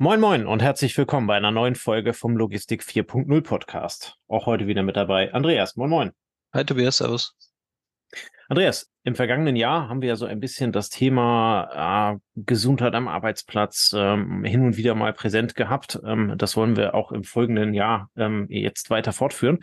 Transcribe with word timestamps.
Moin 0.00 0.20
Moin 0.20 0.46
und 0.46 0.62
herzlich 0.62 0.96
willkommen 0.96 1.26
bei 1.26 1.36
einer 1.36 1.50
neuen 1.50 1.74
Folge 1.74 2.12
vom 2.12 2.36
Logistik 2.36 2.84
4.0 2.84 3.40
Podcast. 3.42 4.14
Auch 4.28 4.46
heute 4.46 4.68
wieder 4.68 4.84
mit 4.84 4.94
dabei 4.94 5.34
Andreas. 5.34 5.74
Moin 5.74 5.90
Moin. 5.90 6.12
Hi 6.52 6.64
Tobias, 6.64 6.98
Servus. 6.98 7.34
Andreas, 8.48 8.92
im 9.02 9.16
vergangenen 9.16 9.56
Jahr 9.56 9.88
haben 9.88 10.00
wir 10.00 10.10
ja 10.10 10.14
so 10.14 10.24
ein 10.24 10.38
bisschen 10.38 10.70
das 10.70 10.88
Thema 10.88 12.14
äh, 12.14 12.18
Gesundheit 12.36 12.94
am 12.94 13.08
Arbeitsplatz 13.08 13.92
ähm, 13.92 14.44
hin 14.44 14.66
und 14.66 14.76
wieder 14.76 14.94
mal 14.94 15.12
präsent 15.12 15.56
gehabt. 15.56 15.98
Ähm, 16.06 16.34
das 16.36 16.56
wollen 16.56 16.76
wir 16.76 16.94
auch 16.94 17.10
im 17.10 17.24
folgenden 17.24 17.74
Jahr 17.74 18.08
ähm, 18.16 18.46
jetzt 18.50 18.90
weiter 18.90 19.12
fortführen 19.12 19.58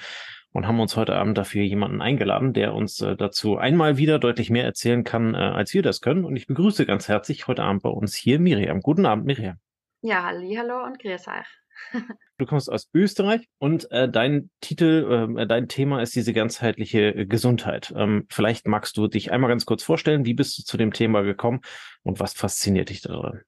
und 0.52 0.68
haben 0.68 0.82
uns 0.82 0.98
heute 0.98 1.16
Abend 1.16 1.38
dafür 1.38 1.64
jemanden 1.64 2.02
eingeladen, 2.02 2.52
der 2.52 2.74
uns 2.74 3.00
äh, 3.00 3.16
dazu 3.16 3.58
einmal 3.58 3.96
wieder 3.96 4.20
deutlich 4.20 4.50
mehr 4.50 4.66
erzählen 4.66 5.06
kann, 5.06 5.34
äh, 5.34 5.38
als 5.38 5.74
wir 5.74 5.82
das 5.82 6.02
können. 6.02 6.26
Und 6.26 6.36
ich 6.36 6.46
begrüße 6.46 6.86
ganz 6.86 7.08
herzlich 7.08 7.48
heute 7.48 7.64
Abend 7.64 7.84
bei 7.84 7.90
uns 7.90 8.16
hier 8.16 8.38
Miriam. 8.38 8.82
Guten 8.82 9.06
Abend, 9.06 9.26
Miriam. 9.26 9.60
Ja, 10.08 10.24
hallo 10.24 10.84
und 10.86 11.00
grüß 11.00 11.28
euch. 11.30 11.48
du 12.38 12.46
kommst 12.46 12.72
aus 12.72 12.92
Österreich 12.94 13.50
und 13.58 13.90
äh, 13.90 14.08
dein 14.08 14.52
Titel, 14.62 15.36
äh, 15.36 15.48
dein 15.48 15.68
Thema 15.68 16.00
ist 16.04 16.16
diese 16.16 16.32
ganzheitliche 16.32 17.16
äh, 17.16 17.26
Gesundheit. 17.26 17.92
Ähm, 17.98 18.28
vielleicht 18.30 18.68
magst 18.68 18.98
du 18.98 19.08
dich 19.08 19.32
einmal 19.32 19.50
ganz 19.50 19.66
kurz 19.66 19.82
vorstellen, 19.82 20.24
wie 20.26 20.36
bist 20.36 20.60
du 20.60 20.64
zu 20.64 20.78
dem 20.78 20.94
Thema 20.94 21.24
gekommen 21.24 21.62
und 22.04 22.20
was 22.20 22.36
fasziniert 22.36 22.90
dich 22.90 23.02
daran? 23.02 23.42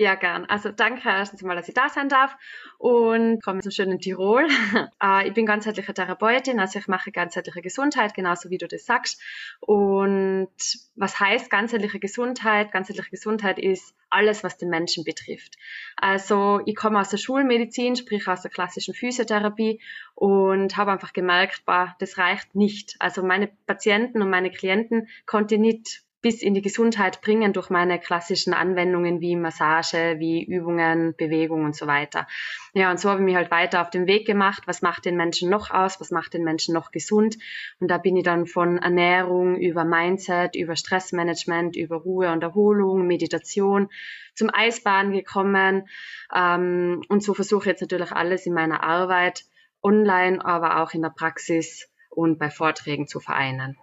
Ja, 0.00 0.14
gern. 0.14 0.46
Also 0.46 0.70
danke 0.72 1.10
erstens 1.10 1.42
mal, 1.42 1.54
dass 1.54 1.68
ich 1.68 1.74
da 1.74 1.90
sein 1.90 2.08
darf 2.08 2.34
und 2.78 3.42
komme 3.44 3.60
zum 3.60 3.70
schönen 3.70 3.98
Tirol. 3.98 4.48
Äh, 5.02 5.28
ich 5.28 5.34
bin 5.34 5.44
ganzheitliche 5.46 5.92
Therapeutin, 5.92 6.58
also 6.58 6.78
ich 6.78 6.86
mache 6.86 7.10
ganzheitliche 7.12 7.60
Gesundheit, 7.60 8.14
genauso 8.14 8.48
wie 8.50 8.56
du 8.56 8.66
das 8.66 8.86
sagst. 8.86 9.20
Und 9.60 10.48
was 10.94 11.20
heißt 11.20 11.50
ganzheitliche 11.50 11.98
Gesundheit? 12.00 12.72
Ganzheitliche 12.72 13.10
Gesundheit 13.10 13.58
ist 13.58 13.94
alles, 14.08 14.42
was 14.42 14.56
den 14.56 14.70
Menschen 14.70 15.04
betrifft. 15.04 15.56
Also 15.96 16.60
ich 16.64 16.76
komme 16.76 16.98
aus 16.98 17.10
der 17.10 17.18
Schulmedizin, 17.18 17.96
sprich 17.96 18.26
aus 18.26 18.42
der 18.42 18.50
klassischen 18.50 18.94
Physiotherapie 18.94 19.80
und 20.14 20.76
habe 20.78 20.92
einfach 20.92 21.12
gemerkt, 21.12 21.64
bah, 21.66 21.94
das 21.98 22.16
reicht 22.16 22.54
nicht. 22.54 22.96
Also 23.00 23.22
meine 23.22 23.48
Patienten 23.66 24.22
und 24.22 24.30
meine 24.30 24.50
Klienten 24.50 25.08
konnte 25.26 25.56
ich 25.56 25.60
nicht 25.60 26.04
bis 26.22 26.42
in 26.42 26.54
die 26.54 26.62
Gesundheit 26.62 27.22
bringen 27.22 27.52
durch 27.52 27.70
meine 27.70 27.98
klassischen 27.98 28.52
Anwendungen 28.52 29.20
wie 29.20 29.36
Massage, 29.36 30.16
wie 30.18 30.44
Übungen, 30.44 31.14
Bewegung 31.16 31.64
und 31.64 31.74
so 31.74 31.86
weiter. 31.86 32.26
Ja, 32.74 32.90
und 32.90 33.00
so 33.00 33.08
habe 33.08 33.20
ich 33.20 33.24
mich 33.24 33.36
halt 33.36 33.50
weiter 33.50 33.80
auf 33.80 33.90
den 33.90 34.06
Weg 34.06 34.26
gemacht. 34.26 34.64
Was 34.66 34.82
macht 34.82 35.04
den 35.06 35.16
Menschen 35.16 35.48
noch 35.48 35.70
aus? 35.70 36.00
Was 36.00 36.10
macht 36.10 36.34
den 36.34 36.44
Menschen 36.44 36.74
noch 36.74 36.90
gesund? 36.90 37.38
Und 37.80 37.90
da 37.90 37.98
bin 37.98 38.16
ich 38.16 38.24
dann 38.24 38.46
von 38.46 38.78
Ernährung 38.78 39.56
über 39.56 39.84
Mindset, 39.84 40.56
über 40.56 40.76
Stressmanagement, 40.76 41.76
über 41.76 41.96
Ruhe 41.96 42.30
und 42.30 42.42
Erholung, 42.42 43.06
Meditation 43.06 43.88
zum 44.34 44.50
Eisbahn 44.52 45.12
gekommen. 45.12 45.88
Ähm, 46.34 47.02
und 47.08 47.22
so 47.22 47.34
versuche 47.34 47.62
ich 47.62 47.66
jetzt 47.66 47.80
natürlich 47.80 48.12
alles 48.12 48.46
in 48.46 48.52
meiner 48.52 48.82
Arbeit 48.82 49.44
online, 49.82 50.44
aber 50.44 50.82
auch 50.82 50.92
in 50.92 51.02
der 51.02 51.10
Praxis 51.10 51.88
und 52.10 52.38
bei 52.38 52.50
Vorträgen 52.50 53.06
zu 53.06 53.20
vereinen. 53.20 53.78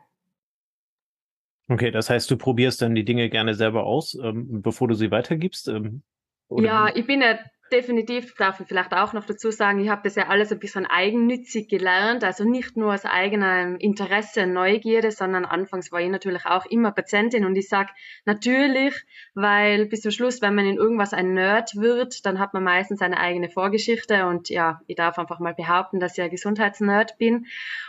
Okay, 1.69 1.91
das 1.91 2.09
heißt, 2.09 2.31
du 2.31 2.37
probierst 2.37 2.81
dann 2.81 2.95
die 2.95 3.03
Dinge 3.03 3.29
gerne 3.29 3.53
selber 3.53 3.83
aus, 3.83 4.17
ähm, 4.21 4.61
bevor 4.61 4.87
du 4.87 4.93
sie 4.93 5.11
weitergibst? 5.11 5.67
Ähm, 5.67 6.01
ja, 6.49 6.95
ich 6.95 7.05
bin 7.05 7.21
ja 7.21 7.37
definitiv, 7.71 8.35
darf 8.35 8.59
ich 8.59 8.67
vielleicht 8.67 8.93
auch 8.93 9.13
noch 9.13 9.25
dazu 9.25 9.51
sagen, 9.51 9.79
ich 9.79 9.89
habe 9.89 10.01
das 10.03 10.15
ja 10.15 10.27
alles 10.27 10.51
ein 10.51 10.59
bisschen 10.59 10.85
eigennützig 10.85 11.67
gelernt, 11.67 12.23
also 12.23 12.43
nicht 12.43 12.77
nur 12.77 12.93
aus 12.93 13.05
eigenem 13.05 13.77
Interesse, 13.77 14.47
Neugierde, 14.47 15.11
sondern 15.11 15.45
anfangs 15.45 15.91
war 15.91 16.01
ich 16.01 16.09
natürlich 16.09 16.45
auch 16.45 16.65
immer 16.65 16.91
Patientin. 16.91 17.45
Und 17.45 17.55
ich 17.55 17.69
sag 17.69 17.89
natürlich, 18.25 19.05
weil 19.33 19.85
bis 19.85 20.01
zum 20.01 20.11
Schluss, 20.11 20.41
wenn 20.41 20.55
man 20.55 20.65
in 20.65 20.77
irgendwas 20.77 21.13
ein 21.13 21.33
Nerd 21.33 21.75
wird, 21.75 22.25
dann 22.25 22.39
hat 22.39 22.53
man 22.53 22.63
meistens 22.63 23.01
eine 23.01 23.17
eigene 23.19 23.49
Vorgeschichte. 23.49 24.25
Und 24.25 24.49
ja, 24.49 24.81
ich 24.87 24.95
darf 24.95 25.17
einfach 25.19 25.39
mal 25.39 25.53
behaupten, 25.53 25.99
dass 25.99 26.17
ich 26.17 26.23
ein 26.23 26.29
Gesundheitsnerd 26.29 27.17
bin. 27.17 27.45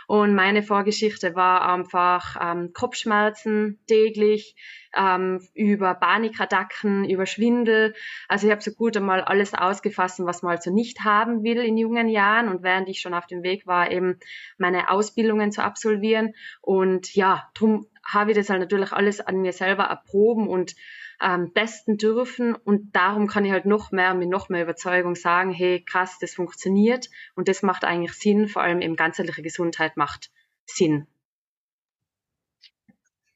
Und 0.07 0.35
meine 0.35 0.63
Vorgeschichte 0.63 1.35
war 1.35 1.67
einfach 1.71 2.35
ähm, 2.41 2.71
Kopfschmerzen 2.73 3.79
täglich, 3.87 4.55
ähm, 4.95 5.41
über 5.53 5.93
Panikattacken, 5.93 7.09
über 7.09 7.25
Schwindel. 7.25 7.93
Also 8.27 8.47
ich 8.47 8.51
habe 8.51 8.61
so 8.61 8.71
gut 8.71 8.97
einmal 8.97 9.21
alles 9.21 9.53
ausgefasst, 9.53 10.19
was 10.19 10.41
man 10.41 10.55
also 10.55 10.73
nicht 10.73 11.01
haben 11.03 11.43
will 11.43 11.57
in 11.57 11.77
jungen 11.77 12.07
Jahren 12.07 12.49
und 12.49 12.63
während 12.63 12.89
ich 12.89 12.99
schon 13.01 13.13
auf 13.13 13.27
dem 13.27 13.43
Weg 13.43 13.67
war, 13.67 13.91
eben 13.91 14.19
meine 14.57 14.89
Ausbildungen 14.89 15.51
zu 15.51 15.63
absolvieren. 15.63 16.33
Und 16.61 17.15
ja, 17.15 17.49
drum 17.53 17.87
habe 18.03 18.31
ich 18.31 18.37
das 18.37 18.49
halt 18.49 18.61
natürlich 18.61 18.91
alles 18.91 19.21
an 19.21 19.41
mir 19.41 19.53
selber 19.53 19.83
erproben 19.83 20.47
und 20.47 20.75
ähm, 21.21 21.53
testen 21.53 21.97
dürfen 21.97 22.55
und 22.55 22.95
darum 22.95 23.27
kann 23.27 23.43
ich 23.43 23.51
halt 23.51 23.65
noch 23.65 23.91
mehr 23.91 24.13
mit 24.13 24.29
noch 24.29 24.49
mehr 24.49 24.63
Überzeugung 24.63 25.15
sagen, 25.15 25.51
hey 25.51 25.83
krass, 25.83 26.17
das 26.19 26.33
funktioniert 26.33 27.09
und 27.35 27.47
das 27.49 27.61
macht 27.61 27.83
eigentlich 27.83 28.13
Sinn, 28.13 28.47
vor 28.47 28.61
allem 28.61 28.81
eben 28.81 28.95
ganzheitliche 28.95 29.41
Gesundheit 29.41 29.97
macht 29.97 30.31
Sinn. 30.65 31.07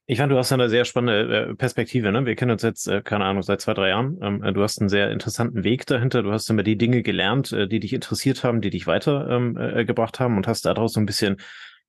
Ich 0.06 0.18
fand, 0.18 0.30
du 0.32 0.38
hast 0.38 0.52
eine 0.52 0.68
sehr 0.68 0.84
spannende 0.84 1.52
äh, 1.52 1.56
Perspektive. 1.56 2.12
Ne? 2.12 2.26
Wir 2.26 2.36
kennen 2.36 2.52
uns 2.52 2.62
jetzt, 2.62 2.88
äh, 2.88 3.02
keine 3.02 3.24
Ahnung, 3.24 3.42
seit 3.42 3.62
zwei, 3.62 3.74
drei 3.74 3.90
Jahren. 3.90 4.20
Ähm, 4.22 4.44
äh, 4.44 4.52
du 4.52 4.62
hast 4.62 4.82
einen 4.82 4.90
sehr 4.90 5.12
interessanten 5.12 5.64
Weg 5.64 5.86
dahinter. 5.86 6.24
Du 6.24 6.32
hast 6.34 6.50
immer 6.50 6.64
die 6.64 6.78
Dinge 6.78 7.04
gelernt, 7.04 7.52
die 7.52 7.80
dich 7.80 7.94
interessiert 7.94 8.44
haben, 8.44 8.60
die 8.60 8.70
dich 8.70 8.86
weitergebracht 8.86 10.20
ähm, 10.20 10.24
haben 10.24 10.38
und 10.38 10.48
hast 10.48 10.66
daraus 10.66 10.94
so 10.94 11.00
ein 11.00 11.06
bisschen 11.06 11.38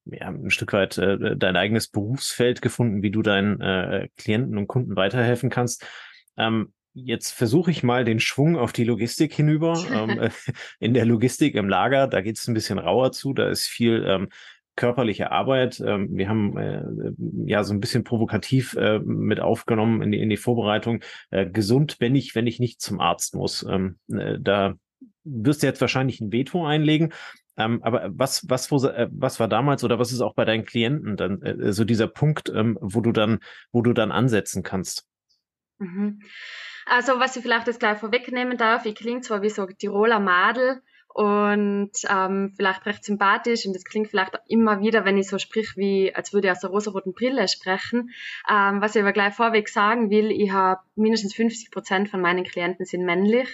ja, 0.04 0.28
ein 0.28 0.50
Stück 0.50 0.74
weit 0.74 0.98
dein 0.98 1.56
eigenes 1.56 1.88
Berufsfeld 1.88 2.60
gefunden, 2.60 3.02
wie 3.02 3.10
du 3.10 3.22
deinen 3.22 4.10
Klienten 4.18 4.58
und 4.58 4.66
Kunden 4.66 4.96
weiterhelfen 4.96 5.48
kannst. 5.48 5.86
Ähm, 6.36 6.74
jetzt 6.92 7.32
versuche 7.32 7.70
ich 7.70 7.82
mal 7.82 8.04
den 8.04 8.20
Schwung 8.20 8.58
auf 8.58 8.74
die 8.74 8.84
Logistik 8.84 9.32
hinüber. 9.32 9.72
in 10.78 10.92
der 10.92 11.06
Logistik 11.06 11.54
im 11.54 11.70
Lager, 11.70 12.06
da 12.06 12.20
geht 12.20 12.36
es 12.36 12.46
ein 12.46 12.52
bisschen 12.52 12.78
rauer 12.78 13.12
zu. 13.12 13.32
Da 13.32 13.48
ist 13.48 13.66
viel 13.66 14.28
körperliche 14.76 15.30
Arbeit. 15.30 15.80
Ähm, 15.84 16.08
wir 16.10 16.28
haben 16.28 16.56
äh, 16.56 16.82
ja 17.46 17.64
so 17.64 17.72
ein 17.74 17.80
bisschen 17.80 18.04
provokativ 18.04 18.74
äh, 18.74 18.98
mit 18.98 19.40
aufgenommen 19.40 20.02
in 20.02 20.12
die, 20.12 20.20
in 20.20 20.30
die 20.30 20.36
Vorbereitung. 20.36 21.02
Äh, 21.30 21.48
gesund, 21.48 21.96
wenn 22.00 22.14
ich, 22.14 22.34
wenn 22.34 22.46
ich 22.46 22.60
nicht 22.60 22.80
zum 22.80 23.00
Arzt 23.00 23.34
muss. 23.34 23.64
Ähm, 23.68 23.98
äh, 24.08 24.38
da 24.40 24.74
wirst 25.24 25.62
du 25.62 25.66
jetzt 25.66 25.80
wahrscheinlich 25.80 26.20
ein 26.20 26.32
Veto 26.32 26.66
einlegen. 26.66 27.12
Ähm, 27.56 27.82
aber 27.82 28.10
was, 28.12 28.48
was, 28.48 28.70
wo, 28.70 28.84
äh, 28.84 29.08
was 29.12 29.38
war 29.38 29.48
damals 29.48 29.84
oder 29.84 29.98
was 29.98 30.12
ist 30.12 30.20
auch 30.20 30.34
bei 30.34 30.44
deinen 30.44 30.64
Klienten 30.64 31.16
dann 31.16 31.40
äh, 31.42 31.72
so 31.72 31.84
dieser 31.84 32.08
Punkt, 32.08 32.50
ähm, 32.54 32.76
wo 32.80 33.00
du 33.00 33.12
dann, 33.12 33.38
wo 33.70 33.82
du 33.82 33.92
dann 33.92 34.10
ansetzen 34.10 34.62
kannst? 34.62 35.06
Mhm. 35.78 36.20
Also, 36.86 37.18
was 37.18 37.36
ich 37.36 37.42
vielleicht 37.42 37.66
jetzt 37.66 37.80
gleich 37.80 37.98
vorwegnehmen 37.98 38.58
darf, 38.58 38.84
ich 38.84 38.94
klinge 38.94 39.22
zwar 39.22 39.40
wie 39.42 39.50
so 39.50 39.66
Tiroler 39.66 40.20
Madel, 40.20 40.82
und 41.14 41.92
ähm, 42.10 42.52
vielleicht 42.56 42.84
recht 42.86 43.04
sympathisch 43.04 43.66
und 43.66 43.72
das 43.72 43.84
klingt 43.84 44.08
vielleicht 44.08 44.36
immer 44.48 44.80
wieder, 44.80 45.04
wenn 45.04 45.16
ich 45.16 45.28
so 45.28 45.38
sprich, 45.38 45.76
wie 45.76 46.12
als 46.12 46.32
würde 46.32 46.48
ich 46.48 46.52
aus 46.52 46.60
der 46.60 46.70
rosaroten 46.70 47.14
Brille 47.14 47.46
sprechen. 47.46 48.10
Ähm, 48.50 48.80
was 48.80 48.96
ich 48.96 49.02
aber 49.02 49.12
gleich 49.12 49.32
vorweg 49.32 49.68
sagen 49.68 50.10
will, 50.10 50.32
ich 50.32 50.50
habe 50.50 50.80
mindestens 50.96 51.34
50 51.34 51.70
Prozent 51.70 52.08
von 52.08 52.20
meinen 52.20 52.42
Klienten 52.42 52.84
sind 52.84 53.04
männlich 53.04 53.48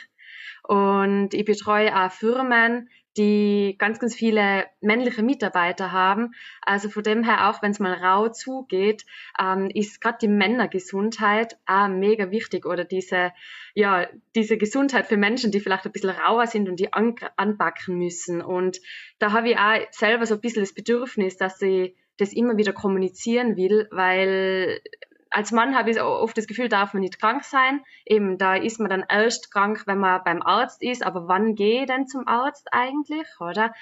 und 0.62 1.34
ich 1.34 1.44
betreue 1.44 1.94
auch 1.94 2.10
Firmen, 2.10 2.88
die 3.16 3.76
ganz, 3.78 3.98
ganz 3.98 4.14
viele 4.14 4.66
männliche 4.80 5.22
Mitarbeiter 5.22 5.92
haben. 5.92 6.32
Also 6.62 6.88
von 6.88 7.02
dem 7.02 7.24
her, 7.24 7.50
auch 7.50 7.62
wenn 7.62 7.72
es 7.72 7.80
mal 7.80 7.94
rau 7.94 8.28
zugeht, 8.28 9.04
ähm, 9.40 9.68
ist 9.72 10.00
gerade 10.00 10.18
die 10.22 10.28
Männergesundheit 10.28 11.58
auch 11.66 11.88
mega 11.88 12.30
wichtig 12.30 12.66
oder 12.66 12.84
diese, 12.84 13.32
ja, 13.74 14.06
diese 14.34 14.56
Gesundheit 14.58 15.06
für 15.06 15.16
Menschen, 15.16 15.50
die 15.50 15.60
vielleicht 15.60 15.86
ein 15.86 15.92
bisschen 15.92 16.10
rauer 16.10 16.46
sind 16.46 16.68
und 16.68 16.78
die 16.78 16.92
an, 16.92 17.16
anpacken 17.36 17.98
müssen. 17.98 18.42
Und 18.42 18.80
da 19.18 19.32
habe 19.32 19.50
ich 19.50 19.58
auch 19.58 19.80
selber 19.90 20.26
so 20.26 20.34
ein 20.34 20.40
bisschen 20.40 20.62
das 20.62 20.72
Bedürfnis, 20.72 21.36
dass 21.36 21.60
ich 21.62 21.94
das 22.16 22.32
immer 22.32 22.56
wieder 22.56 22.72
kommunizieren 22.72 23.56
will, 23.56 23.88
weil 23.90 24.80
als 25.30 25.52
Mann 25.52 25.76
habe 25.76 25.90
ich 25.90 26.00
oft 26.00 26.36
das 26.36 26.46
Gefühl, 26.46 26.68
darf 26.68 26.92
man 26.92 27.02
nicht 27.02 27.20
krank 27.20 27.44
sein. 27.44 27.84
Eben, 28.04 28.36
da 28.36 28.56
ist 28.56 28.80
man 28.80 28.90
dann 28.90 29.04
erst 29.08 29.52
krank, 29.52 29.84
wenn 29.86 29.98
man 29.98 30.22
beim 30.24 30.42
Arzt 30.42 30.82
ist. 30.82 31.04
Aber 31.06 31.28
wann 31.28 31.54
gehe 31.54 31.82
ich 31.82 31.86
denn 31.86 32.08
zum 32.08 32.26
Arzt 32.26 32.68
eigentlich, 32.72 33.28
oder? 33.38 33.72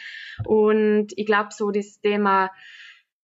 Und 0.45 1.09
ich 1.17 1.27
glaube, 1.27 1.49
so 1.53 1.71
das 1.71 2.00
Thema 2.00 2.50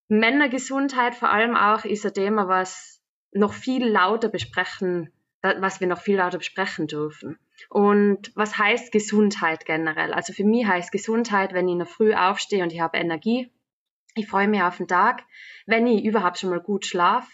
Männergesundheit 0.09 1.15
vor 1.15 1.31
allem 1.31 1.55
auch 1.55 1.85
ist 1.85 2.07
ein 2.07 2.15
Thema, 2.15 2.49
was 2.49 3.03
noch 3.33 3.53
viel 3.53 3.87
lauter 3.87 4.29
besprechen, 4.29 5.13
was 5.43 5.81
wir 5.81 5.87
noch 5.87 6.01
viel 6.01 6.17
lauter 6.17 6.39
besprechen 6.39 6.87
dürfen. 6.87 7.39
Und 7.69 8.33
was 8.35 8.59
heißt 8.59 8.91
Gesundheit 8.91 9.67
generell? 9.67 10.15
Also 10.15 10.33
für 10.33 10.45
mich 10.45 10.67
heißt 10.67 10.93
Gesundheit, 10.93 11.53
wenn 11.53 11.69
ich 11.69 11.73
in 11.73 11.79
der 11.79 11.87
Früh 11.87 12.15
aufstehe 12.15 12.63
und 12.63 12.73
ich 12.73 12.81
habe 12.81 12.99
Energie, 12.99 13.51
ich 14.17 14.29
freue 14.29 14.49
mich 14.49 14.63
auf 14.63 14.77
den 14.77 14.89
Tag, 14.89 15.25
wenn 15.67 15.87
ich 15.87 16.05
überhaupt 16.05 16.39
schon 16.39 16.51
mal 16.51 16.61
gut 16.61 16.87
schlafe, 16.87 17.31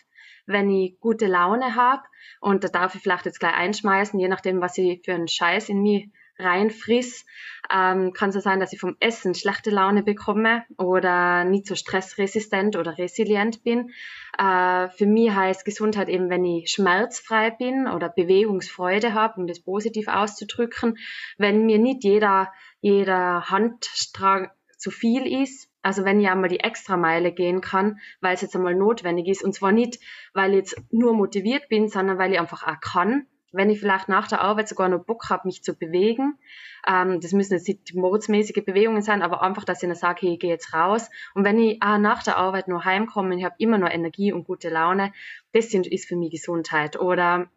wenn 0.50 0.70
ich 0.70 0.99
gute 1.00 1.26
Laune 1.26 1.75
habe 1.75 2.02
und 2.41 2.64
da 2.64 2.69
darf 2.69 2.94
ich 2.94 3.02
vielleicht 3.02 3.26
jetzt 3.26 3.41
gleich 3.41 3.55
einschmeißen, 3.55 4.19
je 4.19 4.29
nachdem, 4.29 4.61
was 4.61 4.79
ich 4.79 5.02
für 5.05 5.14
einen 5.14 5.29
Scheiß 5.29 5.69
in 5.69 5.82
mich 5.82 6.11
reinfriss, 6.41 7.25
ähm, 7.73 8.12
kann 8.12 8.31
es 8.31 8.35
so 8.35 8.41
sein, 8.41 8.61
dass 8.61 8.73
ich 8.73 8.81
vom 8.81 8.97
Essen 9.00 9.35
schlechte 9.35 9.70
Laune 9.70 10.02
bekomme 10.02 10.64
oder 10.79 11.44
nicht 11.44 11.67
so 11.67 11.75
stressresistent 11.75 12.76
oder 12.76 12.99
resilient 12.99 13.62
bin. 13.62 13.91
Äh, 14.38 14.88
für 14.88 15.06
mich 15.06 15.31
heißt 15.31 15.64
Gesundheit 15.64 16.08
eben, 16.08 16.31
wenn 16.31 16.44
ich 16.44 16.70
schmerzfrei 16.70 17.50
bin 17.50 17.87
oder 17.87 18.08
Bewegungsfreude 18.08 19.14
habe, 19.14 19.41
um 19.41 19.47
das 19.47 19.61
positiv 19.61 20.08
auszudrücken, 20.08 20.99
wenn 21.38 21.67
mir 21.67 21.79
nicht 21.79 22.05
jeder, 22.05 22.52
jeder 22.81 23.50
Handstrang 23.50 24.50
zu 24.76 24.91
viel 24.91 25.43
ist, 25.43 25.69
also 25.82 26.04
wenn 26.04 26.20
ich 26.20 26.28
einmal 26.28 26.50
die 26.50 26.60
Extrameile 26.60 27.32
gehen 27.32 27.60
kann, 27.60 28.00
weil 28.20 28.34
es 28.34 28.42
jetzt 28.42 28.54
einmal 28.54 28.74
notwendig 28.74 29.28
ist. 29.28 29.42
Und 29.42 29.54
zwar 29.54 29.72
nicht, 29.72 29.98
weil 30.34 30.50
ich 30.50 30.56
jetzt 30.56 30.82
nur 30.90 31.14
motiviert 31.14 31.68
bin, 31.68 31.88
sondern 31.88 32.18
weil 32.18 32.32
ich 32.32 32.40
einfach 32.40 32.66
auch 32.66 32.80
kann. 32.80 33.26
Wenn 33.52 33.70
ich 33.70 33.80
vielleicht 33.80 34.08
nach 34.08 34.28
der 34.28 34.42
Arbeit 34.42 34.68
sogar 34.68 34.88
noch 34.88 35.04
Bock 35.04 35.28
habe, 35.28 35.48
mich 35.48 35.64
zu 35.64 35.74
bewegen. 35.74 36.38
Ähm, 36.86 37.20
das 37.20 37.32
müssen 37.32 37.54
jetzt 37.54 37.66
nicht 37.66 37.94
mordsmäßige 37.94 38.64
Bewegungen 38.64 39.02
sein, 39.02 39.22
aber 39.22 39.42
einfach, 39.42 39.64
dass 39.64 39.82
ich 39.82 39.88
dann 39.88 39.96
sage, 39.96 40.20
hey, 40.22 40.34
ich 40.34 40.38
gehe 40.38 40.50
jetzt 40.50 40.72
raus. 40.72 41.10
Und 41.34 41.44
wenn 41.44 41.58
ich 41.58 41.82
auch 41.82 41.98
nach 41.98 42.22
der 42.22 42.36
Arbeit 42.36 42.68
noch 42.68 42.84
heimkomme, 42.84 43.36
ich 43.36 43.44
habe 43.44 43.56
immer 43.58 43.78
noch 43.78 43.90
Energie 43.90 44.32
und 44.32 44.44
gute 44.44 44.68
Laune, 44.68 45.12
das 45.52 45.74
ist 45.74 46.06
für 46.06 46.16
mich 46.16 46.30
Gesundheit. 46.30 47.00
Oder 47.00 47.50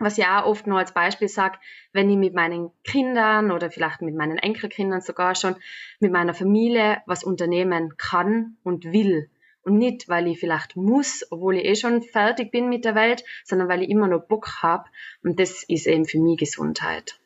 was 0.00 0.18
ich 0.18 0.26
auch 0.26 0.46
oft 0.46 0.66
nur 0.66 0.78
als 0.78 0.92
Beispiel 0.92 1.28
sage, 1.28 1.58
wenn 1.92 2.10
ich 2.10 2.16
mit 2.16 2.34
meinen 2.34 2.70
Kindern 2.84 3.50
oder 3.50 3.70
vielleicht 3.70 4.00
mit 4.00 4.14
meinen 4.14 4.38
Enkelkindern 4.38 5.02
sogar 5.02 5.34
schon 5.34 5.56
mit 6.00 6.10
meiner 6.10 6.34
Familie 6.34 7.02
was 7.06 7.22
unternehmen 7.22 7.96
kann 7.96 8.56
und 8.64 8.84
will. 8.86 9.30
Und 9.62 9.76
nicht, 9.76 10.08
weil 10.08 10.26
ich 10.26 10.40
vielleicht 10.40 10.74
muss, 10.74 11.26
obwohl 11.30 11.58
ich 11.58 11.66
eh 11.66 11.76
schon 11.76 12.02
fertig 12.02 12.50
bin 12.50 12.70
mit 12.70 12.86
der 12.86 12.94
Welt, 12.94 13.22
sondern 13.44 13.68
weil 13.68 13.82
ich 13.82 13.90
immer 13.90 14.08
noch 14.08 14.26
Bock 14.26 14.62
habe. 14.62 14.84
Und 15.22 15.38
das 15.38 15.64
ist 15.68 15.86
eben 15.86 16.06
für 16.06 16.18
mich 16.18 16.38
Gesundheit. 16.38 17.20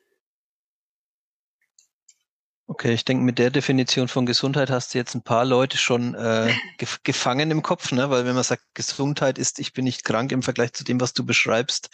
Okay, 2.66 2.94
ich 2.94 3.04
denke, 3.04 3.22
mit 3.22 3.38
der 3.38 3.50
Definition 3.50 4.08
von 4.08 4.24
Gesundheit 4.24 4.70
hast 4.70 4.94
du 4.94 4.98
jetzt 4.98 5.14
ein 5.14 5.22
paar 5.22 5.44
Leute 5.44 5.76
schon 5.76 6.14
äh, 6.14 6.52
gef 6.78 7.00
gefangen 7.02 7.50
im 7.50 7.62
Kopf, 7.62 7.92
ne? 7.92 8.08
weil 8.10 8.24
wenn 8.24 8.34
man 8.34 8.42
sagt, 8.42 8.62
Gesundheit 8.72 9.38
ist, 9.38 9.58
ich 9.58 9.74
bin 9.74 9.84
nicht 9.84 10.04
krank 10.04 10.32
im 10.32 10.42
Vergleich 10.42 10.72
zu 10.72 10.82
dem, 10.82 11.00
was 11.00 11.12
du 11.12 11.26
beschreibst, 11.26 11.90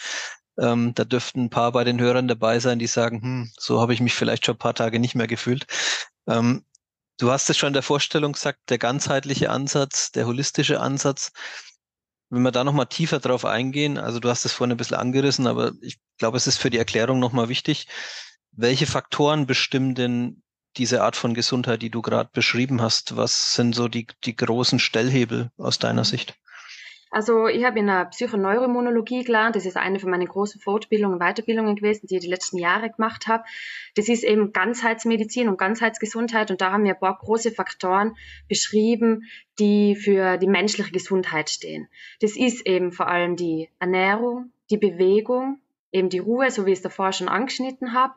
ähm, 0.60 0.92
da 0.94 1.04
dürften 1.04 1.44
ein 1.44 1.50
paar 1.50 1.72
bei 1.72 1.84
den 1.84 2.00
Hörern 2.00 2.28
dabei 2.28 2.60
sein, 2.60 2.78
die 2.78 2.86
sagen, 2.86 3.22
hm, 3.22 3.52
so 3.58 3.80
habe 3.80 3.94
ich 3.94 4.00
mich 4.00 4.14
vielleicht 4.14 4.44
schon 4.46 4.56
ein 4.56 4.58
paar 4.58 4.74
Tage 4.74 5.00
nicht 5.00 5.14
mehr 5.14 5.26
gefühlt. 5.26 5.66
Ähm, 6.28 6.64
du 7.18 7.30
hast 7.30 7.50
es 7.50 7.56
schon 7.56 7.68
in 7.68 7.74
der 7.74 7.82
Vorstellung 7.82 8.32
gesagt, 8.32 8.58
der 8.68 8.78
ganzheitliche 8.78 9.50
Ansatz, 9.50 10.12
der 10.12 10.26
holistische 10.26 10.80
Ansatz. 10.80 11.32
Wenn 12.28 12.42
wir 12.42 12.52
da 12.52 12.62
nochmal 12.62 12.86
tiefer 12.86 13.18
drauf 13.18 13.44
eingehen, 13.44 13.98
also 13.98 14.20
du 14.20 14.28
hast 14.28 14.44
es 14.44 14.52
vorhin 14.52 14.72
ein 14.72 14.76
bisschen 14.76 14.98
angerissen, 14.98 15.46
aber 15.46 15.72
ich 15.80 15.98
glaube, 16.18 16.36
es 16.36 16.46
ist 16.46 16.58
für 16.58 16.70
die 16.70 16.78
Erklärung 16.78 17.18
nochmal 17.18 17.48
wichtig. 17.48 17.88
Welche 18.52 18.86
Faktoren 18.86 19.46
bestimmen 19.46 19.94
denn 19.94 20.42
diese 20.76 21.02
Art 21.02 21.16
von 21.16 21.34
Gesundheit, 21.34 21.82
die 21.82 21.90
du 21.90 22.02
gerade 22.02 22.30
beschrieben 22.32 22.80
hast? 22.82 23.16
Was 23.16 23.54
sind 23.54 23.74
so 23.74 23.88
die, 23.88 24.06
die 24.24 24.36
großen 24.36 24.78
Stellhebel 24.78 25.50
aus 25.56 25.78
deiner 25.78 26.04
Sicht? 26.04 26.36
Also 27.10 27.48
ich 27.48 27.64
habe 27.64 27.80
in 27.80 27.88
der 27.88 28.04
Psychoneuroimmunologie 28.06 29.24
gelernt. 29.24 29.56
Das 29.56 29.66
ist 29.66 29.76
eine 29.76 29.98
von 29.98 30.10
meinen 30.10 30.28
großen 30.28 30.60
Fortbildungen 30.60 31.14
und 31.14 31.20
Weiterbildungen 31.20 31.74
gewesen, 31.74 32.06
die 32.06 32.16
ich 32.16 32.20
die 32.22 32.28
letzten 32.28 32.56
Jahre 32.56 32.88
gemacht 32.88 33.26
habe. 33.26 33.44
Das 33.96 34.08
ist 34.08 34.22
eben 34.22 34.52
Ganzheitsmedizin 34.52 35.48
und 35.48 35.58
Ganzheitsgesundheit. 35.58 36.52
Und 36.52 36.60
da 36.60 36.70
haben 36.70 36.84
wir 36.84 36.94
ein 36.94 37.00
paar 37.00 37.18
große 37.18 37.50
Faktoren 37.50 38.16
beschrieben, 38.48 39.24
die 39.58 39.96
für 39.96 40.38
die 40.38 40.46
menschliche 40.46 40.92
Gesundheit 40.92 41.50
stehen. 41.50 41.88
Das 42.20 42.36
ist 42.36 42.64
eben 42.66 42.92
vor 42.92 43.08
allem 43.08 43.34
die 43.34 43.68
Ernährung, 43.80 44.52
die 44.70 44.78
Bewegung, 44.78 45.60
eben 45.90 46.10
die 46.10 46.20
Ruhe, 46.20 46.50
so 46.52 46.64
wie 46.64 46.70
ich 46.70 46.78
es 46.78 46.82
davor 46.82 47.12
schon 47.12 47.28
angeschnitten 47.28 47.92
habe. 47.92 48.14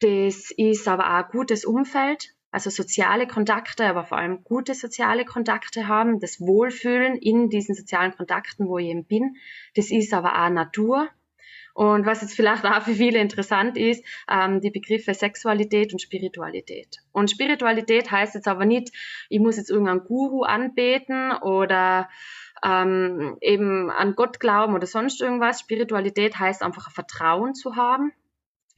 Das 0.00 0.50
ist 0.56 0.88
aber 0.88 1.04
auch 1.04 1.24
ein 1.26 1.30
gutes 1.30 1.66
Umfeld, 1.66 2.34
also 2.52 2.68
soziale 2.68 3.26
Kontakte, 3.26 3.86
aber 3.86 4.04
vor 4.04 4.18
allem 4.18 4.44
gute 4.44 4.74
soziale 4.74 5.24
Kontakte 5.24 5.88
haben, 5.88 6.20
das 6.20 6.38
Wohlfühlen 6.38 7.16
in 7.16 7.48
diesen 7.48 7.74
sozialen 7.74 8.14
Kontakten, 8.14 8.68
wo 8.68 8.78
ich 8.78 8.88
eben 8.88 9.06
bin. 9.06 9.36
Das 9.74 9.90
ist 9.90 10.12
aber 10.12 10.40
auch 10.40 10.50
Natur. 10.50 11.08
Und 11.74 12.04
was 12.04 12.20
jetzt 12.20 12.34
vielleicht 12.34 12.66
auch 12.66 12.82
für 12.82 12.92
viele 12.92 13.18
interessant 13.18 13.78
ist, 13.78 14.04
ähm, 14.30 14.60
die 14.60 14.70
Begriffe 14.70 15.14
Sexualität 15.14 15.94
und 15.94 16.02
Spiritualität. 16.02 16.98
Und 17.12 17.30
Spiritualität 17.30 18.10
heißt 18.10 18.34
jetzt 18.34 18.46
aber 18.46 18.66
nicht, 18.66 18.92
ich 19.30 19.40
muss 19.40 19.56
jetzt 19.56 19.70
irgendeinen 19.70 20.04
Guru 20.04 20.42
anbeten 20.42 21.32
oder 21.32 22.10
ähm, 22.62 23.38
eben 23.40 23.90
an 23.90 24.14
Gott 24.14 24.38
glauben 24.38 24.74
oder 24.74 24.86
sonst 24.86 25.22
irgendwas. 25.22 25.60
Spiritualität 25.60 26.38
heißt 26.38 26.62
einfach 26.62 26.88
ein 26.88 26.92
Vertrauen 26.92 27.54
zu 27.54 27.76
haben 27.76 28.12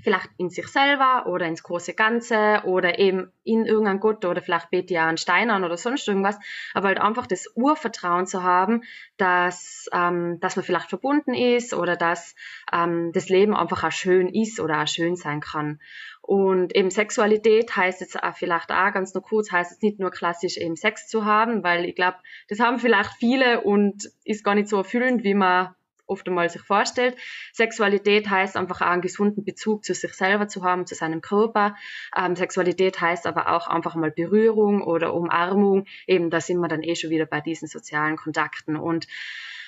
vielleicht 0.04 0.28
in 0.36 0.50
sich 0.50 0.68
selber 0.68 1.26
oder 1.26 1.46
ins 1.46 1.62
große 1.62 1.94
Ganze 1.94 2.60
oder 2.64 2.98
eben 2.98 3.32
in 3.42 3.64
irgendein 3.64 4.00
Gott 4.00 4.24
oder 4.24 4.42
vielleicht 4.42 4.70
bete 4.70 4.94
ja 4.94 5.08
an 5.08 5.16
Stein 5.16 5.50
an 5.50 5.64
oder 5.64 5.78
sonst 5.78 6.06
irgendwas, 6.06 6.38
aber 6.74 6.88
halt 6.88 7.00
einfach 7.00 7.26
das 7.26 7.50
Urvertrauen 7.56 8.26
zu 8.26 8.42
haben, 8.42 8.82
dass, 9.16 9.88
ähm, 9.92 10.38
dass 10.40 10.56
man 10.56 10.64
vielleicht 10.64 10.90
verbunden 10.90 11.32
ist 11.32 11.72
oder 11.72 11.96
dass 11.96 12.34
ähm, 12.72 13.12
das 13.12 13.30
Leben 13.30 13.56
einfach 13.56 13.82
auch 13.82 13.92
schön 13.92 14.28
ist 14.28 14.60
oder 14.60 14.82
auch 14.82 14.88
schön 14.88 15.16
sein 15.16 15.40
kann. 15.40 15.80
Und 16.20 16.74
eben 16.74 16.90
Sexualität 16.90 17.74
heißt 17.74 18.00
jetzt 18.00 18.22
auch 18.22 18.36
vielleicht 18.36 18.70
auch 18.70 18.92
ganz 18.92 19.14
nur 19.14 19.22
kurz, 19.22 19.50
heißt 19.50 19.72
es 19.72 19.82
nicht 19.82 20.00
nur 20.00 20.10
klassisch 20.10 20.58
eben 20.58 20.76
Sex 20.76 21.08
zu 21.08 21.24
haben, 21.24 21.62
weil 21.64 21.84
ich 21.86 21.94
glaube, 21.94 22.18
das 22.48 22.60
haben 22.60 22.78
vielleicht 22.78 23.12
viele 23.14 23.62
und 23.62 24.04
ist 24.24 24.44
gar 24.44 24.54
nicht 24.54 24.68
so 24.68 24.78
erfüllend, 24.78 25.24
wie 25.24 25.34
man 25.34 25.74
oft 26.06 26.26
einmal 26.28 26.48
sich 26.50 26.62
vorstellt. 26.62 27.16
Sexualität 27.52 28.28
heißt 28.28 28.56
einfach 28.56 28.80
auch 28.80 28.86
einen 28.86 29.02
gesunden 29.02 29.44
Bezug 29.44 29.84
zu 29.84 29.94
sich 29.94 30.12
selber 30.14 30.48
zu 30.48 30.64
haben, 30.64 30.86
zu 30.86 30.94
seinem 30.94 31.20
Körper. 31.20 31.76
Ähm, 32.16 32.36
Sexualität 32.36 33.00
heißt 33.00 33.26
aber 33.26 33.54
auch 33.54 33.66
einfach 33.68 33.94
mal 33.94 34.10
Berührung 34.10 34.82
oder 34.82 35.14
Umarmung. 35.14 35.86
Eben, 36.06 36.30
da 36.30 36.40
sind 36.40 36.58
wir 36.58 36.68
dann 36.68 36.82
eh 36.82 36.94
schon 36.94 37.10
wieder 37.10 37.26
bei 37.26 37.40
diesen 37.40 37.68
sozialen 37.68 38.16
Kontakten. 38.16 38.76
Und 38.76 39.06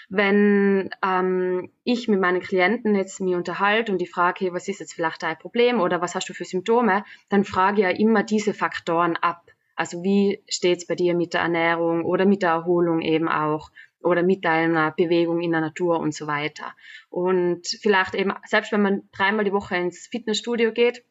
wenn 0.09 0.91
ähm, 1.05 1.71
ich 1.83 2.09
mit 2.09 2.21
meinen 2.21 2.41
Klienten 2.41 2.95
jetzt 2.95 3.21
mich 3.21 3.35
unterhalte 3.35 3.91
und 3.91 3.99
die 3.99 4.07
frage, 4.07 4.45
hey, 4.45 4.53
was 4.53 4.69
ist 4.69 4.81
jetzt 4.81 4.95
vielleicht 4.95 5.23
dein 5.23 5.39
Problem 5.39 5.81
oder 5.81 6.01
was 6.01 6.15
hast 6.15 6.29
du 6.29 6.35
für 6.35 6.45
Symptome, 6.45 7.05
dann 7.29 7.45
frage 7.45 7.81
ich 7.81 7.83
ja 7.83 7.91
immer 7.91 8.23
diese 8.23 8.55
Faktoren 8.55 9.17
ab. 9.17 9.51
Also 9.75 10.03
wie 10.03 10.43
steht's 10.49 10.87
bei 10.87 10.95
dir 10.95 11.15
mit 11.15 11.35
der 11.35 11.43
Ernährung 11.43 12.05
oder 12.05 12.25
mit 12.25 12.43
der 12.43 12.51
Erholung 12.51 13.03
eben 13.03 13.29
auch? 13.29 13.71
Oder 14.07 14.23
mit 14.23 14.47
einer 14.47 14.93
Bewegung 14.93 15.41
in 15.41 15.53
der 15.53 15.61
Natur 15.61 16.01
und 16.01 16.15
so 16.15 16.27
weiter. 16.27 16.75
Und 17.11 17.67
vielleicht 17.67 18.15
eben, 18.15 18.33
selbst 18.47 18.73
wenn 18.73 18.83
man 18.83 19.03
dreimal 19.13 19.45
die 19.45 19.53
Woche 19.53 19.77
ins 19.77 20.07
Fitnessstudio 20.07 20.73
geht, 20.73 21.05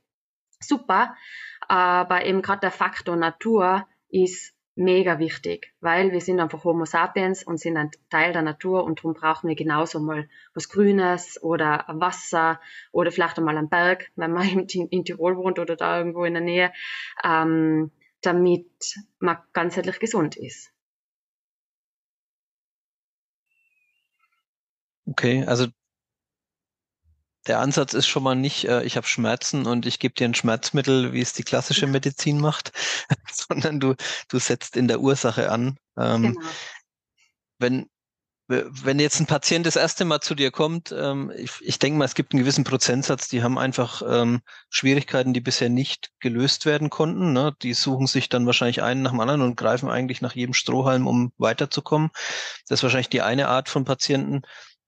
super, 0.59 1.15
aber 1.67 2.25
eben 2.25 2.41
gerade 2.41 2.61
der 2.61 2.71
Faktor 2.71 3.15
Natur 3.15 3.87
ist 4.09 4.55
mega 4.75 5.19
wichtig, 5.19 5.73
weil 5.79 6.11
wir 6.11 6.21
sind 6.21 6.39
einfach 6.39 6.63
Homo 6.63 6.85
sapiens 6.85 7.43
und 7.43 7.59
sind 7.59 7.77
ein 7.77 7.91
Teil 8.09 8.33
der 8.33 8.41
Natur 8.41 8.83
und 8.83 8.99
darum 8.99 9.13
brauchen 9.13 9.47
wir 9.47 9.55
genauso 9.55 9.99
mal 9.99 10.27
was 10.53 10.69
Grünes 10.69 11.41
oder 11.41 11.85
Wasser 11.87 12.59
oder 12.91 13.11
vielleicht 13.11 13.37
einmal 13.37 13.57
einen 13.57 13.69
Berg, 13.69 14.11
wenn 14.15 14.31
man 14.31 14.47
in, 14.69 15.05
Tirol 15.05 15.37
wohnt 15.37 15.59
oder 15.59 15.75
da 15.75 15.97
irgendwo 15.97 16.25
in 16.25 16.33
der 16.33 16.43
Nähe, 16.43 16.73
ähm, 17.23 17.91
damit 18.21 18.67
man 19.19 19.37
ganzheitlich 19.53 19.99
gesund 19.99 20.35
ist. 20.35 20.74
Okay, 25.05 25.45
also 25.45 25.67
der 27.47 27.59
Ansatz 27.59 27.93
ist 27.93 28.07
schon 28.07 28.23
mal 28.23 28.35
nicht, 28.35 28.67
äh, 28.67 28.83
ich 28.83 28.97
habe 28.97 29.07
Schmerzen 29.07 29.67
und 29.67 29.85
ich 29.85 29.99
gebe 29.99 30.15
dir 30.15 30.25
ein 30.25 30.33
Schmerzmittel, 30.33 31.13
wie 31.13 31.21
es 31.21 31.33
die 31.33 31.43
klassische 31.43 31.87
Medizin 31.87 32.39
macht, 32.39 32.71
sondern 33.31 33.79
du, 33.79 33.95
du 34.29 34.39
setzt 34.39 34.75
in 34.75 34.87
der 34.87 34.99
Ursache 34.99 35.51
an. 35.51 35.77
Ähm, 35.97 36.33
genau. 36.33 36.49
Wenn, 37.57 37.89
wenn 38.47 38.99
jetzt 38.99 39.19
ein 39.19 39.25
Patient 39.25 39.65
das 39.65 39.75
erste 39.75 40.05
Mal 40.05 40.21
zu 40.21 40.35
dir 40.35 40.51
kommt, 40.51 40.93
ähm, 40.95 41.31
ich, 41.35 41.51
ich 41.61 41.79
denke 41.79 41.97
mal, 41.97 42.05
es 42.05 42.13
gibt 42.13 42.33
einen 42.33 42.41
gewissen 42.41 42.63
Prozentsatz, 42.63 43.27
die 43.27 43.41
haben 43.41 43.57
einfach 43.57 44.03
ähm, 44.07 44.41
Schwierigkeiten, 44.69 45.33
die 45.33 45.41
bisher 45.41 45.69
nicht 45.69 46.11
gelöst 46.19 46.65
werden 46.65 46.91
konnten. 46.91 47.33
Ne? 47.33 47.55
Die 47.63 47.73
suchen 47.73 48.05
sich 48.05 48.29
dann 48.29 48.45
wahrscheinlich 48.45 48.83
einen 48.83 49.01
nach 49.01 49.11
dem 49.11 49.19
anderen 49.19 49.41
und 49.41 49.55
greifen 49.55 49.89
eigentlich 49.89 50.21
nach 50.21 50.35
jedem 50.35 50.53
Strohhalm, 50.53 51.07
um 51.07 51.31
weiterzukommen. 51.37 52.11
Das 52.67 52.79
ist 52.79 52.83
wahrscheinlich 52.83 53.09
die 53.09 53.21
eine 53.21 53.47
Art 53.47 53.67
von 53.69 53.83
Patienten. 53.83 54.43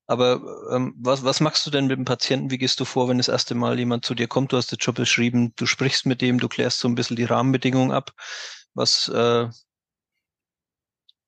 Aber 0.07 0.41
ähm, 0.71 0.95
was, 0.97 1.23
was 1.23 1.41
machst 1.41 1.65
du 1.65 1.71
denn 1.71 1.87
mit 1.87 1.97
dem 1.97 2.05
Patienten? 2.05 2.51
Wie 2.51 2.57
gehst 2.57 2.79
du 2.79 2.85
vor, 2.85 3.09
wenn 3.09 3.17
das 3.17 3.27
erste 3.27 3.55
Mal 3.55 3.77
jemand 3.79 4.05
zu 4.05 4.15
dir 4.15 4.27
kommt? 4.27 4.51
Du 4.53 4.57
hast 4.57 4.71
den 4.71 4.79
Job 4.79 4.95
beschrieben, 4.95 5.53
du 5.57 5.65
sprichst 5.65 6.05
mit 6.05 6.21
dem, 6.21 6.39
du 6.39 6.47
klärst 6.47 6.79
so 6.79 6.87
ein 6.87 6.95
bisschen 6.95 7.17
die 7.17 7.25
Rahmenbedingungen 7.25 7.91
ab. 7.91 8.11
Was, 8.73 9.09
äh, 9.09 9.47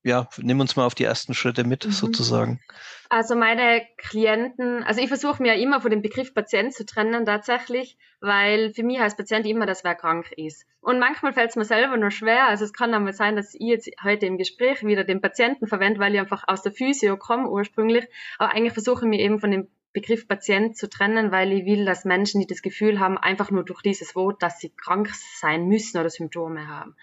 ja, 0.02 0.28
nimm 0.38 0.60
uns 0.60 0.76
mal 0.76 0.86
auf 0.86 0.94
die 0.94 1.04
ersten 1.04 1.34
Schritte 1.34 1.64
mit, 1.64 1.84
mhm. 1.84 1.92
sozusagen. 1.92 2.60
Also 3.08 3.34
meine 3.34 3.82
Klienten, 3.98 4.82
also 4.84 5.00
ich 5.00 5.08
versuche 5.08 5.42
mir 5.42 5.56
immer 5.56 5.80
von 5.80 5.90
dem 5.90 6.00
Begriff 6.00 6.32
Patient 6.32 6.72
zu 6.72 6.86
trennen 6.86 7.26
tatsächlich, 7.26 7.98
weil 8.20 8.72
für 8.72 8.82
mich 8.82 9.00
heißt 9.00 9.16
Patient 9.16 9.46
immer, 9.46 9.66
dass 9.66 9.84
wer 9.84 9.94
krank 9.94 10.32
ist. 10.36 10.64
Und 10.80 10.98
manchmal 10.98 11.32
fällt 11.32 11.50
es 11.50 11.56
mir 11.56 11.64
selber 11.64 11.96
nur 11.96 12.10
schwer. 12.10 12.46
Also 12.46 12.64
es 12.64 12.72
kann 12.72 12.94
einmal 12.94 13.12
sein, 13.12 13.36
dass 13.36 13.54
ich 13.54 13.60
jetzt 13.60 13.90
heute 14.02 14.26
im 14.26 14.38
Gespräch 14.38 14.82
wieder 14.82 15.04
den 15.04 15.20
Patienten 15.20 15.66
verwende, 15.66 16.00
weil 16.00 16.14
ich 16.14 16.20
einfach 16.20 16.44
aus 16.46 16.62
der 16.62 16.72
Physio 16.72 17.16
komme 17.16 17.50
ursprünglich. 17.50 18.06
Aber 18.38 18.52
eigentlich 18.52 18.72
versuche 18.72 19.04
ich 19.04 19.10
mir 19.10 19.20
eben 19.20 19.40
von 19.40 19.50
dem 19.50 19.68
Begriff 19.92 20.28
Patient 20.28 20.76
zu 20.76 20.88
trennen, 20.88 21.32
weil 21.32 21.52
ich 21.52 21.64
will, 21.64 21.84
dass 21.84 22.04
Menschen, 22.04 22.40
die 22.40 22.46
das 22.46 22.62
Gefühl 22.62 23.00
haben, 23.00 23.18
einfach 23.18 23.50
nur 23.50 23.64
durch 23.64 23.82
dieses 23.82 24.14
Wort, 24.14 24.42
dass 24.42 24.60
sie 24.60 24.70
krank 24.70 25.10
sein 25.36 25.66
müssen 25.66 25.98
oder 25.98 26.10
Symptome 26.10 26.68
haben. 26.68 26.94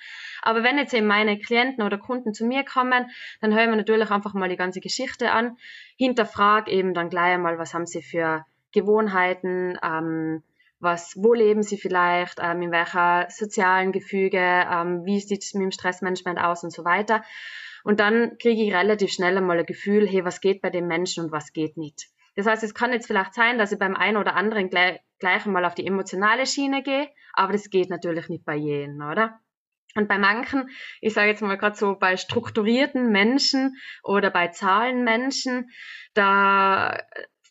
Aber 0.41 0.63
wenn 0.63 0.77
jetzt 0.77 0.94
eben 0.94 1.08
meine 1.08 1.38
Klienten 1.38 1.84
oder 1.84 1.98
Kunden 1.98 2.34
zu 2.34 2.46
mir 2.46 2.63
kommen, 2.63 3.10
dann 3.41 3.53
hören 3.53 3.70
wir 3.70 3.75
natürlich 3.75 4.10
einfach 4.10 4.34
mal 4.34 4.48
die 4.48 4.56
ganze 4.56 4.79
Geschichte 4.79 5.32
an, 5.32 5.58
hinterfrag 5.98 6.70
eben 6.70 6.94
dann 6.94 7.10
gleich 7.10 7.34
einmal, 7.34 7.58
was 7.58 7.74
haben 7.74 7.86
sie 7.86 8.01
für 8.01 8.46
Gewohnheiten, 8.72 9.77
ähm, 9.84 10.44
was, 10.79 11.15
wo 11.17 11.34
leben 11.34 11.63
sie 11.63 11.77
vielleicht, 11.77 12.39
ähm, 12.41 12.62
in 12.62 12.72
welcher 12.72 13.27
sozialen 13.29 13.91
Gefüge, 13.91 14.38
ähm, 14.39 15.03
wie 15.06 15.20
sieht 15.20 15.44
es 15.44 15.53
mit 15.53 15.63
dem 15.63 15.72
Stressmanagement 15.72 16.39
aus 16.39 16.63
und 16.63 16.72
so 16.72 16.86
weiter. 16.86 17.24
Und 17.84 18.00
dann 18.00 18.38
kriege 18.38 18.62
ich 18.62 18.74
relativ 18.74 19.12
schnell 19.12 19.38
einmal 19.38 19.60
ein 19.60 19.65
Gefühl, 19.65 20.08
hey, 20.08 20.24
was 20.24 20.41
geht 20.41 20.62
bei 20.62 20.70
dem 20.70 20.88
Menschen 20.88 21.25
und 21.25 21.32
was 21.32 21.53
geht 21.53 21.77
nicht. 21.77 22.10
Das 22.38 22.46
heißt, 22.46 22.63
es 22.63 22.75
kann 22.75 22.94
jetzt 22.94 23.08
vielleicht 23.08 23.34
sein, 23.34 23.58
dass 23.58 23.72
ich 23.72 23.79
beim 23.79 23.96
einen 23.96 24.15
oder 24.15 24.36
anderen 24.36 24.70
gleich, 24.70 25.00
gleich 25.20 25.46
einmal 25.46 25.65
auf 25.65 25.74
die 25.74 25.88
emotionale 25.88 26.46
Schiene 26.46 26.84
gehe, 26.84 27.10
aber 27.34 27.51
das 27.51 27.72
geht 27.72 27.89
natürlich 27.89 28.29
nicht 28.29 28.46
bei 28.46 28.56
jedem, 28.56 29.01
oder? 29.01 29.39
Und 29.96 30.08
bei 30.08 30.20
manchen, 30.20 30.70
ich 31.01 31.15
sage 31.15 31.29
jetzt 31.29 31.41
mal 31.41 31.58
gerade 31.58 31.75
so 31.75 31.98
bei 31.98 32.15
strukturierten 32.15 33.12
Menschen 33.12 33.75
oder 34.03 34.29
bei 34.29 34.50
Zahlenmenschen, 34.50 35.72
da 36.13 37.00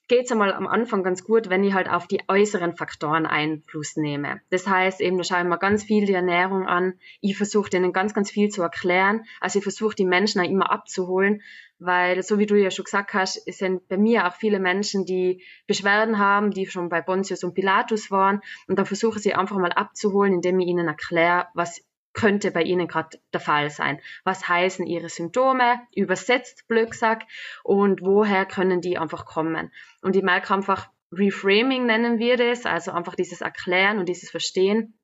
geht 0.08 0.26
es 0.26 0.32
einmal 0.32 0.52
am 0.52 0.66
Anfang 0.66 1.02
ganz 1.02 1.24
gut, 1.24 1.50
wenn 1.50 1.64
ich 1.64 1.74
halt 1.74 1.88
auf 1.88 2.06
die 2.06 2.20
äußeren 2.28 2.76
Faktoren 2.76 3.26
Einfluss 3.26 3.96
nehme. 3.96 4.40
Das 4.50 4.66
heißt 4.66 5.00
eben, 5.00 5.18
da 5.18 5.24
schaue 5.24 5.40
ich 5.40 5.48
mir 5.48 5.58
ganz 5.58 5.84
viel 5.84 6.06
die 6.06 6.12
Ernährung 6.12 6.66
an. 6.66 6.94
Ich 7.20 7.36
versuche 7.36 7.70
denen 7.70 7.92
ganz, 7.92 8.14
ganz 8.14 8.30
viel 8.30 8.48
zu 8.48 8.62
erklären. 8.62 9.24
Also 9.40 9.58
ich 9.58 9.64
versuche 9.64 9.96
die 9.96 10.04
Menschen 10.04 10.40
auch 10.40 10.48
immer 10.48 10.70
abzuholen, 10.70 11.42
weil 11.78 12.22
so 12.22 12.38
wie 12.38 12.46
du 12.46 12.54
ja 12.54 12.70
schon 12.70 12.84
gesagt 12.84 13.14
hast, 13.14 13.42
sind 13.52 13.88
bei 13.88 13.96
mir 13.96 14.26
auch 14.26 14.34
viele 14.34 14.60
Menschen, 14.60 15.04
die 15.04 15.42
Beschwerden 15.66 16.18
haben, 16.18 16.50
die 16.52 16.66
schon 16.66 16.88
bei 16.88 17.02
Pontius 17.02 17.42
und 17.42 17.54
Pilatus 17.54 18.10
waren. 18.10 18.40
Und 18.68 18.78
da 18.78 18.84
versuche 18.84 19.18
ich 19.18 19.24
sie 19.24 19.34
einfach 19.34 19.58
mal 19.58 19.72
abzuholen, 19.72 20.34
indem 20.34 20.60
ich 20.60 20.68
ihnen 20.68 20.86
erkläre, 20.86 21.48
was 21.54 21.82
könnte 22.16 22.50
bei 22.50 22.62
Ihnen 22.62 22.88
gerade 22.88 23.18
der 23.32 23.40
Fall 23.40 23.70
sein. 23.70 24.00
Was 24.24 24.48
heißen 24.48 24.86
Ihre 24.86 25.10
Symptome, 25.10 25.80
übersetzt 25.94 26.66
Blöcksack 26.66 27.24
und 27.62 28.00
woher 28.00 28.46
können 28.46 28.80
die 28.80 28.98
einfach 28.98 29.26
kommen? 29.26 29.70
Und 30.02 30.16
ich 30.16 30.22
merke 30.22 30.52
einfach, 30.52 30.88
Reframing 31.12 31.86
nennen 31.86 32.18
wir 32.18 32.36
das, 32.36 32.66
also 32.66 32.90
einfach 32.90 33.14
dieses 33.14 33.42
Erklären 33.42 33.98
und 33.98 34.08
dieses 34.08 34.30
Verstehen 34.30 34.98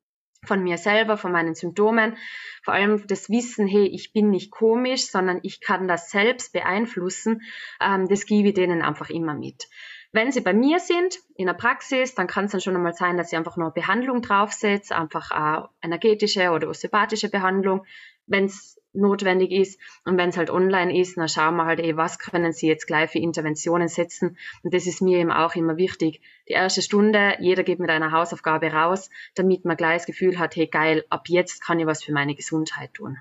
von 0.45 0.63
mir 0.65 0.79
selber, 0.79 1.17
von 1.17 1.31
meinen 1.31 1.55
Symptomen, 1.55 2.17
vor 2.65 2.75
allem 2.75 3.07
das 3.07 3.29
Wissen, 3.29 3.69
hey, 3.69 3.87
ich 3.87 4.13
bin 4.13 4.31
nicht 4.31 4.51
komisch, 4.51 5.07
sondern 5.07 5.39
ich 5.43 5.61
kann 5.61 5.87
das 5.87 6.11
selbst 6.11 6.53
beeinflussen, 6.53 7.43
ähm, 7.81 8.09
das 8.09 8.27
gebe 8.27 8.49
ich 8.49 8.55
denen 8.55 8.83
einfach 8.83 9.11
immer 9.11 9.35
mit. 9.35 9.69
Wenn 10.15 10.31
Sie 10.31 10.43
bei 10.43 10.53
mir 10.53 10.79
sind, 10.79 11.19
in 11.37 11.47
der 11.47 11.55
Praxis, 11.55 12.15
dann 12.15 12.27
kann 12.27 12.45
es 12.45 12.53
dann 12.53 12.61
schon 12.61 12.77
einmal 12.77 12.93
sein, 12.93 13.17
dass 13.17 13.33
ich 13.33 13.39
einfach 13.39 13.57
nur 13.57 13.71
Behandlung 13.71 14.21
draufsetze, 14.21 14.95
einfach 14.95 15.31
eine 15.31 15.71
energetische 15.81 16.51
oder 16.51 16.69
osteopathische 16.69 17.31
Behandlung, 17.31 17.87
wenn 18.27 18.45
es 18.45 18.79
notwendig 18.93 19.51
ist. 19.53 19.81
Und 20.05 20.19
wenn 20.19 20.29
es 20.29 20.37
halt 20.37 20.51
online 20.51 20.99
ist, 21.01 21.17
dann 21.17 21.31
schauen 21.31 21.57
wir 21.57 21.65
halt 21.65 21.81
eh, 21.81 21.97
was 21.97 22.19
können 22.19 22.53
Sie 22.53 22.69
jetzt 22.69 22.87
gleich 22.87 23.11
für 23.11 23.21
Interventionen 23.21 23.89
setzen. 23.89 24.37
Und 24.63 24.75
das 24.75 24.87
ist 24.87 25.01
mir 25.01 25.19
eben 25.19 25.33
auch 25.33 25.55
immer 25.55 25.79
wichtig. 25.79 26.21
Die 26.47 26.53
erste 26.53 26.83
Stunde, 26.83 27.37
jeder 27.41 27.63
geht 27.63 27.79
mit 27.79 27.89
einer 27.89 28.13
Hausaufgabe 28.13 28.71
raus, 28.71 29.09
damit 29.35 29.65
man 29.65 29.79
gleich 29.79 29.99
das 29.99 30.07
Gefühl 30.07 30.39
hat, 30.39 30.57
hey 30.57 30.67
geil, 30.67 31.05
ab 31.09 31.29
jetzt 31.29 31.65
kann 31.65 31.81
ich 31.81 31.87
was 31.87 32.05
für 32.05 32.13
meine 32.13 32.35
Gesundheit 32.35 32.93
tun. 32.93 33.19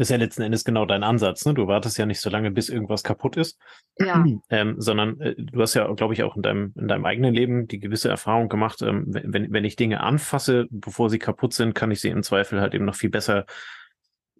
Das 0.00 0.08
ist 0.08 0.12
ja 0.12 0.16
letzten 0.16 0.40
Endes 0.40 0.64
genau 0.64 0.86
dein 0.86 1.02
Ansatz. 1.02 1.44
Ne? 1.44 1.52
Du 1.52 1.66
wartest 1.66 1.98
ja 1.98 2.06
nicht 2.06 2.22
so 2.22 2.30
lange, 2.30 2.50
bis 2.50 2.70
irgendwas 2.70 3.02
kaputt 3.02 3.36
ist, 3.36 3.58
ja. 3.98 4.24
ähm, 4.48 4.76
sondern 4.78 5.20
äh, 5.20 5.34
du 5.36 5.60
hast 5.60 5.74
ja, 5.74 5.92
glaube 5.92 6.14
ich, 6.14 6.22
auch 6.22 6.36
in 6.36 6.42
deinem, 6.42 6.72
in 6.74 6.88
deinem 6.88 7.04
eigenen 7.04 7.34
Leben 7.34 7.68
die 7.68 7.80
gewisse 7.80 8.08
Erfahrung 8.08 8.48
gemacht, 8.48 8.80
ähm, 8.80 9.04
wenn, 9.08 9.52
wenn 9.52 9.66
ich 9.66 9.76
Dinge 9.76 10.00
anfasse, 10.00 10.68
bevor 10.70 11.10
sie 11.10 11.18
kaputt 11.18 11.52
sind, 11.52 11.74
kann 11.74 11.90
ich 11.90 12.00
sie 12.00 12.08
im 12.08 12.22
Zweifel 12.22 12.62
halt 12.62 12.72
eben 12.72 12.86
noch 12.86 12.94
viel 12.94 13.10
besser, 13.10 13.44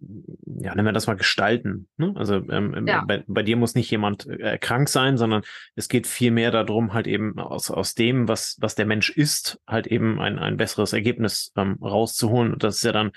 ja, 0.01 0.75
nennen 0.75 0.87
wir 0.87 0.93
das 0.93 1.07
mal 1.07 1.17
gestalten. 1.17 1.89
Ne? 1.99 2.15
Also 2.17 2.37
ähm, 2.49 2.87
ja. 2.87 3.05
bei, 3.07 3.23
bei 3.27 3.43
dir 3.43 3.59
muss 3.59 3.75
nicht 3.75 3.91
jemand 3.91 4.27
äh, 4.29 4.57
krank 4.57 4.89
sein, 4.89 5.19
sondern 5.19 5.43
es 5.77 5.91
geht 5.91 6.07
viel 6.07 6.31
mehr 6.31 6.53
darum, 6.53 6.95
halt 6.95 7.07
eben 7.07 7.39
aus, 7.39 7.71
aus 7.71 7.95
dem, 7.95 8.29
was, 8.29 8.57
was 8.63 8.77
der 8.77 8.87
Mensch 8.87 9.11
ist, 9.11 9.61
halt 9.67 9.89
eben 9.89 10.23
ein, 10.23 10.39
ein 10.39 10.57
besseres 10.57 10.95
Ergebnis 10.95 11.53
ähm, 11.55 11.77
rauszuholen. 11.83 12.55
Und 12.55 12.65
das 12.65 12.77
ist 12.77 12.85
ja 12.85 12.93
dann 12.93 13.11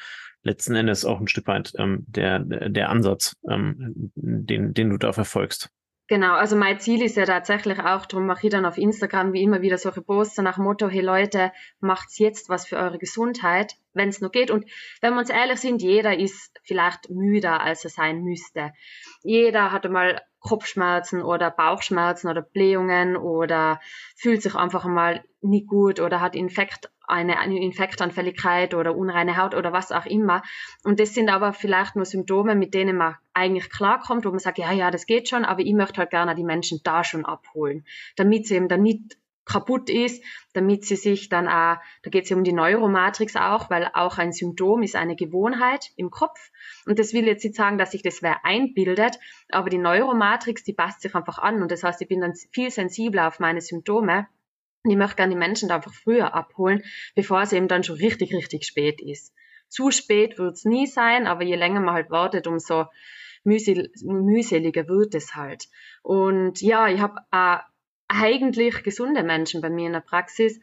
letzten 0.44 0.76
Endes 0.76 1.06
auch 1.06 1.20
ein 1.20 1.28
Stück 1.28 1.48
weit 1.48 1.74
ähm, 1.78 2.06
der, 2.08 2.40
der 2.40 2.90
Ansatz, 2.90 3.36
ähm, 3.50 4.12
den, 4.16 4.74
den 4.74 4.90
du 4.90 4.98
da 4.98 5.14
verfolgst. 5.14 5.70
Genau, 6.08 6.34
also 6.34 6.58
mein 6.58 6.82
Ziel 6.82 7.02
ist 7.02 7.16
ja 7.16 7.26
tatsächlich 7.26 7.80
auch, 7.80 8.06
darum 8.06 8.26
mache 8.26 8.46
ich 8.46 8.52
dann 8.52 8.66
auf 8.66 8.78
Instagram 8.78 9.32
wie 9.32 9.42
immer 9.42 9.62
wieder 9.62 9.78
solche 9.78 10.02
Posts 10.02 10.40
nach 10.40 10.58
Motto, 10.58 10.90
hey 10.90 11.00
Leute, 11.00 11.54
macht's 11.80 12.20
jetzt 12.20 12.50
was 12.50 12.68
für 12.68 12.76
eure 12.76 13.00
Gesundheit, 13.00 13.76
wenn 13.94 14.10
es 14.10 14.20
noch 14.20 14.32
geht. 14.32 14.52
Und 14.52 14.66
wenn 15.00 15.14
wir 15.14 15.20
uns 15.20 15.30
ehrlich 15.30 15.62
sind, 15.62 15.82
jeder 15.82 16.20
ist 16.20 16.60
vielleicht 16.64 17.10
müder, 17.10 17.62
als 17.62 17.86
er 17.86 17.90
sein 17.90 18.22
müsste. 18.22 18.74
Jeder 19.24 19.72
hatte 19.72 19.88
mal 19.88 20.22
Kopfschmerzen 20.40 21.22
oder 21.22 21.50
Bauchschmerzen 21.50 22.28
oder 22.28 22.42
Blähungen 22.42 23.16
oder 23.16 23.80
fühlt 24.18 24.42
sich 24.42 24.56
einfach 24.56 24.84
mal 24.84 25.24
nicht 25.42 25.68
gut 25.68 26.02
oder 26.02 26.20
hat 26.20 26.36
Infekt 26.36 26.92
eine, 27.04 27.36
Infektanfälligkeit 27.60 28.74
oder 28.74 28.96
unreine 28.96 29.38
Haut 29.38 29.56
oder 29.56 29.74
was 29.74 29.92
auch 29.92 30.06
immer. 30.06 30.42
Und 30.84 31.00
das 31.00 31.14
sind 31.14 31.30
aber 31.30 31.54
vielleicht 31.54 31.96
nur 31.96 32.06
Symptome, 32.06 32.56
mit 32.56 32.74
denen 32.74 32.98
man 32.98 33.16
eigentlich 33.34 33.70
klarkommt, 33.70 34.26
wo 34.26 34.30
man 34.30 34.40
sagt, 34.40 34.58
ja, 34.58 34.72
ja, 34.72 34.92
das 34.92 35.06
geht 35.06 35.30
schon, 35.30 35.46
aber 35.46 35.62
ich 35.62 35.74
möchte 35.74 35.98
halt 35.98 36.12
gerne 36.12 36.36
die 36.36 36.44
Menschen 36.44 36.82
da 36.84 37.04
schon 37.04 37.26
abholen, 37.26 37.86
damit 38.16 38.48
sie 38.48 38.56
eben 38.56 38.68
dann 38.68 38.82
nicht 38.82 39.18
kaputt 39.46 39.90
ist, 39.90 40.24
damit 40.54 40.86
sie 40.86 40.96
sich 40.96 41.30
dann 41.30 41.48
auch, 41.48 41.78
da 42.04 42.10
geht 42.10 42.24
es 42.24 42.30
ja 42.30 42.38
um 42.38 42.44
die 42.44 42.54
Neuromatrix 42.54 43.36
auch, 43.36 43.70
weil 43.70 43.90
auch 43.94 44.18
ein 44.18 44.32
Symptom 44.32 44.84
ist 44.84 44.96
eine 44.96 45.16
Gewohnheit 45.16 45.92
im 45.98 46.12
Kopf. 46.12 46.52
Und 46.86 47.00
das 47.00 47.14
will 47.14 47.26
jetzt 47.26 47.44
nicht 47.44 47.56
sagen, 47.56 47.78
dass 47.78 47.92
sich 47.92 48.04
das 48.04 48.22
wer 48.22 48.46
einbildet, 48.46 49.20
aber 49.50 49.70
die 49.70 49.78
Neuromatrix, 49.78 50.64
die 50.64 50.74
passt 50.74 51.02
sich 51.02 51.14
einfach 51.14 51.40
an. 51.40 51.62
Und 51.62 51.72
das 51.72 51.84
heißt, 51.84 52.02
ich 52.02 52.08
bin 52.08 52.22
dann 52.22 52.34
viel 52.52 52.72
sensibler 52.72 53.28
auf 53.28 53.40
meine 53.40 53.60
Symptome 53.60 54.28
ich 54.86 54.98
möchte 54.98 55.16
gerne 55.16 55.34
die 55.34 55.40
Menschen 55.40 55.70
da 55.70 55.76
einfach 55.76 55.94
früher 55.94 56.34
abholen, 56.34 56.84
bevor 57.16 57.42
es 57.42 57.54
eben 57.54 57.68
dann 57.68 57.84
schon 57.84 57.96
richtig, 57.96 58.34
richtig 58.34 58.66
spät 58.66 59.02
ist. 59.02 59.34
Zu 59.70 59.92
spät 59.92 60.38
wird 60.38 60.54
es 60.54 60.66
nie 60.66 60.88
sein, 60.88 61.26
aber 61.26 61.44
je 61.44 61.56
länger 61.56 61.80
man 61.80 61.96
halt 61.96 62.10
wartet, 62.10 62.48
umso 62.48 62.86
mühsel 63.44 63.92
mühseliger 64.04 64.88
wird 64.88 65.16
es 65.16 65.36
halt. 65.36 65.66
Und 66.02 66.62
ja, 66.62 66.88
ich 66.90 67.00
habe 67.00 67.22
äh, 67.32 67.58
eigentlich 68.08 68.84
gesunde 68.84 69.24
Menschen 69.24 69.62
bei 69.62 69.70
mir 69.70 69.88
in 69.88 69.94
der 69.94 70.02
Praxis, 70.02 70.60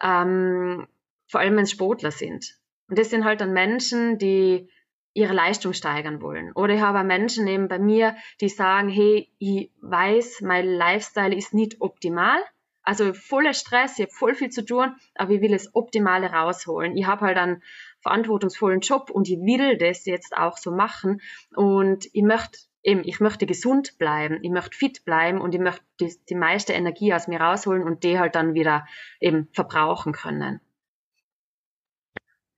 ähm, 0.00 0.86
vor 1.28 1.40
allem 1.40 1.56
wenn 1.56 1.64
es 1.64 1.72
Sportler 1.72 2.12
sind. 2.12 2.58
Und 2.88 2.98
das 2.98 3.10
sind 3.10 3.24
halt 3.24 3.40
dann 3.40 3.52
Menschen, 3.52 4.18
die 4.18 4.70
ihre 5.12 5.32
Leistung 5.32 5.72
steigern 5.72 6.20
wollen. 6.20 6.52
Oder 6.52 6.74
ich 6.74 6.80
habe 6.80 7.02
Menschen 7.02 7.46
eben 7.48 7.68
bei 7.68 7.78
mir, 7.78 8.16
die 8.40 8.48
sagen, 8.48 8.88
hey, 8.88 9.32
ich 9.38 9.72
weiß, 9.80 10.42
mein 10.42 10.66
Lifestyle 10.66 11.34
ist 11.34 11.54
nicht 11.54 11.80
optimal, 11.80 12.38
also 12.86 13.12
voller 13.12 13.52
Stress, 13.52 13.98
ich 13.98 14.04
habe 14.04 14.12
voll 14.12 14.34
viel 14.34 14.50
zu 14.50 14.64
tun, 14.64 14.94
aber 15.16 15.32
ich 15.32 15.40
will 15.40 15.50
das 15.50 15.74
Optimale 15.74 16.30
rausholen. 16.30 16.96
Ich 16.96 17.06
habe 17.06 17.26
halt 17.26 17.36
einen 17.36 17.62
verantwortungsvollen 18.00 18.80
Job 18.80 19.10
und 19.10 19.28
ich 19.28 19.38
will 19.38 19.76
das 19.76 20.06
jetzt 20.06 20.36
auch 20.36 20.56
so 20.56 20.70
machen 20.70 21.20
und 21.54 22.06
ich 22.12 22.22
möchte 22.22 22.58
eben, 22.84 23.02
ich 23.04 23.18
möchte 23.18 23.44
gesund 23.44 23.98
bleiben, 23.98 24.38
ich 24.42 24.50
möchte 24.50 24.76
fit 24.76 25.04
bleiben 25.04 25.40
und 25.40 25.54
ich 25.54 25.60
möchte 25.60 25.84
die, 26.00 26.14
die 26.28 26.36
meiste 26.36 26.74
Energie 26.74 27.12
aus 27.12 27.26
mir 27.26 27.40
rausholen 27.40 27.82
und 27.82 28.04
die 28.04 28.20
halt 28.20 28.36
dann 28.36 28.54
wieder 28.54 28.86
eben 29.20 29.48
verbrauchen 29.52 30.12
können. 30.12 30.60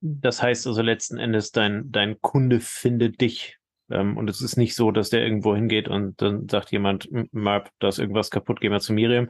Das 0.01 0.43
heißt 0.43 0.67
also 0.67 0.83
letzten 0.83 1.17
Endes, 1.17 1.53
dein, 1.53 1.91
dein 1.91 2.21
Kunde 2.21 2.61
findet 2.61 3.21
dich. 3.23 3.57
Ähm, 3.91 4.19
und 4.19 4.29
es 4.29 4.43
ist 4.43 4.59
nicht 4.59 4.75
so, 4.75 4.91
dass 4.91 5.09
der 5.09 5.23
irgendwo 5.23 5.55
hingeht 5.55 5.89
und 5.89 6.21
dann 6.21 6.47
sagt 6.51 6.71
jemand, 6.71 7.09
Marp, 7.33 7.71
da 7.79 7.89
ist 7.89 7.99
irgendwas 7.99 8.31
kaputt, 8.31 8.61
geh 8.61 8.69
mal 8.69 8.81
zu 8.81 8.93
Miriam, 8.93 9.29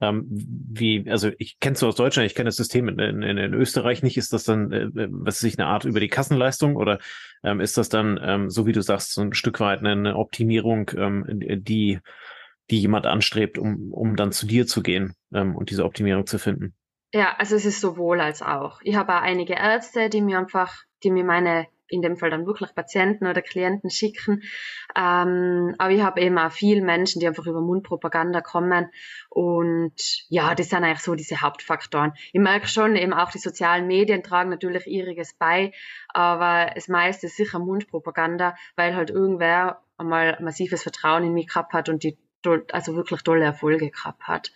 ähm, 0.00 0.26
wie, 0.28 1.08
also 1.10 1.30
ich 1.38 1.58
kenne 1.58 1.74
es 1.74 1.82
aus 1.82 1.94
Deutschland, 1.94 2.26
ich 2.26 2.34
kenne 2.34 2.48
das 2.48 2.56
System 2.56 2.88
in, 2.88 2.98
in, 2.98 3.22
in, 3.22 3.54
Österreich 3.54 4.02
nicht. 4.02 4.16
Ist 4.16 4.32
das 4.32 4.44
dann, 4.44 4.72
äh, 4.72 4.88
was 5.10 5.36
ist 5.36 5.40
sich 5.40 5.58
eine 5.58 5.68
Art 5.68 5.84
über 5.84 6.00
die 6.00 6.08
Kassenleistung 6.08 6.76
oder 6.76 6.98
ähm, 7.42 7.60
ist 7.60 7.78
das 7.78 7.88
dann, 7.88 8.20
ähm, 8.22 8.50
so 8.50 8.66
wie 8.66 8.72
du 8.72 8.82
sagst, 8.82 9.12
so 9.12 9.22
ein 9.22 9.32
Stück 9.32 9.60
weit 9.60 9.84
eine 9.84 10.16
Optimierung, 10.16 10.90
ähm, 10.96 11.24
die, 11.28 12.00
die 12.70 12.80
jemand 12.80 13.06
anstrebt, 13.06 13.58
um, 13.58 13.92
um 13.92 14.16
dann 14.16 14.32
zu 14.32 14.46
dir 14.46 14.66
zu 14.66 14.82
gehen 14.82 15.14
ähm, 15.32 15.56
und 15.56 15.70
diese 15.70 15.84
Optimierung 15.84 16.26
zu 16.26 16.38
finden? 16.38 16.74
Ja, 17.12 17.34
also 17.38 17.56
es 17.56 17.64
ist 17.64 17.80
sowohl 17.80 18.20
als 18.20 18.42
auch. 18.42 18.80
Ich 18.82 18.96
habe 18.96 19.14
auch 19.14 19.22
einige 19.22 19.54
Ärzte, 19.54 20.10
die 20.10 20.20
mir 20.20 20.38
einfach, 20.38 20.74
die 21.02 21.10
mir 21.10 21.24
meine 21.24 21.66
in 21.88 22.02
dem 22.02 22.16
Fall 22.16 22.30
dann 22.30 22.46
wirklich 22.46 22.74
Patienten 22.74 23.26
oder 23.26 23.42
Klienten 23.42 23.90
schicken. 23.90 24.42
Ähm, 24.96 25.74
aber 25.78 25.90
ich 25.90 26.02
habe 26.02 26.20
eben 26.20 26.38
auch 26.38 26.52
viele 26.52 26.82
Menschen, 26.82 27.20
die 27.20 27.26
einfach 27.26 27.46
über 27.46 27.60
Mundpropaganda 27.60 28.40
kommen. 28.40 28.90
Und 29.28 29.94
ja, 30.28 30.54
das 30.54 30.68
sind 30.68 30.84
eigentlich 30.84 31.00
so 31.00 31.14
diese 31.14 31.40
Hauptfaktoren. 31.40 32.12
Ich 32.32 32.40
merke 32.40 32.68
schon, 32.68 32.96
eben 32.96 33.12
auch 33.12 33.30
die 33.30 33.38
sozialen 33.38 33.86
Medien 33.86 34.22
tragen 34.22 34.50
natürlich 34.50 34.86
ihriges 34.86 35.34
bei, 35.34 35.72
aber 36.08 36.70
das 36.74 36.88
meiste 36.88 37.26
ist 37.26 37.36
sicher 37.36 37.58
Mundpropaganda, 37.58 38.56
weil 38.76 38.96
halt 38.96 39.10
irgendwer 39.10 39.82
einmal 39.98 40.38
massives 40.40 40.82
Vertrauen 40.82 41.24
in 41.24 41.32
mich 41.32 41.48
gehabt 41.48 41.72
hat 41.72 41.88
und 41.88 42.02
die 42.02 42.18
also 42.72 42.94
wirklich 42.94 43.22
tolle 43.22 43.44
Erfolge 43.44 43.90
gehabt 43.90 44.22
hat. 44.28 44.52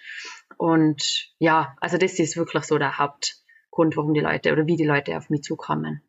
Und 0.57 1.33
ja, 1.39 1.77
also 1.81 1.99
das 1.99 2.19
ist 2.19 2.37
wirklich 2.37 2.65
so 2.65 2.79
der 2.79 2.99
Hauptgrund, 2.99 3.97
warum 3.97 4.15
die 4.15 4.21
Leute 4.21 4.53
oder 4.53 4.67
wie 4.67 4.77
die 4.77 4.85
Leute 4.85 5.17
auf 5.17 5.31
mich 5.31 5.43
zukommen. 5.43 6.03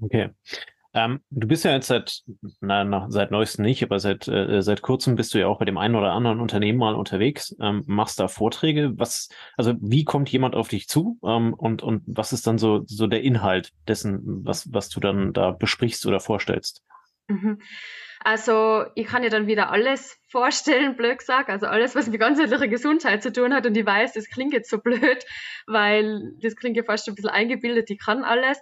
Okay. 0.00 0.30
Ähm, 0.96 1.20
du 1.28 1.46
bist 1.46 1.64
ja 1.64 1.72
jetzt 1.72 1.88
seit, 1.88 2.22
na, 2.60 3.06
seit 3.10 3.30
neuestem 3.30 3.66
nicht, 3.66 3.82
aber 3.82 4.00
seit, 4.00 4.26
äh, 4.28 4.62
seit 4.62 4.80
kurzem 4.80 5.14
bist 5.14 5.34
du 5.34 5.38
ja 5.38 5.46
auch 5.46 5.58
bei 5.58 5.66
dem 5.66 5.76
einen 5.76 5.94
oder 5.94 6.12
anderen 6.12 6.40
Unternehmen 6.40 6.78
mal 6.78 6.94
unterwegs, 6.94 7.54
ähm, 7.60 7.84
machst 7.86 8.18
da 8.18 8.28
Vorträge. 8.28 8.92
Was, 8.96 9.28
also 9.58 9.74
wie 9.80 10.04
kommt 10.04 10.30
jemand 10.30 10.54
auf 10.54 10.68
dich 10.68 10.88
zu 10.88 11.18
ähm, 11.22 11.52
und, 11.52 11.82
und 11.82 12.02
was 12.06 12.32
ist 12.32 12.46
dann 12.46 12.56
so, 12.56 12.82
so 12.86 13.06
der 13.06 13.22
Inhalt 13.22 13.72
dessen, 13.86 14.22
was, 14.46 14.72
was 14.72 14.88
du 14.88 15.00
dann 15.00 15.34
da 15.34 15.50
besprichst 15.50 16.06
oder 16.06 16.18
vorstellst? 16.18 16.82
Mhm. 17.28 17.60
Also 18.20 18.84
ich 18.94 19.06
kann 19.06 19.22
ja 19.22 19.28
dann 19.28 19.46
wieder 19.46 19.70
alles 19.70 20.18
vorstellen, 20.28 20.96
blöd 20.96 21.18
gesagt, 21.18 21.48
also 21.48 21.66
alles, 21.66 21.94
was 21.94 22.08
mit 22.08 22.20
ganzheitlicher 22.20 22.68
Gesundheit 22.68 23.22
zu 23.22 23.32
tun 23.32 23.54
hat. 23.54 23.66
Und 23.66 23.76
ich 23.76 23.86
weiß, 23.86 24.14
das 24.14 24.28
klingt 24.28 24.52
jetzt 24.52 24.70
so 24.70 24.78
blöd, 24.78 25.24
weil 25.66 26.32
das 26.40 26.56
klingt 26.56 26.76
ja 26.76 26.82
fast 26.82 27.08
ein 27.08 27.14
bisschen 27.14 27.30
eingebildet, 27.30 27.90
ich 27.90 27.98
kann 27.98 28.24
alles. 28.24 28.58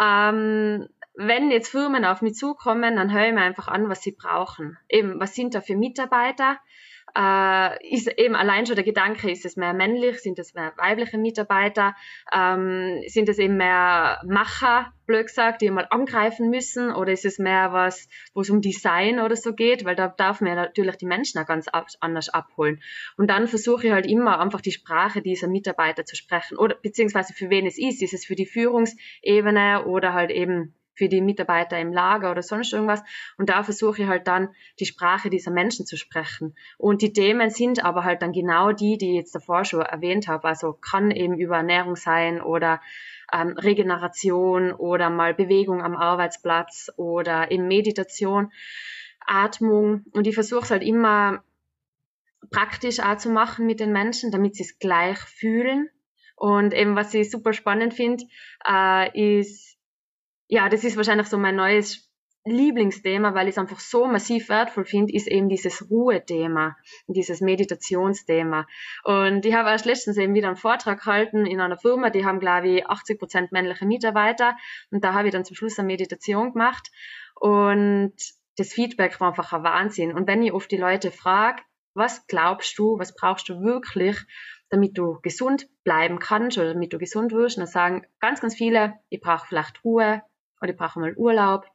Ähm, 0.00 0.88
wenn 1.14 1.50
jetzt 1.50 1.70
Firmen 1.70 2.04
auf 2.04 2.20
mich 2.20 2.34
zukommen, 2.34 2.96
dann 2.96 3.12
höre 3.12 3.28
ich 3.28 3.32
mir 3.32 3.40
einfach 3.40 3.68
an, 3.68 3.88
was 3.88 4.02
sie 4.02 4.12
brauchen. 4.12 4.76
Eben, 4.88 5.18
was 5.18 5.34
sind 5.34 5.54
da 5.54 5.60
für 5.62 5.76
Mitarbeiter? 5.76 6.58
Äh, 7.14 7.94
ist 7.94 8.08
eben 8.18 8.34
allein 8.34 8.66
schon 8.66 8.74
der 8.74 8.84
Gedanke, 8.84 9.30
ist 9.30 9.44
es 9.46 9.56
mehr 9.56 9.72
männlich, 9.72 10.20
sind 10.20 10.38
es 10.38 10.54
mehr 10.54 10.72
weibliche 10.76 11.18
Mitarbeiter, 11.18 11.94
ähm, 12.32 13.00
sind 13.06 13.28
es 13.28 13.38
eben 13.38 13.56
mehr 13.56 14.20
Macher, 14.26 14.92
blöd 15.06 15.26
gesagt, 15.26 15.62
die 15.62 15.70
mal 15.70 15.86
angreifen 15.90 16.50
müssen, 16.50 16.92
oder 16.92 17.12
ist 17.12 17.24
es 17.24 17.38
mehr 17.38 17.72
was, 17.72 18.08
wo 18.34 18.40
es 18.40 18.50
um 18.50 18.60
Design 18.60 19.20
oder 19.20 19.36
so 19.36 19.54
geht, 19.54 19.84
weil 19.84 19.94
da 19.94 20.08
darf 20.08 20.40
man 20.40 20.50
ja 20.50 20.56
natürlich 20.56 20.96
die 20.96 21.06
Menschen 21.06 21.40
auch 21.40 21.46
ganz 21.46 21.68
anders 22.00 22.28
abholen. 22.28 22.82
Und 23.16 23.30
dann 23.30 23.46
versuche 23.46 23.86
ich 23.86 23.92
halt 23.92 24.06
immer 24.06 24.40
einfach 24.40 24.60
die 24.60 24.72
Sprache 24.72 25.22
dieser 25.22 25.48
Mitarbeiter 25.48 26.04
zu 26.04 26.16
sprechen, 26.16 26.58
oder 26.58 26.74
beziehungsweise 26.74 27.32
für 27.32 27.50
wen 27.50 27.66
es 27.66 27.78
ist, 27.78 28.02
ist 28.02 28.14
es 28.14 28.26
für 28.26 28.34
die 28.34 28.46
Führungsebene 28.46 29.86
oder 29.86 30.12
halt 30.12 30.30
eben 30.30 30.74
für 30.96 31.08
die 31.08 31.20
Mitarbeiter 31.20 31.78
im 31.78 31.92
Lager 31.92 32.30
oder 32.30 32.42
sonst 32.42 32.72
irgendwas. 32.72 33.02
Und 33.36 33.48
da 33.50 33.62
versuche 33.62 34.02
ich 34.02 34.08
halt 34.08 34.26
dann 34.26 34.48
die 34.80 34.86
Sprache 34.86 35.30
dieser 35.30 35.50
Menschen 35.50 35.86
zu 35.86 35.96
sprechen. 35.96 36.56
Und 36.78 37.02
die 37.02 37.12
Themen 37.12 37.50
sind 37.50 37.84
aber 37.84 38.04
halt 38.04 38.22
dann 38.22 38.32
genau 38.32 38.72
die, 38.72 38.98
die 38.98 39.10
ich 39.10 39.16
jetzt 39.16 39.34
davor 39.34 39.64
schon 39.64 39.82
erwähnt 39.82 40.26
habe. 40.26 40.48
Also 40.48 40.72
kann 40.72 41.10
eben 41.10 41.38
über 41.38 41.56
Ernährung 41.56 41.96
sein 41.96 42.40
oder 42.40 42.80
ähm, 43.32 43.54
Regeneration 43.58 44.72
oder 44.72 45.10
mal 45.10 45.34
Bewegung 45.34 45.82
am 45.82 45.96
Arbeitsplatz 45.96 46.90
oder 46.96 47.50
eben 47.50 47.68
Meditation, 47.68 48.52
Atmung. 49.26 50.04
Und 50.12 50.26
ich 50.26 50.34
versuche 50.34 50.64
es 50.64 50.70
halt 50.70 50.82
immer 50.82 51.42
praktisch 52.50 53.00
auch 53.00 53.16
zu 53.16 53.30
machen 53.30 53.66
mit 53.66 53.80
den 53.80 53.92
Menschen, 53.92 54.30
damit 54.30 54.56
sie 54.56 54.62
es 54.62 54.78
gleich 54.78 55.18
fühlen. 55.18 55.90
Und 56.36 56.74
eben, 56.74 56.96
was 56.96 57.14
ich 57.14 57.30
super 57.30 57.52
spannend 57.52 57.94
finde, 57.94 58.24
äh, 58.68 59.40
ist 59.40 59.75
ja, 60.48 60.68
das 60.68 60.84
ist 60.84 60.96
wahrscheinlich 60.96 61.28
so 61.28 61.38
mein 61.38 61.56
neues 61.56 62.06
Lieblingsthema, 62.46 63.34
weil 63.34 63.48
ich 63.48 63.54
es 63.54 63.58
einfach 63.58 63.80
so 63.80 64.06
massiv 64.06 64.48
wertvoll 64.48 64.84
finde, 64.84 65.12
ist 65.12 65.26
eben 65.26 65.48
dieses 65.48 65.90
Ruhethema, 65.90 66.76
dieses 67.08 67.40
Meditationsthema. 67.40 68.66
Und 69.02 69.44
ich 69.44 69.52
habe 69.52 69.70
erst 69.70 69.84
letztens 69.84 70.16
eben 70.16 70.34
wieder 70.34 70.46
einen 70.46 70.56
Vortrag 70.56 71.00
gehalten 71.00 71.44
in 71.44 71.60
einer 71.60 71.76
Firma, 71.76 72.10
die 72.10 72.24
haben, 72.24 72.38
glaube 72.38 72.68
ich, 72.68 72.86
80 72.86 73.18
Prozent 73.18 73.52
männliche 73.52 73.84
Mitarbeiter. 73.84 74.56
Und 74.90 75.02
da 75.02 75.12
habe 75.12 75.26
ich 75.26 75.32
dann 75.32 75.44
zum 75.44 75.56
Schluss 75.56 75.78
eine 75.78 75.88
Meditation 75.88 76.52
gemacht. 76.52 76.88
Und 77.34 78.14
das 78.56 78.72
Feedback 78.72 79.20
war 79.20 79.28
einfach 79.28 79.52
ein 79.52 79.64
Wahnsinn. 79.64 80.14
Und 80.14 80.28
wenn 80.28 80.42
ich 80.42 80.52
oft 80.52 80.70
die 80.70 80.76
Leute 80.76 81.10
frage, 81.10 81.62
was 81.94 82.26
glaubst 82.28 82.78
du, 82.78 82.96
was 82.98 83.14
brauchst 83.14 83.48
du 83.48 83.60
wirklich, 83.60 84.18
damit 84.68 84.96
du 84.96 85.18
gesund 85.22 85.66
bleiben 85.82 86.20
kannst 86.20 86.58
oder 86.58 86.74
damit 86.74 86.92
du 86.92 86.98
gesund 86.98 87.32
wirst, 87.32 87.58
dann 87.58 87.66
sagen 87.66 88.06
ganz, 88.20 88.40
ganz 88.40 88.54
viele, 88.54 88.94
ich 89.08 89.20
brauche 89.20 89.46
vielleicht 89.46 89.84
Ruhe, 89.84 90.22
oder 90.60 90.72
ich 90.72 90.76
brauche 90.76 91.00
mal 91.00 91.14
Urlaub, 91.16 91.66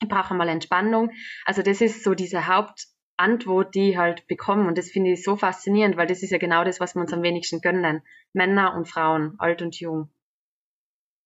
ich 0.00 0.08
brauche 0.08 0.34
mal 0.34 0.48
Entspannung. 0.48 1.10
Also 1.44 1.62
das 1.62 1.80
ist 1.80 2.04
so 2.04 2.14
diese 2.14 2.46
Hauptantwort, 2.46 3.74
die 3.74 3.90
ich 3.90 3.96
halt 3.96 4.26
bekomme 4.26 4.66
und 4.66 4.76
das 4.78 4.90
finde 4.90 5.12
ich 5.12 5.22
so 5.22 5.36
faszinierend, 5.36 5.96
weil 5.96 6.06
das 6.06 6.22
ist 6.22 6.30
ja 6.30 6.38
genau 6.38 6.64
das, 6.64 6.80
was 6.80 6.94
wir 6.94 7.02
uns 7.02 7.12
am 7.12 7.22
wenigsten 7.22 7.60
gönnen. 7.60 8.02
Männer 8.32 8.74
und 8.74 8.88
Frauen, 8.88 9.34
alt 9.38 9.62
und 9.62 9.78
jung. 9.78 10.10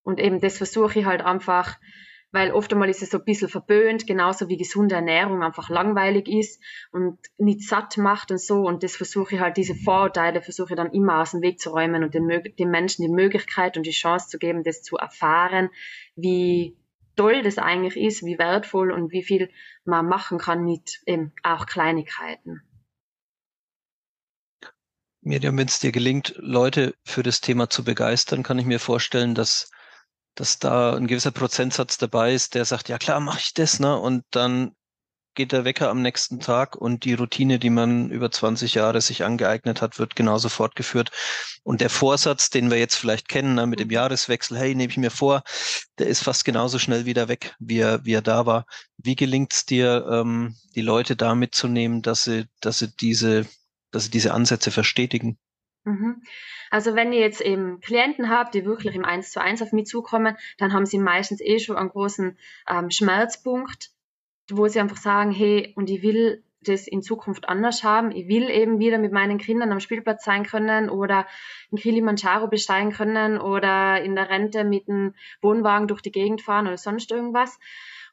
Und 0.02 0.20
eben 0.20 0.40
das 0.40 0.58
versuche 0.58 1.00
ich 1.00 1.04
halt 1.04 1.22
einfach, 1.22 1.78
weil 2.32 2.52
oft 2.52 2.72
einmal 2.72 2.88
ist 2.88 3.02
es 3.02 3.10
so 3.10 3.18
ein 3.18 3.24
bisschen 3.24 3.48
verböhnt, 3.48 4.06
genauso 4.06 4.48
wie 4.48 4.56
gesunde 4.56 4.94
Ernährung 4.94 5.42
einfach 5.42 5.68
langweilig 5.68 6.28
ist 6.28 6.62
und 6.92 7.18
nicht 7.38 7.66
satt 7.66 7.96
macht 7.96 8.30
und 8.30 8.40
so. 8.40 8.60
Und 8.60 8.82
das 8.82 8.94
versuche 8.94 9.34
ich 9.34 9.40
halt, 9.40 9.56
diese 9.56 9.74
Vorurteile 9.74 10.42
versuche 10.42 10.74
ich 10.74 10.76
dann 10.76 10.92
immer 10.92 11.22
aus 11.22 11.32
dem 11.32 11.42
Weg 11.42 11.58
zu 11.58 11.70
räumen 11.70 12.04
und 12.04 12.14
den, 12.14 12.28
den 12.28 12.70
Menschen 12.70 13.02
die 13.02 13.12
Möglichkeit 13.12 13.76
und 13.76 13.86
die 13.86 13.90
Chance 13.90 14.28
zu 14.28 14.38
geben, 14.38 14.62
das 14.62 14.82
zu 14.82 14.96
erfahren, 14.96 15.70
wie 16.14 16.76
toll 17.16 17.42
das 17.42 17.58
eigentlich 17.58 17.96
ist, 17.96 18.24
wie 18.24 18.38
wertvoll 18.38 18.92
und 18.92 19.10
wie 19.10 19.24
viel 19.24 19.50
man 19.84 20.06
machen 20.06 20.38
kann 20.38 20.64
mit 20.64 21.00
eben 21.06 21.32
auch 21.42 21.66
Kleinigkeiten. 21.66 22.62
Miriam, 25.22 25.58
wenn 25.58 25.66
es 25.66 25.80
dir 25.80 25.90
gelingt, 25.90 26.34
Leute 26.36 26.94
für 27.04 27.24
das 27.24 27.40
Thema 27.40 27.68
zu 27.68 27.82
begeistern, 27.82 28.44
kann 28.44 28.60
ich 28.60 28.66
mir 28.66 28.78
vorstellen, 28.78 29.34
dass, 29.34 29.70
dass 30.36 30.60
da 30.60 30.94
ein 30.94 31.08
gewisser 31.08 31.32
Prozentsatz 31.32 31.98
dabei 31.98 32.32
ist, 32.32 32.54
der 32.54 32.64
sagt, 32.64 32.88
ja 32.88 32.96
klar, 32.96 33.18
mache 33.18 33.40
ich 33.40 33.52
das, 33.52 33.80
ne? 33.80 33.98
Und 33.98 34.22
dann 34.30 34.75
geht 35.36 35.52
der 35.52 35.64
Wecker 35.64 35.88
am 35.90 36.02
nächsten 36.02 36.40
Tag 36.40 36.74
und 36.74 37.04
die 37.04 37.14
Routine, 37.14 37.58
die 37.58 37.70
man 37.70 38.10
über 38.10 38.30
20 38.30 38.74
Jahre 38.74 39.00
sich 39.00 39.22
angeeignet 39.22 39.80
hat, 39.80 39.98
wird 39.98 40.16
genauso 40.16 40.48
fortgeführt. 40.48 41.12
Und 41.62 41.80
der 41.80 41.90
Vorsatz, 41.90 42.50
den 42.50 42.70
wir 42.70 42.78
jetzt 42.78 42.96
vielleicht 42.96 43.28
kennen, 43.28 43.54
ne, 43.54 43.66
mit 43.66 43.78
dem 43.78 43.90
Jahreswechsel, 43.90 44.58
hey, 44.58 44.74
nehme 44.74 44.90
ich 44.90 44.96
mir 44.96 45.10
vor, 45.10 45.44
der 45.98 46.08
ist 46.08 46.24
fast 46.24 46.44
genauso 46.44 46.78
schnell 46.78 47.06
wieder 47.06 47.28
weg, 47.28 47.54
wie 47.60 47.78
er, 47.78 48.04
wie 48.04 48.14
er 48.14 48.22
da 48.22 48.46
war. 48.46 48.66
Wie 48.98 49.14
gelingt 49.14 49.52
es 49.52 49.66
dir, 49.66 50.06
ähm, 50.10 50.56
die 50.74 50.82
Leute 50.82 51.14
da 51.14 51.34
mitzunehmen, 51.34 52.02
dass 52.02 52.24
sie, 52.24 52.46
dass 52.60 52.80
sie 52.80 52.88
diese, 52.88 53.46
dass 53.92 54.04
sie 54.04 54.10
diese 54.10 54.34
Ansätze 54.34 54.70
verstetigen? 54.70 55.38
Mhm. 55.84 56.22
Also 56.70 56.96
wenn 56.96 57.12
ihr 57.12 57.20
jetzt 57.20 57.40
eben 57.40 57.80
Klienten 57.80 58.28
habt, 58.28 58.54
die 58.54 58.64
wirklich 58.64 58.94
im 58.96 59.04
Eins 59.04 59.30
zu 59.30 59.40
eins 59.40 59.62
auf 59.62 59.72
mich 59.72 59.86
zukommen, 59.86 60.36
dann 60.58 60.72
haben 60.72 60.86
sie 60.86 60.98
meistens 60.98 61.40
eh 61.40 61.60
schon 61.60 61.76
einen 61.76 61.90
großen 61.90 62.36
ähm, 62.68 62.90
Schmerzpunkt 62.90 63.90
wo 64.50 64.68
sie 64.68 64.80
einfach 64.80 64.96
sagen, 64.96 65.30
hey, 65.30 65.72
und 65.76 65.90
ich 65.90 66.02
will 66.02 66.42
das 66.62 66.86
in 66.86 67.02
Zukunft 67.02 67.48
anders 67.48 67.84
haben. 67.84 68.10
Ich 68.10 68.28
will 68.28 68.50
eben 68.50 68.78
wieder 68.78 68.98
mit 68.98 69.12
meinen 69.12 69.38
Kindern 69.38 69.72
am 69.72 69.80
Spielplatz 69.80 70.24
sein 70.24 70.44
können 70.44 70.90
oder 70.90 71.26
in 71.70 71.78
Kilimanjaro 71.78 72.48
besteigen 72.48 72.92
können 72.92 73.38
oder 73.38 74.02
in 74.02 74.16
der 74.16 74.28
Rente 74.28 74.64
mit 74.64 74.88
einem 74.88 75.14
Wohnwagen 75.42 75.88
durch 75.88 76.02
die 76.02 76.12
Gegend 76.12 76.42
fahren 76.42 76.66
oder 76.66 76.76
sonst 76.76 77.10
irgendwas. 77.10 77.58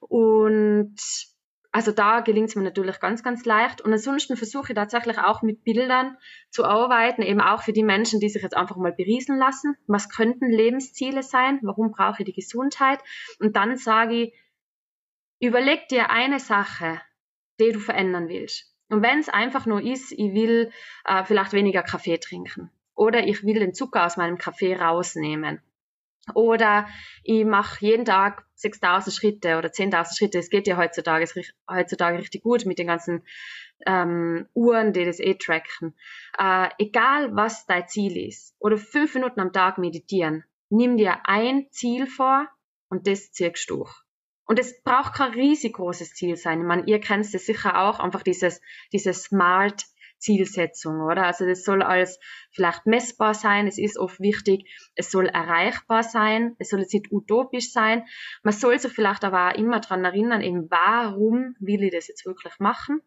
Und 0.02 0.96
also 1.72 1.92
da 1.92 2.20
gelingt 2.20 2.50
es 2.50 2.56
mir 2.56 2.64
natürlich 2.64 3.00
ganz, 3.00 3.24
ganz 3.24 3.46
leicht. 3.46 3.82
Und 3.82 3.92
ansonsten 3.92 4.38
versuche 4.38 4.74
ich 4.74 4.76
tatsächlich 4.76 5.18
auch 5.18 5.42
mit 5.42 5.64
Bildern 5.64 6.18
zu 6.52 6.66
arbeiten, 6.66 7.24
eben 7.24 7.42
auch 7.42 7.64
für 7.64 7.74
die 7.74 7.84
Menschen, 7.84 8.20
die 8.20 8.30
sich 8.30 8.44
jetzt 8.44 8.56
einfach 8.56 8.76
mal 8.76 8.94
beriesen 8.94 9.38
lassen. 9.38 9.76
Was 9.88 10.08
könnten 10.10 10.52
Lebensziele 10.52 11.24
sein? 11.24 11.60
Warum 11.64 11.92
brauche 11.92 12.22
ich 12.22 12.26
die 12.26 12.34
Gesundheit? 12.34 13.00
Und 13.40 13.56
dann 13.56 13.76
sage 13.76 14.14
ich, 14.14 14.34
Überleg 15.44 15.90
dir 15.90 16.10
eine 16.10 16.40
Sache, 16.40 17.02
die 17.60 17.74
du 17.74 17.80
verändern 17.82 18.30
willst. 18.30 18.74
Und 18.88 19.02
wenn 19.02 19.20
es 19.20 19.28
einfach 19.28 19.66
nur 19.66 19.82
ist, 19.82 20.14
ich 20.14 20.34
will 20.34 20.72
äh, 21.04 21.26
vielleicht 21.26 21.52
weniger 21.52 21.84
Kaffee 21.84 22.18
trinken 22.18 22.72
oder 22.96 23.28
ich 23.28 23.44
will 23.44 23.60
den 23.60 23.74
Zucker 23.74 24.06
aus 24.06 24.16
meinem 24.16 24.38
Kaffee 24.38 24.74
rausnehmen 24.74 25.62
oder 26.34 26.88
ich 27.24 27.44
mache 27.44 27.86
jeden 27.86 28.06
Tag 28.06 28.46
6000 28.56 29.14
Schritte 29.14 29.58
oder 29.58 29.68
10.000 29.68 30.18
Schritte. 30.18 30.40
Es 30.40 30.50
geht 30.50 30.66
ja 30.66 30.78
heutzutage, 30.78 31.28
heutzutage 31.70 32.20
richtig 32.20 32.42
gut 32.42 32.66
mit 32.66 32.80
den 32.80 32.88
ganzen 32.88 33.26
ähm, 33.86 34.48
Uhren, 34.54 34.94
die 34.94 35.04
das 35.04 35.20
eh 35.20 35.34
tracken. 35.34 35.94
Äh, 36.40 36.70
egal 36.78 37.36
was 37.36 37.66
dein 37.66 37.90
Ziel 37.90 38.16
ist 38.16 38.56
oder 38.60 38.78
fünf 38.78 39.14
Minuten 39.14 39.42
am 39.42 39.52
Tag 39.52 39.78
meditieren, 39.78 40.46
nimm 40.70 40.96
dir 40.96 41.18
ein 41.26 41.68
Ziel 41.72 42.08
vor 42.08 42.48
und 42.88 43.08
das 43.08 43.34
ziehst 43.34 43.70
du 43.70 43.76
durch. 43.80 44.03
Und 44.46 44.60
es 44.60 44.82
braucht 44.84 45.14
kein 45.14 45.32
riesig 45.32 45.74
großes 45.74 46.14
Ziel 46.14 46.36
sein. 46.36 46.60
Ich 46.60 46.66
meine, 46.66 46.84
ihr 46.86 47.00
kennt 47.00 47.26
es 47.26 47.46
sicher 47.46 47.82
auch, 47.82 48.00
einfach 48.00 48.24
dieses, 48.24 48.62
diese 48.92 49.14
Smart 49.14 49.86
Zielsetzung, 50.24 51.02
oder? 51.02 51.26
Also 51.26 51.46
das 51.46 51.64
soll 51.64 51.84
alles 51.84 52.20
vielleicht 52.52 52.86
messbar 52.86 53.34
sein, 53.34 53.68
es 53.68 53.78
ist 53.78 53.98
oft 54.00 54.20
wichtig, 54.22 54.70
es 54.96 55.12
soll 55.12 55.28
erreichbar 55.28 56.02
sein, 56.02 56.56
es 56.60 56.70
soll 56.70 56.80
jetzt 56.80 56.94
nicht 56.94 57.12
utopisch 57.12 57.72
sein. 57.72 58.06
Man 58.42 58.54
soll 58.54 58.80
sich 58.80 58.94
vielleicht 58.94 59.26
aber 59.26 59.50
auch 59.50 59.56
immer 59.56 59.82
dran 59.82 60.06
erinnern, 60.06 60.42
eben 60.42 60.72
warum 60.72 61.56
will 61.60 61.84
ich 61.84 61.92
das 61.92 62.08
jetzt 62.08 62.26
wirklich 62.26 62.58
machen? 62.60 63.02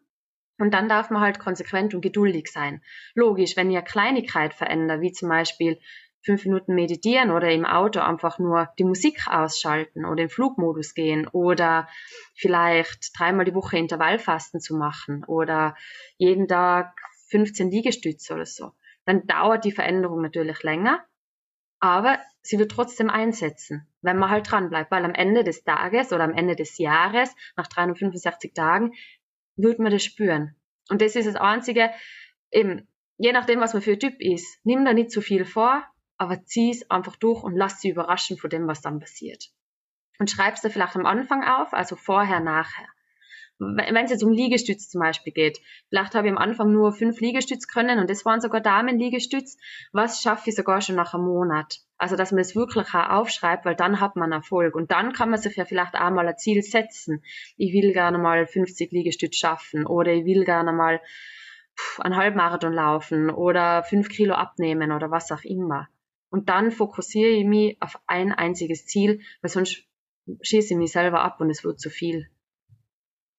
Und 0.59 0.73
dann 0.73 0.89
darf 0.89 1.09
man 1.09 1.21
halt 1.21 1.39
konsequent 1.39 1.93
und 1.93 2.01
geduldig 2.01 2.47
sein. 2.51 2.81
Logisch, 3.13 3.57
wenn 3.57 3.69
ihr 3.69 3.81
Kleinigkeit 3.81 4.53
verändert, 4.53 5.01
wie 5.01 5.11
zum 5.11 5.29
Beispiel 5.29 5.79
fünf 6.27 6.43
Minuten 6.43 6.75
meditieren 6.75 7.31
oder 7.31 7.49
im 7.51 7.65
Auto 7.65 8.01
einfach 8.01 8.37
nur 8.37 8.69
die 8.77 8.83
Musik 8.83 9.27
ausschalten 9.27 10.05
oder 10.05 10.23
in 10.23 10.29
Flugmodus 10.29 10.93
gehen 10.93 11.25
oder 11.29 11.87
vielleicht 12.35 13.17
dreimal 13.17 13.45
die 13.45 13.55
Woche 13.55 13.77
Intervallfasten 13.77 14.59
zu 14.59 14.75
machen 14.75 15.23
oder 15.23 15.75
jeden 16.17 16.49
Tag 16.49 16.99
15 17.29 17.71
Liegestütze 17.71 18.33
oder 18.33 18.45
so. 18.45 18.73
Dann 19.05 19.25
dauert 19.25 19.63
die 19.63 19.71
Veränderung 19.71 20.21
natürlich 20.21 20.63
länger, 20.63 21.01
aber 21.79 22.19
sie 22.41 22.59
wird 22.59 22.71
trotzdem 22.71 23.09
einsetzen, 23.09 23.87
wenn 24.01 24.17
man 24.17 24.29
halt 24.29 24.51
dran 24.51 24.69
bleibt, 24.69 24.91
weil 24.91 25.05
am 25.05 25.13
Ende 25.13 25.45
des 25.45 25.63
Tages 25.63 26.11
oder 26.11 26.25
am 26.25 26.33
Ende 26.33 26.57
des 26.57 26.77
Jahres, 26.77 27.33
nach 27.55 27.67
365 27.67 28.53
Tagen, 28.53 28.91
wird 29.55 29.79
man 29.79 29.93
das 29.93 30.03
spüren. 30.03 30.57
Und 30.89 31.01
das 31.01 31.15
ist 31.15 31.25
das 31.25 31.35
Einzige, 31.37 31.89
eben, 32.51 32.85
je 33.17 33.31
nachdem, 33.31 33.61
was 33.61 33.71
man 33.71 33.81
für 33.81 33.93
ein 33.93 33.99
Typ 33.99 34.19
ist, 34.19 34.59
nimm 34.65 34.83
da 34.83 34.93
nicht 34.93 35.11
zu 35.11 35.21
viel 35.21 35.45
vor, 35.45 35.85
aber 36.17 36.43
zieh 36.45 36.71
es 36.71 36.89
einfach 36.89 37.15
durch 37.15 37.43
und 37.43 37.55
lass 37.55 37.81
sie 37.81 37.89
überraschen 37.89 38.37
von 38.37 38.49
dem, 38.49 38.67
was 38.67 38.81
dann 38.81 38.99
passiert. 38.99 39.49
Und 40.19 40.31
schreib's 40.31 40.61
da 40.61 40.69
vielleicht 40.69 40.95
am 40.95 41.05
Anfang 41.05 41.43
auf, 41.43 41.73
also 41.73 41.95
vorher, 41.95 42.39
nachher 42.39 42.87
wenn 43.59 44.05
es 44.05 44.11
jetzt 44.11 44.23
um 44.23 44.31
Liegestütz 44.31 44.89
zum 44.89 45.01
Beispiel 45.01 45.33
geht, 45.33 45.59
vielleicht 45.89 46.13
habe 46.13 46.27
ich 46.27 46.31
am 46.31 46.37
Anfang 46.37 46.71
nur 46.71 46.91
fünf 46.91 47.19
Liegestütz 47.19 47.67
können 47.67 47.99
und 47.99 48.09
das 48.09 48.23
waren 48.25 48.39
sogar 48.39 48.61
Damenliegestütz, 48.61 49.57
was 49.91 50.21
schaffe 50.21 50.49
ich 50.49 50.55
sogar 50.55 50.81
schon 50.81 50.95
nach 50.95 51.13
einem 51.13 51.25
Monat? 51.25 51.79
Also, 51.97 52.15
dass 52.15 52.31
man 52.31 52.41
es 52.41 52.55
wirklich 52.55 52.93
auch 52.93 53.09
aufschreibt, 53.09 53.65
weil 53.65 53.75
dann 53.75 53.99
hat 53.99 54.15
man 54.15 54.31
Erfolg. 54.31 54.75
Und 54.75 54.91
dann 54.91 55.13
kann 55.13 55.31
man 55.31 55.39
sich 55.39 55.55
ja 55.55 55.65
vielleicht 55.65 55.95
auch 55.95 56.11
mal 56.11 56.27
ein 56.27 56.37
Ziel 56.37 56.61
setzen. 56.61 57.23
Ich 57.57 57.73
will 57.73 57.91
gerne 57.93 58.19
mal 58.19 58.45
50 58.45 58.91
Liegestütz 58.91 59.35
schaffen 59.35 59.87
oder 59.87 60.13
ich 60.13 60.25
will 60.25 60.45
gerne 60.45 60.73
mal 60.73 61.01
einen 61.99 62.15
Halbmarathon 62.15 62.73
laufen 62.73 63.31
oder 63.31 63.83
fünf 63.83 64.09
Kilo 64.09 64.35
abnehmen 64.35 64.91
oder 64.91 65.09
was 65.09 65.31
auch 65.31 65.43
immer. 65.43 65.87
Und 66.29 66.49
dann 66.49 66.71
fokussiere 66.71 67.29
ich 67.29 67.45
mich 67.45 67.77
auf 67.81 67.99
ein 68.07 68.31
einziges 68.31 68.85
Ziel, 68.85 69.21
weil 69.41 69.49
sonst 69.51 69.83
schieße 70.41 70.73
ich 70.73 70.77
mich 70.77 70.91
selber 70.91 71.21
ab 71.21 71.39
und 71.39 71.49
es 71.49 71.63
wird 71.63 71.79
zu 71.79 71.89
viel. 71.89 72.29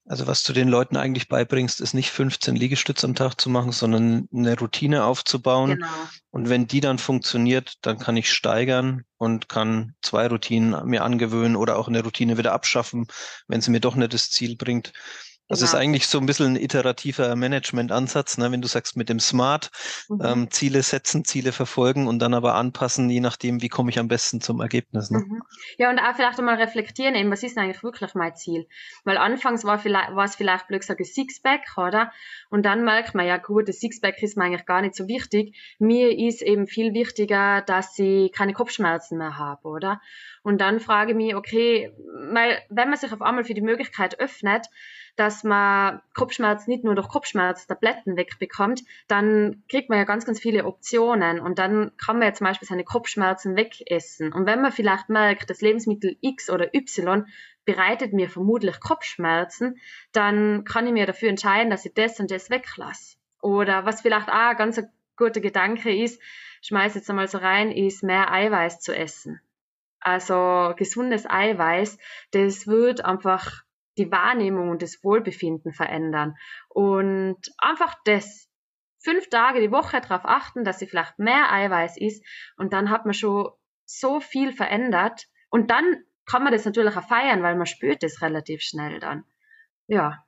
Also 0.08 0.26
was 0.26 0.42
du 0.42 0.54
den 0.54 0.68
Leuten 0.68 0.96
eigentlich 0.96 1.28
beibringst, 1.28 1.82
ist 1.82 1.92
nicht 1.92 2.10
15 2.10 2.56
Liegestütze 2.56 3.06
am 3.06 3.14
Tag 3.14 3.38
zu 3.38 3.50
machen, 3.50 3.72
sondern 3.72 4.26
eine 4.32 4.58
Routine 4.58 5.04
aufzubauen. 5.04 5.72
Genau. 5.72 5.86
Und 6.30 6.48
wenn 6.48 6.66
die 6.66 6.80
dann 6.80 6.98
funktioniert, 6.98 7.74
dann 7.82 7.98
kann 7.98 8.16
ich 8.16 8.32
steigern 8.32 9.04
und 9.18 9.50
kann 9.50 9.94
zwei 10.00 10.26
Routinen 10.26 10.86
mir 10.86 11.04
angewöhnen 11.04 11.56
oder 11.56 11.76
auch 11.76 11.88
eine 11.88 12.02
Routine 12.02 12.38
wieder 12.38 12.54
abschaffen, 12.54 13.06
wenn 13.48 13.60
sie 13.60 13.70
mir 13.70 13.80
doch 13.80 13.96
nicht 13.96 14.14
das 14.14 14.30
Ziel 14.30 14.56
bringt. 14.56 14.94
Das 15.48 15.60
genau. 15.60 15.70
ist 15.70 15.74
eigentlich 15.74 16.06
so 16.06 16.18
ein 16.18 16.26
bisschen 16.26 16.54
ein 16.54 16.56
iterativer 16.56 17.34
Management-Ansatz, 17.34 18.36
ne? 18.36 18.52
wenn 18.52 18.60
du 18.60 18.68
sagst, 18.68 18.96
mit 18.96 19.08
dem 19.08 19.18
Smart 19.18 19.70
mhm. 20.08 20.20
ähm, 20.22 20.50
Ziele 20.50 20.82
setzen, 20.82 21.24
Ziele 21.24 21.52
verfolgen 21.52 22.06
und 22.06 22.18
dann 22.18 22.34
aber 22.34 22.54
anpassen, 22.54 23.08
je 23.08 23.20
nachdem, 23.20 23.62
wie 23.62 23.68
komme 23.68 23.90
ich 23.90 23.98
am 23.98 24.08
besten 24.08 24.42
zum 24.42 24.60
Ergebnis. 24.60 25.10
Ne? 25.10 25.20
Mhm. 25.20 25.42
Ja, 25.78 25.88
und 25.88 25.98
auch 25.98 26.14
vielleicht 26.14 26.38
einmal 26.38 26.56
reflektieren, 26.56 27.14
eben, 27.14 27.30
was 27.30 27.42
ist 27.42 27.56
denn 27.56 27.64
eigentlich 27.64 27.82
wirklich 27.82 28.14
mein 28.14 28.36
Ziel? 28.36 28.66
Weil 29.04 29.16
anfangs 29.16 29.64
war, 29.64 29.78
vielleicht, 29.78 30.14
war 30.14 30.24
es 30.24 30.36
vielleicht 30.36 30.68
blöd 30.68 30.80
gesagt 30.80 31.00
ein 31.00 31.04
Sixpack, 31.06 31.78
oder? 31.78 32.12
Und 32.50 32.66
dann 32.66 32.84
merkt 32.84 33.14
man, 33.14 33.26
ja 33.26 33.38
gut, 33.38 33.68
das 33.68 33.80
Sixpack 33.80 34.22
ist 34.22 34.36
mir 34.36 34.44
eigentlich 34.44 34.66
gar 34.66 34.82
nicht 34.82 34.94
so 34.94 35.08
wichtig. 35.08 35.56
Mir 35.78 36.16
ist 36.18 36.42
eben 36.42 36.66
viel 36.66 36.92
wichtiger, 36.92 37.62
dass 37.62 37.98
ich 37.98 38.32
keine 38.32 38.52
Kopfschmerzen 38.52 39.16
mehr 39.16 39.38
habe, 39.38 39.66
oder? 39.66 40.00
Und 40.42 40.60
dann 40.60 40.80
frage 40.80 41.12
ich 41.12 41.16
mich, 41.16 41.34
okay, 41.34 41.92
weil 42.32 42.58
wenn 42.68 42.88
man 42.88 42.98
sich 42.98 43.12
auf 43.12 43.22
einmal 43.22 43.44
für 43.44 43.54
die 43.54 43.60
Möglichkeit 43.60 44.18
öffnet, 44.18 44.66
dass 45.16 45.44
man 45.44 46.00
Kopfschmerz 46.14 46.66
nicht 46.66 46.84
nur 46.84 46.94
durch 46.94 47.08
Kopfschmerztabletten 47.08 48.16
wegbekommt, 48.16 48.82
dann 49.08 49.62
kriegt 49.68 49.88
man 49.88 49.98
ja 49.98 50.04
ganz, 50.04 50.24
ganz 50.24 50.40
viele 50.40 50.64
Optionen 50.64 51.40
und 51.40 51.58
dann 51.58 51.92
kann 51.96 52.18
man 52.18 52.28
ja 52.28 52.34
zum 52.34 52.46
Beispiel 52.46 52.68
seine 52.68 52.84
Kopfschmerzen 52.84 53.56
wegessen. 53.56 54.32
Und 54.32 54.46
wenn 54.46 54.62
man 54.62 54.72
vielleicht 54.72 55.08
merkt, 55.08 55.50
das 55.50 55.60
Lebensmittel 55.60 56.16
X 56.20 56.50
oder 56.50 56.74
Y 56.74 57.26
bereitet 57.64 58.12
mir 58.12 58.30
vermutlich 58.30 58.80
Kopfschmerzen, 58.80 59.78
dann 60.12 60.64
kann 60.64 60.86
ich 60.86 60.92
mir 60.92 61.06
dafür 61.06 61.28
entscheiden, 61.28 61.70
dass 61.70 61.84
ich 61.84 61.92
das 61.94 62.18
und 62.18 62.30
das 62.30 62.48
weglasse. 62.48 63.16
Oder 63.42 63.84
was 63.84 64.00
vielleicht 64.00 64.28
auch 64.28 64.50
ein 64.50 64.56
ganz 64.56 64.82
guter 65.16 65.40
Gedanke 65.40 65.94
ist, 65.94 66.20
schmeiß 66.62 66.94
jetzt 66.94 67.10
einmal 67.10 67.28
so 67.28 67.38
rein, 67.38 67.70
ist 67.70 68.02
mehr 68.02 68.32
Eiweiß 68.32 68.80
zu 68.80 68.96
essen. 68.96 69.40
Also 70.00 70.74
gesundes 70.76 71.28
Eiweiß, 71.28 71.98
das 72.30 72.66
wird 72.66 73.04
einfach 73.04 73.64
die 73.98 74.10
Wahrnehmung 74.10 74.70
und 74.70 74.82
das 74.82 75.02
Wohlbefinden 75.02 75.72
verändern. 75.72 76.34
Und 76.68 77.38
einfach 77.58 77.94
das, 78.04 78.48
fünf 79.00 79.28
Tage 79.28 79.60
die 79.60 79.70
Woche 79.70 80.00
darauf 80.00 80.24
achten, 80.24 80.64
dass 80.64 80.78
sie 80.78 80.86
vielleicht 80.86 81.18
mehr 81.18 81.52
Eiweiß 81.52 81.96
isst 81.98 82.24
und 82.56 82.72
dann 82.72 82.90
hat 82.90 83.04
man 83.04 83.14
schon 83.14 83.48
so 83.84 84.20
viel 84.20 84.52
verändert. 84.52 85.26
Und 85.50 85.70
dann 85.70 86.04
kann 86.26 86.44
man 86.44 86.52
das 86.52 86.64
natürlich 86.64 86.96
auch 86.96 87.08
feiern, 87.08 87.42
weil 87.42 87.56
man 87.56 87.66
spürt 87.66 88.02
es 88.02 88.20
relativ 88.20 88.60
schnell 88.62 89.00
dann. 89.00 89.24
Ja. 89.86 90.24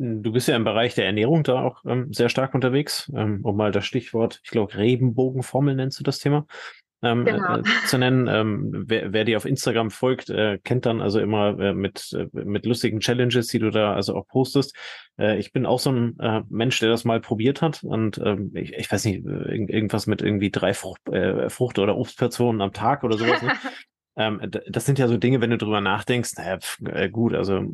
Du 0.00 0.32
bist 0.32 0.46
ja 0.46 0.54
im 0.54 0.64
Bereich 0.64 0.94
der 0.94 1.06
Ernährung 1.06 1.42
da 1.42 1.62
auch 1.62 1.84
ähm, 1.84 2.12
sehr 2.12 2.28
stark 2.28 2.54
unterwegs, 2.54 3.10
ähm, 3.16 3.40
um 3.44 3.56
mal 3.56 3.72
das 3.72 3.84
Stichwort, 3.84 4.40
ich 4.44 4.50
glaube, 4.50 4.76
Regenbogenformel 4.76 5.74
nennst 5.74 5.98
du 5.98 6.04
das 6.04 6.20
Thema, 6.20 6.46
ähm, 7.02 7.24
genau. 7.24 7.58
äh, 7.58 7.62
zu 7.86 7.98
nennen. 7.98 8.26
Ähm, 8.28 8.84
wer, 8.86 9.12
wer 9.12 9.24
dir 9.24 9.36
auf 9.36 9.44
Instagram 9.44 9.90
folgt, 9.90 10.30
äh, 10.30 10.58
kennt 10.62 10.86
dann 10.86 11.00
also 11.00 11.20
immer 11.20 11.58
äh, 11.58 11.74
mit, 11.74 12.12
äh, 12.12 12.26
mit 12.32 12.66
lustigen 12.66 13.00
Challenges, 13.00 13.48
die 13.48 13.58
du 13.58 13.70
da 13.70 13.94
also 13.94 14.16
auch 14.16 14.26
postest. 14.26 14.74
Äh, 15.18 15.38
ich 15.38 15.52
bin 15.52 15.66
auch 15.66 15.78
so 15.78 15.92
ein 15.92 16.18
äh, 16.18 16.42
Mensch, 16.48 16.78
der 16.80 16.90
das 16.90 17.04
mal 17.04 17.20
probiert 17.20 17.62
hat 17.62 17.82
und 17.82 18.18
ähm, 18.18 18.52
ich, 18.54 18.72
ich 18.72 18.90
weiß 18.90 19.04
nicht, 19.04 19.24
irgendwas 19.24 20.06
mit 20.06 20.22
irgendwie 20.22 20.50
drei 20.50 20.74
Frucht, 20.74 21.08
äh, 21.08 21.48
Frucht- 21.50 21.78
oder 21.78 21.96
Obstportionen 21.96 22.60
am 22.60 22.72
Tag 22.72 23.04
oder 23.04 23.16
sowas. 23.16 23.42
Ne? 23.42 23.52
Ähm, 24.18 24.40
das 24.68 24.84
sind 24.84 24.98
ja 24.98 25.06
so 25.06 25.16
Dinge, 25.16 25.40
wenn 25.40 25.50
du 25.50 25.58
drüber 25.58 25.80
nachdenkst, 25.80 26.32
naja, 26.36 26.58
pf, 26.58 26.80
äh, 26.86 27.08
gut, 27.08 27.34
also 27.34 27.64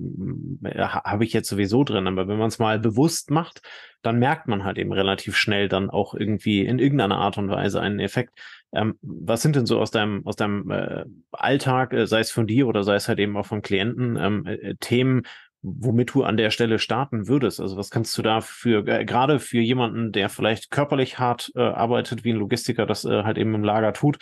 äh, 0.64 0.78
habe 0.78 1.24
ich 1.24 1.32
jetzt 1.32 1.48
sowieso 1.48 1.84
drin, 1.84 2.06
aber 2.06 2.28
wenn 2.28 2.36
man 2.36 2.48
es 2.48 2.58
mal 2.58 2.78
bewusst 2.78 3.30
macht, 3.30 3.62
dann 4.02 4.18
merkt 4.18 4.46
man 4.46 4.62
halt 4.62 4.76
eben 4.76 4.92
relativ 4.92 5.36
schnell 5.36 5.68
dann 5.68 5.88
auch 5.88 6.14
irgendwie 6.14 6.60
in 6.66 6.78
irgendeiner 6.78 7.16
Art 7.16 7.38
und 7.38 7.48
Weise 7.48 7.80
einen 7.80 7.98
Effekt. 7.98 8.38
Ähm, 8.74 8.98
was 9.00 9.40
sind 9.40 9.56
denn 9.56 9.64
so 9.64 9.80
aus 9.80 9.90
deinem, 9.90 10.26
aus 10.26 10.36
deinem 10.36 10.70
äh, 10.70 11.04
Alltag, 11.32 11.94
äh, 11.94 12.06
sei 12.06 12.20
es 12.20 12.30
von 12.30 12.46
dir 12.46 12.66
oder 12.68 12.84
sei 12.84 12.96
es 12.96 13.08
halt 13.08 13.20
eben 13.20 13.36
auch 13.38 13.46
von 13.46 13.62
Klienten, 13.62 14.16
ähm, 14.16 14.46
äh, 14.46 14.74
Themen, 14.80 15.22
womit 15.62 16.12
du 16.12 16.24
an 16.24 16.36
der 16.36 16.50
Stelle 16.50 16.78
starten 16.78 17.26
würdest? 17.26 17.58
Also 17.58 17.78
was 17.78 17.88
kannst 17.88 18.16
du 18.18 18.22
da 18.22 18.42
für, 18.42 18.86
äh, 18.86 19.06
gerade 19.06 19.40
für 19.40 19.60
jemanden, 19.60 20.12
der 20.12 20.28
vielleicht 20.28 20.70
körperlich 20.70 21.18
hart 21.18 21.52
äh, 21.54 21.62
arbeitet, 21.62 22.22
wie 22.22 22.34
ein 22.34 22.38
Logistiker 22.38 22.84
das 22.84 23.06
äh, 23.06 23.22
halt 23.22 23.38
eben 23.38 23.54
im 23.54 23.64
Lager 23.64 23.94
tut, 23.94 24.18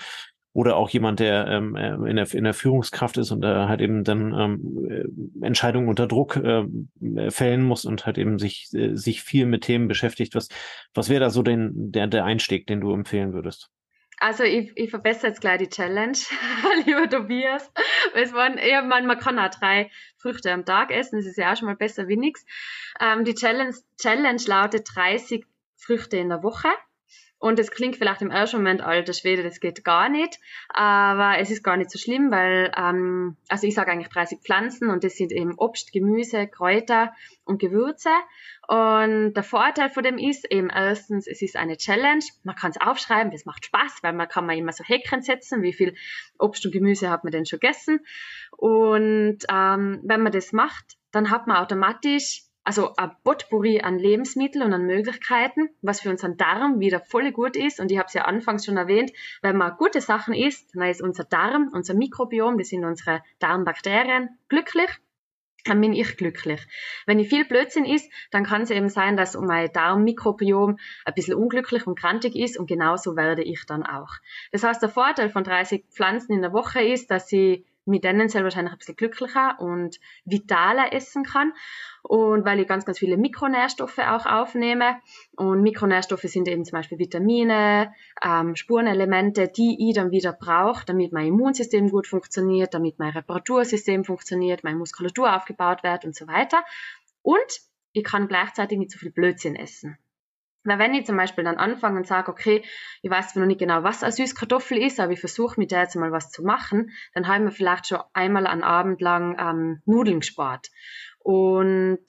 oder 0.52 0.76
auch 0.76 0.90
jemand, 0.90 1.20
der 1.20 1.46
ähm, 1.48 1.76
äh, 1.76 1.94
in, 2.10 2.16
der, 2.16 2.32
in 2.32 2.44
der 2.44 2.54
Führungskraft 2.54 3.16
ist 3.16 3.30
und 3.30 3.44
äh, 3.44 3.46
halt 3.46 3.80
eben 3.80 4.04
dann 4.04 4.34
ähm, 4.38 4.86
äh, 4.88 5.46
Entscheidungen 5.46 5.88
unter 5.88 6.06
Druck 6.06 6.36
äh, 6.36 6.64
fällen 7.30 7.62
muss 7.62 7.84
und 7.84 8.04
halt 8.04 8.18
eben 8.18 8.38
sich, 8.38 8.68
äh, 8.74 8.94
sich 8.94 9.22
viel 9.22 9.46
mit 9.46 9.64
Themen 9.64 9.88
beschäftigt. 9.88 10.34
Was, 10.34 10.48
was 10.94 11.08
wäre 11.08 11.20
da 11.20 11.30
so 11.30 11.42
den, 11.42 11.92
der, 11.92 12.06
der 12.06 12.24
Einstieg, 12.24 12.66
den 12.66 12.80
du 12.80 12.92
empfehlen 12.92 13.32
würdest? 13.32 13.70
Also 14.18 14.44
ich, 14.44 14.70
ich 14.76 14.90
verbessere 14.90 15.28
jetzt 15.28 15.40
gleich 15.40 15.58
die 15.58 15.68
Challenge, 15.68 16.16
lieber 16.86 17.08
Tobias. 17.08 17.72
Es 18.14 18.32
waren, 18.32 18.56
ja, 18.58 18.82
man, 18.82 19.06
man 19.06 19.18
kann 19.18 19.38
auch 19.38 19.50
drei 19.50 19.90
Früchte 20.18 20.52
am 20.52 20.64
Tag 20.64 20.92
essen, 20.92 21.18
das 21.18 21.26
ist 21.26 21.38
ja 21.38 21.52
auch 21.52 21.56
schon 21.56 21.66
mal 21.66 21.76
besser 21.76 22.06
wie 22.06 22.16
nichts. 22.16 22.44
Ähm, 23.00 23.24
die 23.24 23.34
Challenge, 23.34 23.74
Challenge 24.00 24.42
lautet 24.46 24.86
30 24.94 25.44
Früchte 25.76 26.18
in 26.18 26.28
der 26.28 26.42
Woche. 26.44 26.68
Und 27.42 27.58
es 27.58 27.72
klingt 27.72 27.96
vielleicht 27.96 28.22
im 28.22 28.30
ersten 28.30 28.58
Moment, 28.58 28.82
alter 28.82 29.12
Schwede, 29.12 29.42
das 29.42 29.58
geht 29.58 29.82
gar 29.82 30.08
nicht. 30.08 30.38
Aber 30.68 31.38
es 31.40 31.50
ist 31.50 31.64
gar 31.64 31.76
nicht 31.76 31.90
so 31.90 31.98
schlimm, 31.98 32.30
weil, 32.30 32.70
ähm, 32.76 33.36
also 33.48 33.66
ich 33.66 33.74
sage 33.74 33.90
eigentlich 33.90 34.10
30 34.10 34.38
Pflanzen 34.38 34.88
und 34.88 35.02
das 35.02 35.16
sind 35.16 35.32
eben 35.32 35.58
Obst, 35.58 35.92
Gemüse, 35.92 36.46
Kräuter 36.46 37.12
und 37.44 37.58
Gewürze. 37.60 38.10
Und 38.68 39.32
der 39.34 39.42
Vorteil 39.42 39.90
von 39.90 40.04
dem 40.04 40.18
ist 40.18 40.48
eben 40.52 40.70
erstens, 40.70 41.26
es 41.26 41.42
ist 41.42 41.56
eine 41.56 41.76
Challenge. 41.76 42.22
Man 42.44 42.54
kann 42.54 42.70
es 42.70 42.80
aufschreiben, 42.80 43.32
das 43.32 43.44
macht 43.44 43.64
Spaß, 43.64 43.98
weil 44.02 44.12
man 44.12 44.28
kann 44.28 44.46
man 44.46 44.56
immer 44.56 44.70
so 44.70 44.84
Häkchen 44.84 45.22
setzen, 45.22 45.62
wie 45.62 45.72
viel 45.72 45.96
Obst 46.38 46.64
und 46.64 46.70
Gemüse 46.70 47.10
hat 47.10 47.24
man 47.24 47.32
denn 47.32 47.44
schon 47.44 47.58
gegessen. 47.58 48.06
Und 48.56 49.38
ähm, 49.50 50.00
wenn 50.04 50.22
man 50.22 50.30
das 50.30 50.52
macht, 50.52 50.96
dann 51.10 51.30
hat 51.30 51.48
man 51.48 51.56
automatisch 51.56 52.44
also 52.64 52.94
ein 52.96 53.10
Potpourri 53.24 53.80
an 53.80 53.98
Lebensmitteln 53.98 54.64
und 54.64 54.72
an 54.72 54.86
Möglichkeiten, 54.86 55.70
was 55.82 56.00
für 56.00 56.10
unseren 56.10 56.36
Darm 56.36 56.80
wieder 56.80 57.00
voll 57.00 57.32
gut 57.32 57.56
ist. 57.56 57.80
Und 57.80 57.90
ich 57.90 57.98
habe 57.98 58.06
es 58.06 58.14
ja 58.14 58.24
anfangs 58.24 58.64
schon 58.64 58.76
erwähnt, 58.76 59.12
wenn 59.42 59.56
man 59.56 59.76
gute 59.76 60.00
Sachen 60.00 60.34
isst, 60.34 60.74
dann 60.74 60.88
ist 60.88 61.02
unser 61.02 61.24
Darm, 61.24 61.70
unser 61.72 61.94
Mikrobiom, 61.94 62.58
das 62.58 62.68
sind 62.68 62.84
unsere 62.84 63.22
Darmbakterien, 63.38 64.38
glücklich. 64.48 64.90
Dann 65.64 65.80
bin 65.80 65.92
ich 65.92 66.16
glücklich. 66.16 66.60
Wenn 67.06 67.20
ich 67.20 67.28
viel 67.28 67.44
Blödsinn 67.44 67.84
isst, 67.84 68.10
dann 68.32 68.44
kann 68.44 68.62
es 68.62 68.70
eben 68.70 68.88
sein, 68.88 69.16
dass 69.16 69.38
mein 69.38 69.72
Darmmikrobiom 69.72 70.78
ein 71.04 71.14
bisschen 71.14 71.36
unglücklich 71.36 71.86
und 71.86 71.96
krantig 71.96 72.34
ist 72.34 72.58
und 72.58 72.66
genauso 72.66 73.14
werde 73.14 73.44
ich 73.44 73.64
dann 73.64 73.84
auch. 73.84 74.10
Das 74.50 74.64
heißt, 74.64 74.82
der 74.82 74.88
Vorteil 74.88 75.30
von 75.30 75.44
30 75.44 75.84
Pflanzen 75.90 76.32
in 76.32 76.42
der 76.42 76.52
Woche 76.52 76.82
ist, 76.82 77.12
dass 77.12 77.28
ich 77.84 77.90
mich 77.90 78.00
tendenziell 78.00 78.44
wahrscheinlich 78.44 78.72
ein 78.72 78.78
bisschen 78.78 78.96
glücklicher 78.96 79.58
und 79.58 79.98
vitaler 80.24 80.92
essen 80.92 81.24
kann 81.24 81.52
und 82.02 82.44
weil 82.44 82.60
ich 82.60 82.68
ganz, 82.68 82.84
ganz 82.84 82.98
viele 82.98 83.16
Mikronährstoffe 83.16 83.98
auch 83.98 84.26
aufnehme. 84.26 84.96
Und 85.36 85.62
Mikronährstoffe 85.62 86.22
sind 86.22 86.48
eben 86.48 86.64
zum 86.64 86.78
Beispiel 86.78 86.98
Vitamine, 86.98 87.92
ähm, 88.22 88.56
Spurenelemente, 88.56 89.48
die 89.48 89.88
ich 89.88 89.94
dann 89.94 90.10
wieder 90.10 90.32
brauche, 90.32 90.84
damit 90.84 91.12
mein 91.12 91.28
Immunsystem 91.28 91.90
gut 91.90 92.06
funktioniert, 92.06 92.74
damit 92.74 92.98
mein 92.98 93.12
Reparatursystem 93.12 94.04
funktioniert, 94.04 94.64
meine 94.64 94.78
Muskulatur 94.78 95.36
aufgebaut 95.36 95.82
wird 95.82 96.04
und 96.04 96.14
so 96.14 96.26
weiter. 96.26 96.64
Und 97.22 97.60
ich 97.92 98.04
kann 98.04 98.28
gleichzeitig 98.28 98.78
nicht 98.78 98.90
so 98.90 98.98
viel 98.98 99.12
Blödsinn 99.12 99.56
essen. 99.56 99.98
Weil 100.64 100.78
wenn 100.78 100.94
ich 100.94 101.06
zum 101.06 101.16
Beispiel 101.16 101.44
dann 101.44 101.56
anfange 101.56 101.98
und 101.98 102.06
sage, 102.06 102.30
okay, 102.30 102.62
ich 103.02 103.10
weiß 103.10 103.32
zwar 103.32 103.40
noch 103.40 103.48
nicht 103.48 103.58
genau, 103.58 103.82
was 103.82 104.02
eine 104.02 104.12
Süßkartoffel 104.12 104.78
ist, 104.78 105.00
aber 105.00 105.12
ich 105.12 105.20
versuche 105.20 105.58
mit 105.58 105.72
der 105.72 105.80
jetzt 105.80 105.96
mal 105.96 106.12
was 106.12 106.30
zu 106.30 106.42
machen, 106.42 106.90
dann 107.14 107.26
haben 107.26 107.44
wir 107.44 107.50
vielleicht 107.50 107.88
schon 107.88 108.00
einmal 108.12 108.46
einen 108.46 108.62
Abend 108.62 109.00
lang 109.00 109.36
ähm, 109.38 109.82
Nudeln 109.86 110.20
gespart. 110.20 110.68
Und 111.18 112.06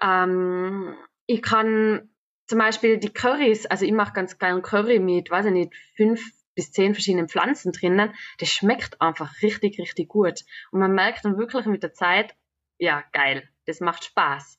ähm, 0.00 0.96
ich 1.26 1.42
kann 1.42 2.10
zum 2.46 2.58
Beispiel 2.58 2.98
die 2.98 3.12
Currys, 3.12 3.66
also 3.66 3.84
ich 3.84 3.92
mache 3.92 4.12
ganz 4.12 4.38
gerne 4.38 4.62
Curry 4.62 4.98
mit, 4.98 5.30
weiß 5.30 5.46
ich 5.46 5.52
nicht, 5.52 5.74
fünf 5.96 6.22
bis 6.54 6.72
zehn 6.72 6.94
verschiedenen 6.94 7.28
Pflanzen 7.28 7.72
drinnen. 7.72 8.12
Das 8.38 8.50
schmeckt 8.50 9.00
einfach 9.00 9.42
richtig, 9.42 9.78
richtig 9.78 10.08
gut. 10.08 10.44
Und 10.70 10.80
man 10.80 10.92
merkt 10.92 11.24
dann 11.24 11.38
wirklich 11.38 11.66
mit 11.66 11.82
der 11.82 11.94
Zeit, 11.94 12.34
ja, 12.78 13.04
geil, 13.12 13.48
das 13.66 13.80
macht 13.80 14.04
Spaß. 14.04 14.58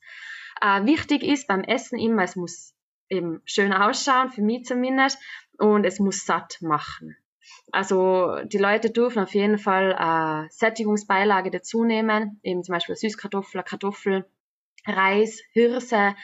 Äh, 0.60 0.84
wichtig 0.86 1.22
ist 1.22 1.46
beim 1.46 1.62
Essen 1.62 1.98
immer, 1.98 2.22
es 2.22 2.36
muss 2.36 2.73
eben 3.08 3.42
schön 3.44 3.72
ausschauen, 3.72 4.30
für 4.30 4.42
mich 4.42 4.64
zumindest, 4.64 5.18
und 5.58 5.84
es 5.84 5.98
muss 6.00 6.24
satt 6.24 6.58
machen. 6.60 7.16
Also 7.72 8.36
die 8.44 8.58
Leute 8.58 8.90
dürfen 8.90 9.22
auf 9.22 9.34
jeden 9.34 9.58
Fall 9.58 9.92
äh, 9.92 10.48
Sättigungsbeilage 10.50 11.50
dazu 11.50 11.84
nehmen, 11.84 12.40
eben 12.42 12.62
zum 12.62 12.74
Beispiel 12.74 12.96
Süßkartoffel, 12.96 13.62
Kartoffel, 13.62 14.24
Reis, 14.86 15.42
Hirse. 15.52 16.14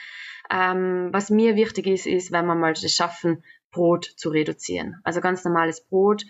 Ähm, 0.49 1.09
was 1.11 1.29
mir 1.29 1.55
wichtig 1.55 1.87
ist, 1.87 2.07
ist, 2.07 2.31
wenn 2.31 2.45
wir 2.45 2.55
mal 2.55 2.71
es 2.71 2.93
schaffen, 2.93 3.43
Brot 3.71 4.05
zu 4.05 4.29
reduzieren. 4.29 4.99
Also 5.03 5.21
ganz 5.21 5.43
normales 5.43 5.85
Brot, 5.85 6.23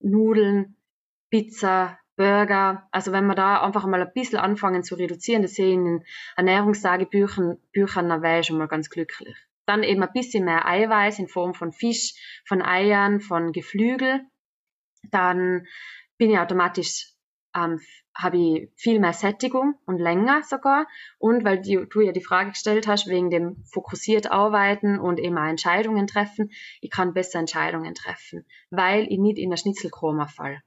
Nudeln, 0.00 0.76
Pizza, 1.30 1.98
Burger. 2.16 2.88
Also 2.90 3.12
wenn 3.12 3.26
wir 3.26 3.34
da 3.34 3.62
einfach 3.62 3.86
mal 3.86 4.02
ein 4.02 4.12
bisschen 4.12 4.38
anfangen 4.38 4.82
zu 4.82 4.96
reduzieren, 4.96 5.42
das 5.42 5.54
sehe 5.54 5.68
ich 5.68 5.74
in 5.74 6.04
Ernährungstagebüchern, 6.36 7.58
Büchern, 7.72 8.08
dann 8.08 8.22
wäre 8.22 8.40
ich 8.40 8.46
schon 8.46 8.58
mal 8.58 8.68
ganz 8.68 8.90
glücklich. 8.90 9.36
Dann 9.68 9.82
eben 9.82 10.02
ein 10.02 10.12
bisschen 10.14 10.46
mehr 10.46 10.66
Eiweiß 10.66 11.18
in 11.18 11.28
Form 11.28 11.52
von 11.52 11.72
Fisch, 11.72 12.14
von 12.46 12.62
Eiern, 12.62 13.20
von 13.20 13.52
Geflügel. 13.52 14.22
Dann 15.10 15.66
bin 16.16 16.30
ich 16.30 16.38
automatisch, 16.38 17.12
ähm, 17.54 17.78
habe 18.16 18.38
ich 18.38 18.72
viel 18.76 18.98
mehr 18.98 19.12
Sättigung 19.12 19.74
und 19.84 19.98
länger 19.98 20.42
sogar. 20.42 20.86
Und 21.18 21.44
weil 21.44 21.60
die, 21.60 21.86
du 21.86 22.00
ja 22.00 22.12
die 22.12 22.24
Frage 22.24 22.52
gestellt 22.52 22.88
hast, 22.88 23.08
wegen 23.08 23.28
dem 23.28 23.62
fokussiert 23.70 24.30
arbeiten 24.30 24.98
und 24.98 25.20
auch 25.20 25.44
Entscheidungen 25.44 26.06
treffen, 26.06 26.50
ich 26.80 26.90
kann 26.90 27.12
besser 27.12 27.38
Entscheidungen 27.38 27.94
treffen, 27.94 28.46
weil 28.70 29.02
ich 29.12 29.18
nicht 29.18 29.36
in 29.36 29.50
der 29.50 29.58
Schnitzelkoma 29.58 30.28
fall. 30.28 30.62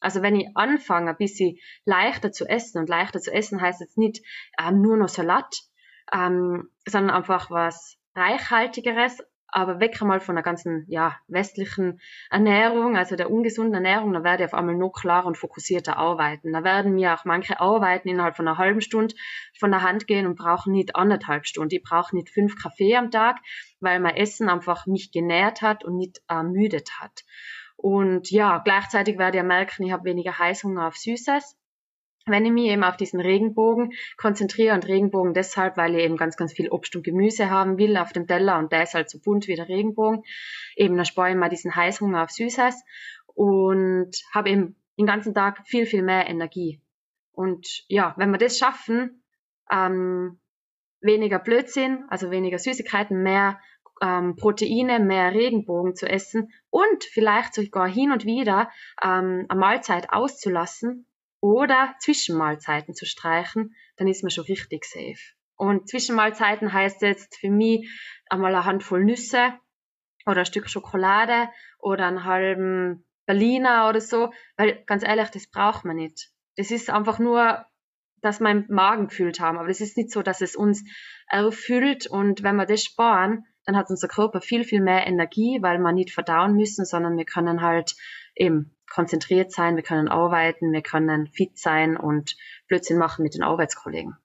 Also 0.00 0.20
wenn 0.20 0.36
ich 0.36 0.54
anfange, 0.56 1.12
ein 1.12 1.16
bisschen 1.16 1.56
leichter 1.86 2.32
zu 2.32 2.44
essen, 2.44 2.80
und 2.80 2.90
leichter 2.90 3.20
zu 3.20 3.32
essen 3.32 3.62
heißt 3.62 3.80
jetzt 3.80 3.96
nicht 3.96 4.22
ähm, 4.60 4.82
nur 4.82 4.98
noch 4.98 5.08
Salat, 5.08 5.56
ähm, 6.12 6.68
sondern 6.86 7.16
einfach 7.16 7.50
was 7.50 7.96
reichhaltigeres, 8.14 9.22
aber 9.52 9.80
weg 9.80 10.00
einmal 10.00 10.20
von 10.20 10.34
der 10.34 10.42
ganzen 10.42 10.86
ja, 10.88 11.16
westlichen 11.28 12.00
Ernährung, 12.30 12.96
also 12.96 13.16
der 13.16 13.30
ungesunden 13.30 13.74
Ernährung, 13.74 14.12
da 14.14 14.24
werde 14.24 14.44
ich 14.44 14.48
auf 14.48 14.58
einmal 14.58 14.76
noch 14.76 14.92
klarer 14.92 15.26
und 15.26 15.36
fokussierter 15.36 15.98
arbeiten. 15.98 16.52
Da 16.52 16.64
werden 16.64 16.94
mir 16.94 17.14
auch 17.14 17.26
manche 17.26 17.60
Arbeiten 17.60 18.08
innerhalb 18.08 18.34
von 18.34 18.48
einer 18.48 18.56
halben 18.56 18.80
Stunde 18.80 19.14
von 19.58 19.70
der 19.70 19.82
Hand 19.82 20.06
gehen 20.06 20.26
und 20.26 20.36
brauchen 20.36 20.72
nicht 20.72 20.96
anderthalb 20.96 21.46
Stunden. 21.46 21.74
Ich 21.74 21.82
brauche 21.82 22.16
nicht 22.16 22.30
fünf 22.30 22.60
Kaffee 22.60 22.96
am 22.96 23.10
Tag, 23.10 23.40
weil 23.80 24.00
mein 24.00 24.16
Essen 24.16 24.48
einfach 24.48 24.86
mich 24.86 25.12
genährt 25.12 25.60
hat 25.60 25.84
und 25.84 25.96
nicht 25.96 26.22
ermüdet 26.28 26.98
hat. 26.98 27.24
Und 27.76 28.30
ja, 28.30 28.58
gleichzeitig 28.58 29.18
werde 29.18 29.38
ich 29.38 29.44
merken, 29.44 29.84
ich 29.84 29.92
habe 29.92 30.04
weniger 30.04 30.38
Heißhunger 30.38 30.86
auf 30.86 30.96
Süßes 30.96 31.58
wenn 32.26 32.44
ich 32.44 32.52
mich 32.52 32.66
eben 32.66 32.84
auf 32.84 32.96
diesen 32.96 33.20
Regenbogen 33.20 33.92
konzentriere 34.16 34.74
und 34.74 34.86
Regenbogen 34.86 35.34
deshalb, 35.34 35.76
weil 35.76 35.96
ich 35.96 36.04
eben 36.04 36.16
ganz, 36.16 36.36
ganz 36.36 36.52
viel 36.52 36.70
Obst 36.70 36.94
und 36.96 37.02
Gemüse 37.02 37.50
haben 37.50 37.78
will 37.78 37.96
auf 37.96 38.12
dem 38.12 38.26
Teller 38.26 38.58
und 38.58 38.72
der 38.72 38.84
ist 38.84 38.94
halt 38.94 39.10
so 39.10 39.18
bunt 39.18 39.48
wie 39.48 39.56
der 39.56 39.68
Regenbogen, 39.68 40.22
eben 40.76 40.96
dann 40.96 41.04
spare 41.04 41.30
ich 41.30 41.36
mal 41.36 41.48
diesen 41.48 41.74
Heißhunger 41.74 42.22
auf 42.22 42.30
Süßes 42.30 42.84
und 43.26 44.10
habe 44.32 44.50
eben 44.50 44.76
den 44.98 45.06
ganzen 45.06 45.34
Tag 45.34 45.66
viel, 45.66 45.86
viel 45.86 46.02
mehr 46.02 46.28
Energie. 46.28 46.80
Und 47.32 47.84
ja, 47.88 48.14
wenn 48.16 48.30
wir 48.30 48.38
das 48.38 48.58
schaffen, 48.58 49.22
ähm, 49.70 50.38
weniger 51.00 51.38
Blödsinn, 51.38 52.04
also 52.08 52.30
weniger 52.30 52.58
Süßigkeiten, 52.58 53.22
mehr 53.22 53.58
ähm, 54.02 54.36
Proteine, 54.36 55.00
mehr 55.00 55.32
Regenbogen 55.32 55.94
zu 55.94 56.08
essen 56.08 56.52
und 56.70 57.04
vielleicht 57.04 57.54
sogar 57.54 57.88
hin 57.88 58.12
und 58.12 58.24
wieder 58.24 58.70
ähm, 59.02 59.46
eine 59.48 59.60
Mahlzeit 59.60 60.12
auszulassen, 60.12 61.06
oder 61.42 61.94
Zwischenmahlzeiten 61.98 62.94
zu 62.94 63.04
streichen, 63.04 63.74
dann 63.96 64.06
ist 64.06 64.22
man 64.22 64.30
schon 64.30 64.44
richtig 64.44 64.84
safe. 64.84 65.18
Und 65.56 65.88
Zwischenmahlzeiten 65.88 66.72
heißt 66.72 67.02
jetzt 67.02 67.36
für 67.36 67.50
mich 67.50 67.90
einmal 68.30 68.54
eine 68.54 68.64
Handvoll 68.64 69.04
Nüsse 69.04 69.52
oder 70.24 70.40
ein 70.40 70.46
Stück 70.46 70.70
Schokolade 70.70 71.48
oder 71.78 72.06
einen 72.06 72.24
halben 72.24 73.04
Berliner 73.26 73.88
oder 73.88 74.00
so, 74.00 74.32
weil 74.56 74.84
ganz 74.86 75.02
ehrlich, 75.02 75.30
das 75.30 75.50
braucht 75.50 75.84
man 75.84 75.96
nicht. 75.96 76.30
Das 76.56 76.70
ist 76.70 76.90
einfach 76.90 77.18
nur, 77.18 77.66
dass 78.20 78.40
wir 78.40 78.50
im 78.50 78.66
Magen 78.68 79.08
gefühlt 79.08 79.40
haben, 79.40 79.58
aber 79.58 79.68
es 79.68 79.80
ist 79.80 79.96
nicht 79.96 80.12
so, 80.12 80.22
dass 80.22 80.42
es 80.42 80.54
uns 80.54 80.84
erfüllt 81.26 82.06
und 82.06 82.44
wenn 82.44 82.56
wir 82.56 82.66
das 82.66 82.84
sparen, 82.84 83.44
dann 83.64 83.76
hat 83.76 83.90
unser 83.90 84.08
Körper 84.08 84.40
viel, 84.40 84.62
viel 84.64 84.80
mehr 84.80 85.06
Energie, 85.06 85.58
weil 85.60 85.78
wir 85.78 85.92
nicht 85.92 86.12
verdauen 86.12 86.54
müssen, 86.54 86.84
sondern 86.84 87.16
wir 87.16 87.24
können 87.24 87.62
halt 87.62 87.96
eben 88.36 88.76
konzentriert 88.92 89.52
sein, 89.52 89.76
wir 89.76 89.82
können 89.82 90.08
arbeiten, 90.08 90.72
wir 90.72 90.82
können 90.82 91.26
fit 91.28 91.58
sein 91.58 91.96
und 91.96 92.36
Blödsinn 92.68 92.98
machen 92.98 93.22
mit 93.22 93.34
den 93.34 93.42
Arbeitskollegen. 93.42 94.16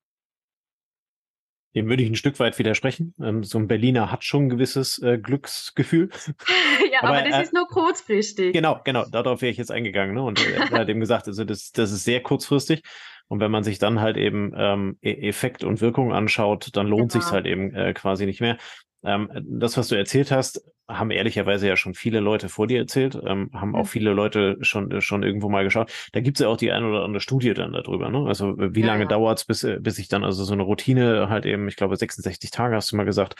Dem 1.76 1.90
würde 1.90 2.02
ich 2.02 2.10
ein 2.10 2.16
Stück 2.16 2.40
weit 2.40 2.58
widersprechen. 2.58 3.14
Ähm, 3.22 3.44
so 3.44 3.60
ein 3.60 3.68
Berliner 3.68 4.12
hat 4.12 4.24
schon 4.24 4.46
ein 4.46 4.50
gewisses 4.50 5.02
äh, 5.02 5.18
Glücksgefühl. 5.18 6.10
ja, 6.92 7.00
aber, 7.02 7.20
aber 7.20 7.30
das 7.30 7.38
äh, 7.38 7.44
ist 7.44 7.54
nur 7.54 7.68
kurzfristig. 7.68 8.54
Genau, 8.54 8.82
genau. 8.84 9.06
Darauf 9.06 9.42
wäre 9.42 9.52
ich 9.52 9.58
jetzt 9.58 9.72
eingegangen. 9.72 10.16
Ne? 10.16 10.24
Und 10.24 10.44
er 10.46 10.70
hat 10.72 10.90
eben 10.90 11.00
gesagt, 11.00 11.28
also 11.28 11.44
das, 11.44 11.72
das 11.72 11.92
ist 11.92 12.04
sehr 12.04 12.22
kurzfristig. 12.22 12.82
Und 13.28 13.42
wenn 13.42 13.52
man 13.52 13.64
sich 13.64 13.78
dann 13.78 14.02
halt 14.02 14.18
eben 14.18 14.54
ähm, 14.56 14.98
e-, 15.02 15.28
Effekt 15.28 15.64
und 15.64 15.82
Wirkung 15.82 16.14
anschaut, 16.14 16.70
dann 16.74 16.88
lohnt 16.88 17.12
genau. 17.12 17.24
sich 17.24 17.32
halt 17.32 17.46
eben 17.46 17.74
äh, 17.76 17.94
quasi 17.94 18.26
nicht 18.26 18.42
mehr. 18.42 18.58
Ähm, 19.04 19.30
das, 19.44 19.78
was 19.78 19.90
du 19.90 19.96
erzählt 19.96 20.32
hast, 20.32 20.64
haben 20.88 21.12
ehrlicherweise 21.12 21.68
ja 21.68 21.76
schon 21.76 21.94
viele 21.94 22.20
Leute 22.20 22.48
vor 22.50 22.68
dir 22.68 22.80
erzählt, 22.80 23.20
ähm, 23.26 23.50
haben 23.54 23.76
auch 23.76 23.88
viele 23.88 24.14
Leute 24.14 24.58
schon, 24.62 24.90
äh, 24.92 25.02
schon 25.02 25.24
irgendwo 25.24 25.50
mal 25.50 25.64
geschaut. 25.64 25.92
Da 26.14 26.22
gibt 26.22 26.38
es 26.38 26.44
ja 26.44 26.48
auch 26.48 26.58
die 26.58 26.72
eine 26.72 26.88
oder 26.88 27.04
andere 27.04 27.20
Studie 27.20 27.54
dann 27.54 27.74
darüber. 27.74 28.10
Ne? 28.10 28.26
Also 28.26 28.56
wie 28.58 28.82
ja, 28.82 28.88
lange 28.88 29.04
ja. 29.04 29.10
dauert 29.10 29.40
es, 29.40 29.46
bis, 29.46 29.64
äh, 29.64 29.80
bis 29.82 30.00
ich 30.00 30.08
dann 30.08 30.24
also 30.24 30.44
so 30.44 30.54
eine 30.54 30.64
Routine 30.64 31.30
halt 31.30 31.46
eben, 31.46 31.68
ich 31.68 31.76
glaube 31.76 31.96
66 31.98 32.52
Tage 32.52 32.76
hast 32.76 32.92
du 32.92 32.96
mal 32.96 33.04
gesagt, 33.04 33.36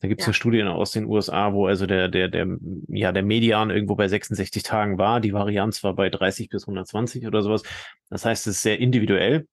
da 0.00 0.08
gibt 0.08 0.20
es 0.20 0.26
ja. 0.26 0.28
eine 0.28 0.34
Studie 0.34 0.62
aus 0.62 0.92
den 0.92 1.06
USA, 1.06 1.52
wo 1.52 1.66
also 1.66 1.86
der, 1.86 2.08
der, 2.08 2.28
der, 2.28 2.46
ja, 2.88 3.12
der 3.12 3.22
Median 3.22 3.70
irgendwo 3.70 3.96
bei 3.96 4.08
66 4.08 4.62
Tagen 4.62 4.98
war, 4.98 5.20
die 5.20 5.32
Varianz 5.32 5.82
war 5.82 5.94
bei 5.94 6.08
30 6.08 6.48
bis 6.48 6.64
120 6.64 7.26
oder 7.26 7.42
sowas. 7.42 7.62
Das 8.10 8.24
heißt, 8.24 8.46
es 8.46 8.56
ist 8.56 8.62
sehr 8.62 8.78
individuell. 8.78 9.46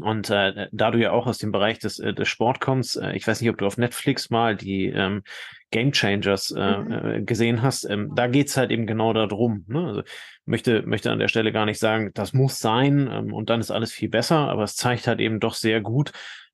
Und 0.00 0.30
äh, 0.30 0.68
da 0.72 0.90
du 0.90 0.98
ja 0.98 1.12
auch 1.12 1.26
aus 1.26 1.38
dem 1.38 1.52
Bereich 1.52 1.78
des, 1.78 1.98
äh, 1.98 2.14
des 2.14 2.28
Sport 2.28 2.60
kommst, 2.60 2.96
äh, 2.96 3.12
ich 3.14 3.26
weiß 3.26 3.40
nicht, 3.40 3.50
ob 3.50 3.58
du 3.58 3.66
auf 3.66 3.78
Netflix 3.78 4.30
mal 4.30 4.56
die 4.56 4.86
ähm, 4.86 5.22
Game 5.70 5.92
Changers 5.92 6.50
äh, 6.50 6.78
mhm. 6.78 6.92
Äh, 6.92 7.22
gesehen 7.22 7.62
hast, 7.62 7.84
ähm, 7.84 8.12
da 8.14 8.26
geht's 8.26 8.56
halt 8.56 8.70
eben 8.70 8.86
genau 8.86 9.12
darum. 9.12 9.64
Ne? 9.68 9.86
Also 9.86 10.02
möchte, 10.46 10.82
möchte 10.82 11.10
an 11.10 11.18
der 11.18 11.28
Stelle 11.28 11.52
gar 11.52 11.66
nicht 11.66 11.78
sagen, 11.78 12.10
das 12.14 12.32
muss 12.32 12.58
sein 12.58 13.08
ähm, 13.12 13.32
und 13.32 13.50
dann 13.50 13.60
ist 13.60 13.70
alles 13.70 13.92
viel 13.92 14.08
besser, 14.08 14.48
aber 14.48 14.64
es 14.64 14.76
zeigt 14.76 15.06
halt 15.06 15.20
eben 15.20 15.40
doch 15.40 15.54
sehr 15.54 15.80
gut, 15.80 16.12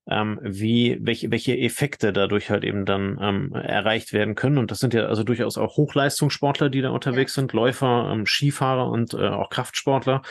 ähm, 0.08 0.38
wie, 0.42 0.98
welche, 1.00 1.30
welche 1.30 1.56
Effekte 1.56 2.12
dadurch 2.12 2.50
halt 2.50 2.64
eben 2.64 2.84
dann 2.84 3.18
ähm, 3.20 3.52
erreicht 3.54 4.12
werden 4.12 4.34
können. 4.34 4.58
Und 4.58 4.70
das 4.70 4.78
sind 4.78 4.94
ja 4.94 5.06
also 5.06 5.22
durchaus 5.22 5.56
auch 5.56 5.76
Hochleistungssportler, 5.76 6.68
die 6.68 6.82
da 6.82 6.90
unterwegs 6.90 7.36
ja. 7.36 7.42
sind, 7.42 7.52
Läufer, 7.52 8.10
ähm, 8.12 8.26
Skifahrer 8.26 8.90
und 8.90 9.14
äh, 9.14 9.28
auch 9.28 9.48
Kraftsportler 9.48 10.22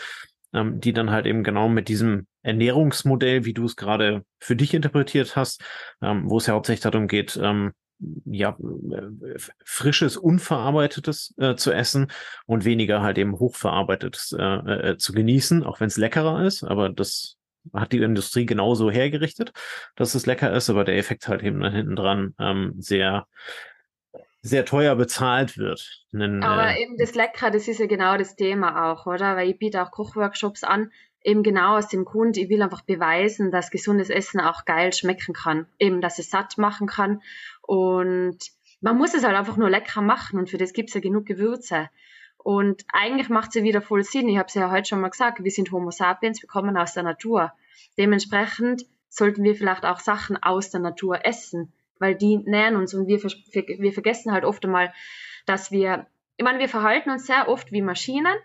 ähm, 0.53 0.79
die 0.79 0.93
dann 0.93 1.11
halt 1.11 1.25
eben 1.25 1.43
genau 1.43 1.69
mit 1.69 1.87
diesem 1.87 2.27
Ernährungsmodell, 2.41 3.45
wie 3.45 3.53
du 3.53 3.65
es 3.65 3.75
gerade 3.75 4.25
für 4.39 4.55
dich 4.55 4.73
interpretiert 4.73 5.35
hast, 5.35 5.63
ähm, 6.01 6.29
wo 6.29 6.37
es 6.37 6.47
ja 6.47 6.53
hauptsächlich 6.53 6.83
darum 6.83 7.07
geht, 7.07 7.39
ähm, 7.41 7.73
ja, 8.25 8.57
äh, 8.91 9.37
frisches, 9.63 10.17
unverarbeitetes 10.17 11.33
äh, 11.37 11.55
zu 11.55 11.71
essen 11.71 12.11
und 12.45 12.65
weniger 12.65 13.01
halt 13.01 13.17
eben 13.17 13.39
hochverarbeitetes 13.39 14.35
äh, 14.37 14.91
äh, 14.91 14.97
zu 14.97 15.13
genießen, 15.13 15.63
auch 15.63 15.79
wenn 15.79 15.87
es 15.87 15.97
leckerer 15.97 16.45
ist, 16.45 16.63
aber 16.63 16.89
das 16.89 17.37
hat 17.73 17.93
die 17.93 17.99
Industrie 17.99 18.45
genauso 18.45 18.91
hergerichtet, 18.91 19.53
dass 19.95 20.15
es 20.15 20.25
lecker 20.25 20.53
ist, 20.53 20.69
aber 20.69 20.83
der 20.83 20.97
Effekt 20.97 21.27
halt 21.27 21.43
eben 21.43 21.61
dann 21.61 21.73
hinten 21.73 21.95
dran 21.95 22.35
ähm, 22.39 22.73
sehr 22.77 23.25
sehr 24.43 24.65
teuer 24.65 24.95
bezahlt 24.95 25.58
wird. 25.58 26.03
Einen, 26.13 26.43
Aber 26.43 26.75
äh, 26.75 26.84
eben 26.84 26.97
das 26.97 27.15
Lecker, 27.15 27.49
das 27.49 27.67
ist 27.67 27.79
ja 27.79 27.88
genau 27.88 28.17
das 28.17 28.36
Thema 28.36 28.91
auch, 28.91 29.08
oder? 29.08 29.38
Weil 29.38 29.49
ich 29.49 29.58
biete 29.58 29.82
auch 29.82 29.89
Kochworkshops 29.89 30.63
an. 30.63 30.91
eben 31.23 31.41
genau 31.41 31.77
aus 31.77 31.88
dem 31.88 32.03
Grund, 32.03 32.36
ich 32.36 32.49
will 32.49 32.62
einfach 32.62 32.82
beweisen, 32.82 33.49
dass 33.49 33.71
gesundes 33.71 34.10
Essen 34.10 34.41
auch 34.41 34.65
geil 34.65 34.91
schmecken 34.91 35.34
kann. 35.34 35.65
Eben, 35.79 36.01
dass 36.01 36.19
es 36.19 36.29
satt 36.29 36.58
machen 36.58 36.88
kann. 36.88 37.21
Und 37.62 38.38
man 38.82 38.97
muss 38.97 39.13
es 39.13 39.23
halt 39.23 39.38
einfach 39.38 39.56
nur 39.56 39.69
lecker 39.69 40.01
machen 40.01 40.38
und 40.38 40.49
für 40.49 40.58
das 40.58 40.73
gibt 40.73 40.89
es 40.89 40.95
ja 40.95 40.99
genug 40.99 41.25
Gewürze. 41.25 41.89
Und 42.38 42.84
eigentlich 42.91 43.29
macht 43.29 43.49
es 43.49 43.56
ja 43.56 43.63
wieder 43.63 43.82
voll 43.82 44.03
Sinn. 44.03 44.27
Ich 44.27 44.38
habe 44.38 44.47
es 44.49 44.53
ja 44.56 44.69
heute 44.69 44.89
schon 44.89 44.99
mal 44.99 45.10
gesagt, 45.10 45.41
wir 45.41 45.51
sind 45.51 45.71
Homo 45.71 45.89
sapiens, 45.89 46.41
wir 46.41 46.49
kommen 46.49 46.75
aus 46.75 46.93
der 46.93 47.03
Natur. 47.03 47.53
Dementsprechend 47.97 48.86
sollten 49.08 49.43
wir 49.43 49.56
vielleicht 49.56 49.86
auch 49.86 49.99
Sachen 49.99 50.36
aus 50.43 50.69
der 50.69 50.82
Natur 50.82 51.25
essen, 51.25 51.71
weil 52.03 52.15
die 52.15 52.35
nähern 52.35 52.75
uns 52.75 52.93
und 52.93 53.07
wir, 53.07 53.23
wir 53.23 53.93
vergessen 53.93 54.33
halt 54.33 54.43
oft 54.43 54.65
einmal, 54.65 54.93
dass 55.45 55.71
wir, 55.71 56.05
ich 56.35 56.43
meine, 56.43 56.59
wir 56.59 56.67
verhalten 56.67 57.09
uns 57.11 57.25
sehr 57.25 57.47
oft 57.47 57.71
wie 57.71 57.81
Maschinen 57.81 58.35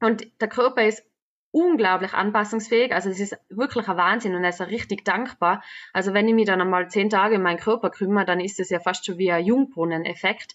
und 0.00 0.24
der 0.40 0.46
Körper 0.46 0.84
ist 0.84 1.04
unglaublich 1.50 2.12
anpassungsfähig. 2.12 2.94
Also 2.94 3.10
es 3.10 3.18
ist 3.18 3.36
wirklich 3.48 3.88
ein 3.88 3.96
Wahnsinn 3.96 4.36
und 4.36 4.44
er 4.44 4.50
ist 4.50 4.62
auch 4.62 4.68
richtig 4.68 5.04
dankbar. 5.04 5.64
Also 5.92 6.14
wenn 6.14 6.28
ich 6.28 6.34
mich 6.34 6.46
dann 6.46 6.60
einmal 6.60 6.88
zehn 6.88 7.10
Tage 7.10 7.36
um 7.36 7.42
meinen 7.42 7.58
Körper 7.58 7.90
kümmere, 7.90 8.24
dann 8.24 8.38
ist 8.38 8.60
es 8.60 8.70
ja 8.70 8.78
fast 8.78 9.04
schon 9.04 9.18
wie 9.18 9.32
ein 9.32 9.44
Jungbrunnen-Effekt. 9.44 10.54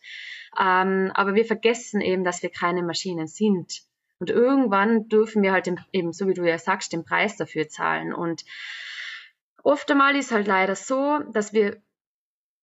Ähm, 0.57 1.11
aber 1.13 1.35
wir 1.35 1.43
vergessen 1.43 1.99
eben, 1.99 2.23
dass 2.23 2.43
wir 2.43 2.49
keine 2.49 2.81
Maschinen 2.81 3.27
sind. 3.27 3.81
Und 4.19 4.29
irgendwann 4.29 5.09
dürfen 5.09 5.43
wir 5.43 5.51
halt 5.51 5.69
eben, 5.91 6.13
so 6.13 6.29
wie 6.29 6.33
du 6.33 6.47
ja 6.47 6.57
sagst, 6.57 6.93
den 6.93 7.03
Preis 7.03 7.35
dafür 7.35 7.67
zahlen. 7.67 8.13
Und 8.13 8.45
oft 9.63 9.91
einmal 9.91 10.15
ist 10.15 10.31
halt 10.31 10.47
leider 10.47 10.75
so, 10.75 11.19
dass 11.33 11.51
wir 11.51 11.81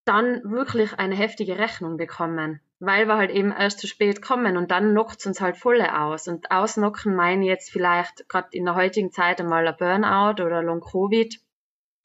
dann 0.09 0.43
wirklich 0.45 0.99
eine 0.99 1.15
heftige 1.15 1.59
Rechnung 1.59 1.97
bekommen 1.97 2.61
weil 2.81 3.07
wir 3.07 3.17
halt 3.17 3.31
eben 3.31 3.51
erst 3.51 3.81
zu 3.81 3.87
spät 3.87 4.23
kommen 4.23 4.57
und 4.57 4.71
dann 4.71 4.93
knockt 4.93 5.27
uns 5.27 5.41
halt 5.41 5.57
volle 5.57 6.01
aus. 6.01 6.29
Und 6.29 6.51
ausnocken 6.51 7.17
meine 7.17 7.45
jetzt 7.45 7.71
vielleicht 7.71 8.29
gerade 8.29 8.49
in 8.53 8.65
der 8.65 8.77
heutigen 8.77 9.11
Zeit 9.11 9.41
einmal 9.41 9.67
ein 9.67 9.77
Burnout 9.77 10.43
oder 10.43 10.63
Long-Covid 10.63 11.41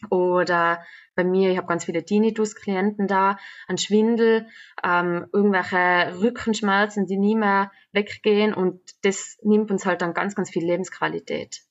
oder 0.10 0.84
bei 1.16 1.24
mir, 1.24 1.52
ich 1.52 1.58
habe 1.58 1.68
ganz 1.68 1.86
viele 1.86 2.04
Tinnitus-Klienten 2.04 3.08
da, 3.08 3.38
ein 3.68 3.78
Schwindel, 3.78 4.48
ähm, 4.84 5.28
irgendwelche 5.32 6.20
Rückenschmerzen, 6.20 7.06
die 7.06 7.18
nie 7.18 7.36
mehr 7.36 7.72
weggehen 7.92 8.54
und 8.54 8.82
das 9.04 9.38
nimmt 9.44 9.70
uns 9.70 9.86
halt 9.86 10.02
dann 10.02 10.16
ganz, 10.16 10.34
ganz 10.34 10.50
viel 10.50 10.66
Lebensqualität 10.66 11.62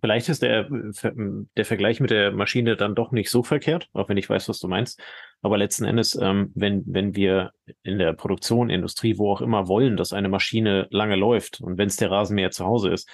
vielleicht 0.00 0.28
ist 0.28 0.42
der, 0.42 0.68
der 0.70 1.64
Vergleich 1.64 2.00
mit 2.00 2.10
der 2.10 2.32
Maschine 2.32 2.76
dann 2.76 2.94
doch 2.94 3.12
nicht 3.12 3.30
so 3.30 3.42
verkehrt, 3.42 3.88
auch 3.92 4.08
wenn 4.08 4.16
ich 4.16 4.28
weiß, 4.28 4.48
was 4.48 4.58
du 4.58 4.68
meinst. 4.68 5.00
Aber 5.40 5.58
letzten 5.58 5.84
Endes, 5.84 6.14
ähm, 6.14 6.52
wenn, 6.54 6.82
wenn 6.86 7.16
wir 7.16 7.52
in 7.82 7.98
der 7.98 8.12
Produktion, 8.12 8.70
Industrie, 8.70 9.18
wo 9.18 9.32
auch 9.32 9.40
immer 9.40 9.68
wollen, 9.68 9.96
dass 9.96 10.12
eine 10.12 10.28
Maschine 10.28 10.86
lange 10.90 11.16
läuft 11.16 11.60
und 11.60 11.78
wenn 11.78 11.88
es 11.88 11.96
der 11.96 12.10
Rasenmäher 12.10 12.50
zu 12.50 12.64
Hause 12.64 12.90
ist, 12.90 13.08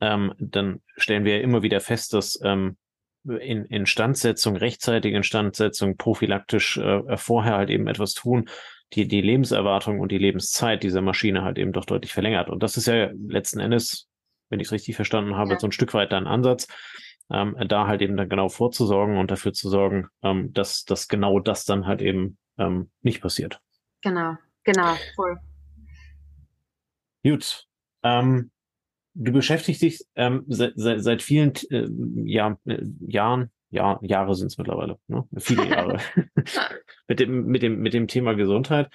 ähm, 0.00 0.32
dann 0.38 0.80
stellen 0.96 1.24
wir 1.24 1.40
immer 1.42 1.62
wieder 1.62 1.80
fest, 1.80 2.14
dass 2.14 2.40
ähm, 2.42 2.76
in 3.24 3.64
Instandsetzung, 3.64 4.56
rechtzeitige 4.56 5.16
Instandsetzung, 5.16 5.96
prophylaktisch 5.96 6.78
äh, 6.78 7.16
vorher 7.16 7.56
halt 7.56 7.70
eben 7.70 7.88
etwas 7.88 8.14
tun, 8.14 8.48
die, 8.94 9.06
die 9.06 9.20
Lebenserwartung 9.20 10.00
und 10.00 10.12
die 10.12 10.18
Lebenszeit 10.18 10.82
dieser 10.82 11.02
Maschine 11.02 11.42
halt 11.42 11.58
eben 11.58 11.72
doch 11.72 11.84
deutlich 11.84 12.12
verlängert. 12.12 12.48
Und 12.48 12.62
das 12.62 12.76
ist 12.76 12.86
ja 12.86 13.10
letzten 13.26 13.60
Endes 13.60 14.07
wenn 14.48 14.60
ich 14.60 14.68
es 14.68 14.72
richtig 14.72 14.96
verstanden 14.96 15.36
habe, 15.36 15.52
ja. 15.52 15.58
so 15.58 15.66
ein 15.66 15.72
Stück 15.72 15.94
weit 15.94 16.12
dein 16.12 16.26
Ansatz, 16.26 16.68
ähm, 17.30 17.56
da 17.68 17.86
halt 17.86 18.02
eben 18.02 18.16
dann 18.16 18.28
genau 18.28 18.48
vorzusorgen 18.48 19.18
und 19.18 19.30
dafür 19.30 19.52
zu 19.52 19.68
sorgen, 19.68 20.08
ähm, 20.22 20.52
dass, 20.52 20.84
dass 20.84 21.08
genau 21.08 21.40
das 21.40 21.64
dann 21.64 21.86
halt 21.86 22.00
eben 22.00 22.38
ähm, 22.58 22.90
nicht 23.02 23.20
passiert. 23.20 23.60
Genau, 24.02 24.36
genau, 24.64 24.94
voll. 25.14 25.36
Gut. 27.22 27.66
Ähm, 28.02 28.50
du 29.14 29.32
beschäftigst 29.32 29.82
dich 29.82 30.04
ähm, 30.14 30.44
seit, 30.48 30.72
seit, 30.76 31.02
seit 31.02 31.22
vielen 31.22 31.52
äh, 31.70 31.88
Jahr, 32.24 32.58
äh, 32.64 32.82
Jahren, 33.06 33.50
ja, 33.70 33.98
Jahre 34.02 34.34
sind 34.34 34.46
es 34.46 34.58
mittlerweile, 34.58 34.98
ne? 35.08 35.24
viele 35.36 35.68
Jahre, 35.68 35.98
mit, 37.08 37.20
dem, 37.20 37.46
mit, 37.46 37.62
dem, 37.62 37.80
mit 37.80 37.92
dem 37.92 38.08
Thema 38.08 38.34
Gesundheit. 38.34 38.88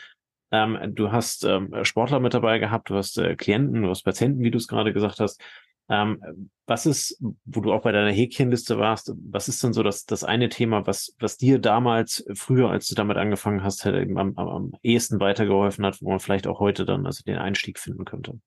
Ähm, 0.53 0.77
du 0.93 1.11
hast 1.11 1.45
ähm, 1.45 1.73
Sportler 1.83 2.19
mit 2.19 2.35
dabei 2.35 2.59
gehabt, 2.59 2.91
du 2.91 2.95
hast 2.95 3.17
äh, 3.17 3.35
Klienten, 3.35 3.81
du 3.81 3.89
hast 3.89 4.03
Patienten, 4.03 4.43
wie 4.43 4.51
du 4.51 4.59
es 4.59 4.67
gerade 4.67 4.93
gesagt 4.93 5.19
hast. 5.19 5.41
Ähm, 5.89 6.51
was 6.67 6.85
ist, 6.85 7.19
wo 7.43 7.59
du 7.59 7.73
auch 7.73 7.81
bei 7.81 7.91
deiner 7.91 8.11
Häkchenliste 8.11 8.77
warst, 8.77 9.11
was 9.31 9.47
ist 9.47 9.63
denn 9.63 9.73
so 9.73 9.81
das, 9.81 10.05
das 10.05 10.23
eine 10.23 10.49
Thema, 10.49 10.85
was, 10.85 11.15
was 11.19 11.37
dir 11.37 11.57
damals 11.57 12.23
früher, 12.35 12.69
als 12.69 12.87
du 12.87 12.93
damit 12.93 13.17
angefangen 13.17 13.63
hast, 13.63 13.83
halt 13.83 13.95
eben 13.95 14.15
am, 14.19 14.33
am, 14.37 14.47
am 14.47 14.71
ehesten 14.83 15.19
weitergeholfen 15.19 15.83
hat, 15.87 15.99
wo 16.03 16.11
man 16.11 16.19
vielleicht 16.19 16.45
auch 16.45 16.59
heute 16.59 16.85
dann 16.85 17.07
also 17.07 17.23
den 17.23 17.39
Einstieg 17.39 17.79
finden 17.79 18.05
könnte? 18.05 18.39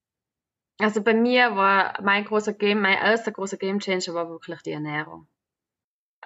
Also 0.79 1.03
bei 1.03 1.13
mir 1.13 1.57
war 1.57 2.01
mein 2.03 2.25
großer 2.25 2.53
Game, 2.53 2.83
mein 2.83 2.99
erster 2.99 3.33
großer 3.33 3.57
Game 3.57 3.81
Changer 3.81 4.15
war 4.15 4.31
wirklich 4.31 4.63
die 4.63 4.71
Ernährung. 4.71 5.27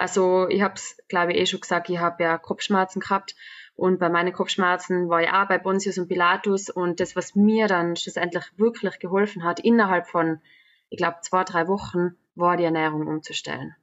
Also 0.01 0.49
ich 0.49 0.63
habe 0.63 0.75
es, 0.77 0.97
glaube 1.09 1.33
ich, 1.33 1.39
eh 1.39 1.45
schon 1.45 1.61
gesagt, 1.61 1.91
ich 1.91 1.99
habe 1.99 2.23
ja 2.23 2.39
Kopfschmerzen 2.39 3.01
gehabt 3.01 3.37
und 3.75 3.99
bei 3.99 4.09
meinen 4.09 4.33
Kopfschmerzen 4.33 5.11
war 5.11 5.21
ich 5.21 5.29
auch 5.29 5.47
bei 5.47 5.59
Bonsius 5.59 5.99
und 5.99 6.09
Pilatus. 6.09 6.71
Und 6.71 7.01
das, 7.01 7.17
was 7.17 7.35
mir 7.35 7.67
dann 7.67 7.97
schlussendlich 7.97 8.45
wirklich 8.57 8.99
geholfen 8.99 9.45
hat, 9.45 9.61
innerhalb 9.61 10.07
von, 10.07 10.41
ich 10.89 10.97
glaube, 10.97 11.19
zwei, 11.21 11.45
drei 11.45 11.69
Wochen, 11.69 12.17
war 12.35 12.57
die 12.57 12.65
Ernährung 12.65 13.09
umzustellen. 13.09 13.77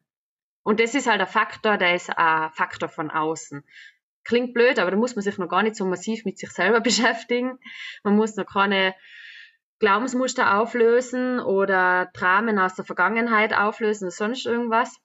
Und 0.64 0.80
das 0.80 0.96
ist 0.96 1.06
halt 1.06 1.22
ein 1.22 1.28
Faktor, 1.28 1.78
der 1.78 1.94
ist 1.94 2.10
ein 2.10 2.50
Faktor 2.50 2.90
von 2.90 3.12
außen. 3.12 3.64
Klingt 4.24 4.56
blöd, 4.56 4.80
aber 4.80 4.90
da 4.90 4.98
muss 4.98 5.16
man 5.16 5.22
sich 5.22 5.38
noch 5.38 5.50
gar 5.50 5.62
nicht 5.62 5.76
so 5.76 5.86
massiv 5.86 6.26
mit 6.26 6.40
sich 6.40 6.50
selber 6.50 6.82
beschäftigen. 6.82 7.60
Man 8.04 8.16
muss 8.16 8.36
noch 8.36 8.48
keine 8.48 8.96
Glaubensmuster 9.78 10.60
auflösen 10.60 11.40
oder 11.40 12.10
Dramen 12.14 12.58
aus 12.58 12.74
der 12.74 12.86
Vergangenheit 12.86 13.56
auflösen 13.56 14.06
oder 14.06 14.12
sonst 14.12 14.48
irgendwas 14.48 15.00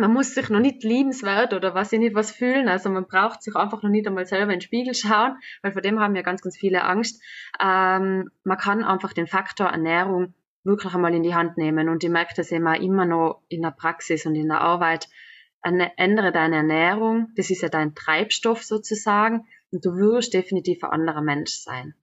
man 0.00 0.12
muss 0.12 0.34
sich 0.34 0.48
noch 0.48 0.60
nicht 0.60 0.82
liebenswert 0.82 1.52
oder 1.52 1.74
was 1.74 1.92
ich 1.92 1.98
nicht 1.98 2.14
was 2.14 2.32
fühlen. 2.32 2.68
Also 2.68 2.90
man 2.90 3.06
braucht 3.06 3.42
sich 3.42 3.54
einfach 3.54 3.82
noch 3.82 3.90
nicht 3.90 4.06
einmal 4.06 4.26
selber 4.26 4.52
in 4.52 4.58
den 4.58 4.60
Spiegel 4.60 4.94
schauen, 4.94 5.36
weil 5.62 5.72
vor 5.72 5.82
dem 5.82 6.00
haben 6.00 6.16
ja 6.16 6.22
ganz, 6.22 6.42
ganz 6.42 6.56
viele 6.56 6.84
Angst. 6.84 7.22
Ähm, 7.60 8.30
man 8.44 8.58
kann 8.58 8.82
einfach 8.82 9.12
den 9.12 9.26
Faktor 9.26 9.68
Ernährung 9.68 10.34
wirklich 10.64 10.94
einmal 10.94 11.14
in 11.14 11.22
die 11.22 11.34
Hand 11.34 11.56
nehmen. 11.56 11.88
Und 11.88 12.02
ich 12.02 12.10
merke 12.10 12.34
das 12.36 12.50
immer, 12.50 12.80
immer 12.80 13.06
noch 13.06 13.42
in 13.48 13.62
der 13.62 13.70
Praxis 13.70 14.26
und 14.26 14.34
in 14.34 14.48
der 14.48 14.60
Arbeit. 14.60 15.08
Ändere 15.62 16.32
deine 16.32 16.56
Ernährung, 16.56 17.32
das 17.36 17.50
ist 17.50 17.60
ja 17.60 17.68
dein 17.68 17.94
Treibstoff 17.94 18.62
sozusagen, 18.62 19.46
und 19.70 19.84
du 19.84 19.94
wirst 19.96 20.32
definitiv 20.32 20.82
ein 20.82 20.90
anderer 20.90 21.20
Mensch 21.20 21.50
sein. 21.50 21.94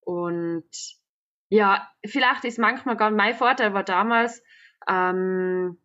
Und 0.00 0.64
ja, 1.50 1.86
vielleicht 2.04 2.46
ist 2.46 2.58
manchmal 2.58 2.96
gar 2.96 3.10
mein 3.10 3.34
Vorteil 3.34 3.74
war 3.74 3.84
damals, 3.84 4.42
ähm, 4.88 5.76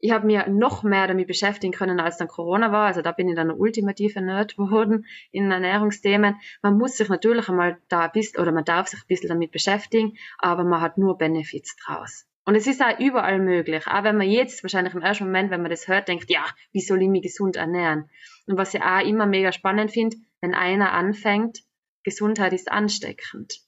ich 0.00 0.10
habe 0.10 0.26
mir 0.26 0.48
noch 0.48 0.82
mehr 0.82 1.06
damit 1.06 1.26
beschäftigen 1.26 1.72
können, 1.72 2.00
als 2.00 2.18
dann 2.18 2.28
Corona 2.28 2.70
war. 2.70 2.86
Also 2.86 3.02
da 3.02 3.12
bin 3.12 3.28
ich 3.28 3.36
dann 3.36 3.50
ein 3.50 3.56
ultimativer 3.56 4.20
Nerd 4.20 4.56
geworden 4.56 5.06
in 5.30 5.50
Ernährungsthemen. 5.50 6.36
Man 6.62 6.78
muss 6.78 6.96
sich 6.96 7.08
natürlich 7.08 7.48
einmal 7.48 7.78
da 7.88 8.00
ein 8.00 8.12
bisschen, 8.12 8.40
oder 8.40 8.52
man 8.52 8.64
darf 8.64 8.88
sich 8.88 9.00
ein 9.00 9.08
bisschen 9.08 9.28
damit 9.28 9.52
beschäftigen, 9.52 10.16
aber 10.38 10.64
man 10.64 10.80
hat 10.80 10.98
nur 10.98 11.16
Benefits 11.18 11.76
draus. 11.76 12.26
Und 12.44 12.54
es 12.54 12.66
ist 12.66 12.80
auch 12.80 12.98
überall 13.00 13.40
möglich. 13.40 13.86
Auch 13.88 14.04
wenn 14.04 14.16
man 14.16 14.28
jetzt 14.28 14.62
wahrscheinlich 14.62 14.94
im 14.94 15.02
ersten 15.02 15.24
Moment, 15.24 15.50
wenn 15.50 15.62
man 15.62 15.70
das 15.70 15.88
hört, 15.88 16.06
denkt, 16.06 16.30
ja, 16.30 16.44
wie 16.72 16.80
soll 16.80 17.02
ich 17.02 17.08
mich 17.08 17.22
gesund 17.22 17.56
ernähren? 17.56 18.08
Und 18.46 18.56
was 18.56 18.74
ich 18.74 18.82
auch 18.82 19.04
immer 19.04 19.26
mega 19.26 19.50
spannend 19.50 19.90
finde, 19.90 20.16
wenn 20.40 20.54
einer 20.54 20.92
anfängt, 20.92 21.64
Gesundheit 22.04 22.52
ist 22.52 22.70
ansteckend. 22.70 23.62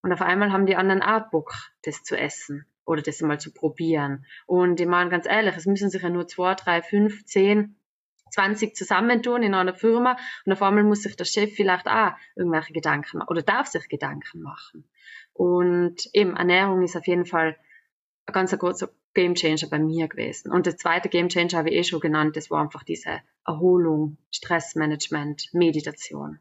Und 0.00 0.12
auf 0.12 0.22
einmal 0.22 0.52
haben 0.52 0.64
die 0.64 0.76
anderen 0.76 1.02
auch 1.02 1.30
Bock, 1.30 1.52
das 1.82 2.02
zu 2.02 2.16
essen 2.16 2.66
oder 2.86 3.02
das 3.02 3.20
mal 3.20 3.40
zu 3.40 3.52
probieren. 3.52 4.26
Und 4.46 4.80
ich 4.80 4.86
meine 4.86 5.10
ganz 5.10 5.26
ehrlich, 5.26 5.56
es 5.56 5.66
müssen 5.66 5.90
sich 5.90 6.02
ja 6.02 6.10
nur 6.10 6.26
zwei, 6.26 6.54
drei, 6.54 6.82
fünf, 6.82 7.24
zehn, 7.24 7.76
zwanzig 8.30 8.74
zusammentun 8.74 9.42
in 9.42 9.54
einer 9.54 9.74
Firma 9.74 10.16
und 10.44 10.52
auf 10.52 10.62
einmal 10.62 10.84
muss 10.84 11.02
sich 11.02 11.16
der 11.16 11.24
Chef 11.24 11.54
vielleicht 11.54 11.86
auch 11.86 12.12
irgendwelche 12.34 12.72
Gedanken 12.72 13.18
machen 13.18 13.28
oder 13.28 13.42
darf 13.42 13.68
sich 13.68 13.88
Gedanken 13.88 14.42
machen. 14.42 14.84
Und 15.32 16.08
eben 16.12 16.36
Ernährung 16.36 16.82
ist 16.82 16.96
auf 16.96 17.06
jeden 17.06 17.26
Fall 17.26 17.56
ein 18.26 18.32
ganz 18.32 18.56
großer 18.56 18.90
Gamechanger 19.14 19.68
bei 19.70 19.78
mir 19.78 20.08
gewesen. 20.08 20.50
Und 20.50 20.66
der 20.66 20.76
zweite 20.76 21.08
Gamechanger 21.08 21.58
habe 21.58 21.70
ich 21.70 21.76
eh 21.76 21.84
schon 21.84 22.00
genannt, 22.00 22.36
das 22.36 22.50
war 22.50 22.60
einfach 22.60 22.82
diese 22.82 23.20
Erholung, 23.46 24.16
Stressmanagement, 24.32 25.50
Meditation. 25.52 26.40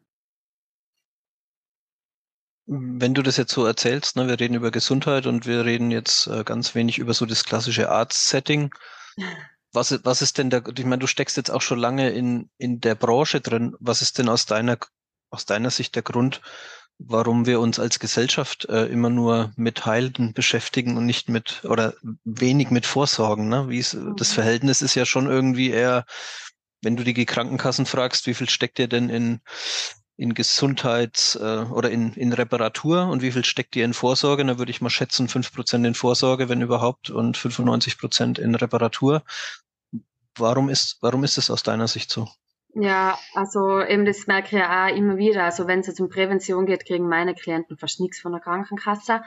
Wenn 2.65 3.13
du 3.13 3.21
das 3.21 3.37
jetzt 3.37 3.53
so 3.53 3.65
erzählst, 3.65 4.15
ne, 4.15 4.27
wir 4.27 4.39
reden 4.39 4.55
über 4.55 4.71
Gesundheit 4.71 5.25
und 5.25 5.45
wir 5.45 5.65
reden 5.65 5.91
jetzt 5.91 6.27
äh, 6.27 6.43
ganz 6.43 6.75
wenig 6.75 6.97
über 6.97 7.13
so 7.13 7.25
das 7.25 7.43
klassische 7.43 7.89
Arzt-Setting. 7.89 8.73
Was, 9.73 9.99
was 10.03 10.21
ist 10.21 10.37
denn 10.37 10.49
der, 10.49 10.63
ich 10.67 10.85
meine, 10.85 10.99
du 10.99 11.07
steckst 11.07 11.35
jetzt 11.35 11.51
auch 11.51 11.61
schon 11.61 11.79
lange 11.79 12.11
in, 12.11 12.49
in 12.57 12.79
der 12.79 12.95
Branche 12.95 13.41
drin. 13.41 13.75
Was 13.79 14.01
ist 14.01 14.17
denn 14.17 14.29
aus 14.29 14.45
deiner, 14.45 14.77
aus 15.29 15.45
deiner 15.45 15.71
Sicht 15.71 15.95
der 15.95 16.03
Grund, 16.03 16.41
warum 16.99 17.45
wir 17.45 17.59
uns 17.59 17.79
als 17.79 17.99
Gesellschaft 17.99 18.65
äh, 18.65 18.85
immer 18.85 19.09
nur 19.09 19.51
mit 19.55 19.85
Heilen 19.85 20.33
beschäftigen 20.33 20.95
und 20.95 21.05
nicht 21.05 21.27
mit, 21.27 21.65
oder 21.65 21.95
wenig 22.23 22.69
mit 22.69 22.85
Vorsorgen, 22.85 23.49
ne? 23.49 23.67
Wie 23.67 23.79
ist, 23.79 23.97
das 24.15 24.29
mhm. 24.29 24.35
Verhältnis 24.35 24.81
ist 24.81 24.95
ja 24.95 25.05
schon 25.05 25.27
irgendwie 25.27 25.71
eher, 25.71 26.05
wenn 26.81 26.95
du 26.95 27.03
die 27.03 27.25
Krankenkassen 27.25 27.85
fragst, 27.85 28.27
wie 28.27 28.33
viel 28.33 28.49
steckt 28.49 28.79
ihr 28.79 28.87
denn 28.87 29.09
in 29.09 29.41
in 30.17 30.33
Gesundheits- 30.33 31.35
äh, 31.35 31.65
oder 31.71 31.89
in, 31.91 32.13
in 32.13 32.33
Reparatur 32.33 33.07
und 33.07 33.21
wie 33.21 33.31
viel 33.31 33.45
steckt 33.45 33.75
ihr 33.75 33.85
in 33.85 33.93
Vorsorge? 33.93 34.45
Da 34.45 34.57
würde 34.57 34.71
ich 34.71 34.81
mal 34.81 34.89
schätzen, 34.89 35.27
fünf 35.27 35.53
Prozent 35.53 35.85
in 35.85 35.95
Vorsorge, 35.95 36.49
wenn 36.49 36.61
überhaupt, 36.61 37.09
und 37.09 37.37
95 37.37 37.97
Prozent 37.97 38.39
in 38.39 38.55
Reparatur. 38.55 39.23
Warum 40.37 40.69
ist, 40.69 40.97
warum 41.01 41.23
ist 41.23 41.37
es 41.37 41.49
aus 41.49 41.63
deiner 41.63 41.87
Sicht 41.87 42.11
so? 42.11 42.27
Ja, 42.75 43.19
also 43.35 43.83
eben 43.83 44.03
das 44.03 44.25
merke 44.25 44.47
ich 44.47 44.51
ja 44.53 44.87
auch 44.87 44.95
immer 44.95 45.17
wieder. 45.17 45.43
Also 45.43 45.67
wenn 45.67 45.81
es 45.81 45.87
jetzt 45.87 45.99
um 45.99 46.09
Prävention 46.09 46.65
geht, 46.65 46.85
kriegen 46.85 47.07
meine 47.07 47.35
Klienten 47.35 47.77
fast 47.77 47.99
nichts 47.99 48.19
von 48.19 48.31
der 48.31 48.41
Krankenkasse. 48.41 49.21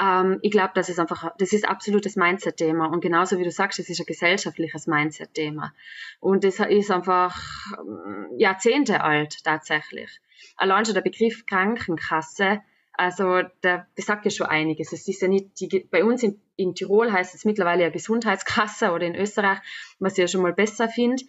Ähm, 0.00 0.38
ich 0.42 0.52
glaube, 0.52 0.70
das 0.74 0.88
ist 0.88 1.00
einfach, 1.00 1.32
das 1.38 1.52
ist 1.52 1.68
absolutes 1.68 2.14
Mindset-Thema. 2.14 2.86
Und 2.86 3.00
genauso 3.00 3.38
wie 3.38 3.44
du 3.44 3.50
sagst, 3.50 3.80
es 3.80 3.88
ist 3.88 3.98
ein 3.98 4.06
gesellschaftliches 4.06 4.86
Mindset-Thema. 4.86 5.72
Und 6.20 6.44
das 6.44 6.60
ist 6.60 6.92
einfach 6.92 7.36
ähm, 7.76 8.28
Jahrzehnte 8.38 9.02
alt 9.02 9.42
tatsächlich. 9.42 10.20
Allein 10.56 10.84
schon 10.84 10.94
der 10.94 11.00
Begriff 11.00 11.44
Krankenkasse 11.44 12.60
also 12.96 13.42
da 13.60 13.86
besagt 13.94 14.24
ja 14.24 14.30
schon 14.30 14.46
einiges. 14.46 14.92
Es 14.92 15.06
ist 15.06 15.20
ja 15.22 15.28
nicht, 15.28 15.60
die, 15.60 15.86
bei 15.90 16.04
uns 16.04 16.22
in, 16.22 16.40
in 16.56 16.74
Tirol 16.74 17.12
heißt 17.12 17.34
es 17.34 17.44
mittlerweile 17.44 17.82
ja 17.82 17.90
Gesundheitskasse 17.90 18.92
oder 18.92 19.06
in 19.06 19.14
Österreich, 19.14 19.58
was 19.98 20.14
ich 20.14 20.18
ja 20.18 20.28
schon 20.28 20.42
mal 20.42 20.52
besser 20.52 20.88
finde. 20.88 21.22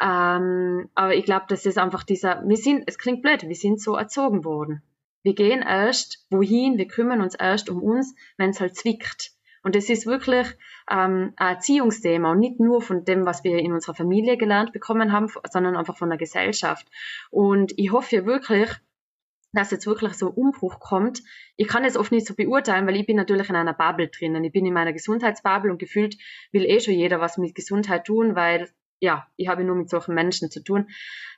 Ähm, 0.00 0.88
aber 0.94 1.14
ich 1.14 1.24
glaube, 1.24 1.46
das 1.48 1.66
ist 1.66 1.78
einfach 1.78 2.04
dieser, 2.04 2.42
wir 2.46 2.56
sind, 2.56 2.84
es 2.86 2.98
klingt 2.98 3.22
blöd, 3.22 3.48
wir 3.48 3.56
sind 3.56 3.80
so 3.80 3.96
erzogen 3.96 4.44
worden. 4.44 4.82
Wir 5.22 5.34
gehen 5.34 5.62
erst 5.62 6.24
wohin, 6.30 6.78
wir 6.78 6.86
kümmern 6.86 7.20
uns 7.20 7.34
erst 7.34 7.68
um 7.68 7.82
uns, 7.82 8.14
wenn 8.36 8.50
es 8.50 8.60
halt 8.60 8.76
zwickt. 8.76 9.32
Und 9.62 9.74
das 9.74 9.90
ist 9.90 10.06
wirklich 10.06 10.46
ähm, 10.90 11.34
ein 11.36 11.56
Erziehungsthema 11.56 12.30
und 12.30 12.38
nicht 12.38 12.60
nur 12.60 12.80
von 12.80 13.04
dem, 13.04 13.26
was 13.26 13.44
wir 13.44 13.58
in 13.58 13.72
unserer 13.72 13.94
Familie 13.94 14.36
gelernt 14.36 14.72
bekommen 14.72 15.12
haben, 15.12 15.28
sondern 15.50 15.76
einfach 15.76 15.96
von 15.96 16.08
der 16.08 16.18
Gesellschaft. 16.18 16.86
Und 17.30 17.72
ich 17.76 17.92
hoffe 17.92 18.24
wirklich, 18.24 18.70
dass 19.52 19.70
jetzt 19.70 19.86
wirklich 19.86 20.14
so 20.14 20.28
ein 20.28 20.34
Umbruch 20.34 20.80
kommt. 20.80 21.22
Ich 21.56 21.68
kann 21.68 21.84
es 21.84 21.96
oft 21.96 22.12
nicht 22.12 22.26
so 22.26 22.34
beurteilen, 22.34 22.86
weil 22.86 22.96
ich 22.96 23.06
bin 23.06 23.16
natürlich 23.16 23.48
in 23.48 23.56
einer 23.56 23.72
Bubble 23.72 24.08
drinnen. 24.08 24.44
Ich 24.44 24.52
bin 24.52 24.66
in 24.66 24.74
meiner 24.74 24.92
Gesundheitsbubble 24.92 25.70
und 25.70 25.78
gefühlt 25.78 26.16
will 26.52 26.64
eh 26.64 26.80
schon 26.80 26.94
jeder 26.94 27.20
was 27.20 27.38
mit 27.38 27.54
Gesundheit 27.54 28.04
tun, 28.04 28.34
weil 28.34 28.68
ja, 29.00 29.26
ich 29.36 29.48
habe 29.48 29.64
nur 29.64 29.76
mit 29.76 29.88
solchen 29.88 30.14
Menschen 30.14 30.50
zu 30.50 30.62
tun. 30.62 30.88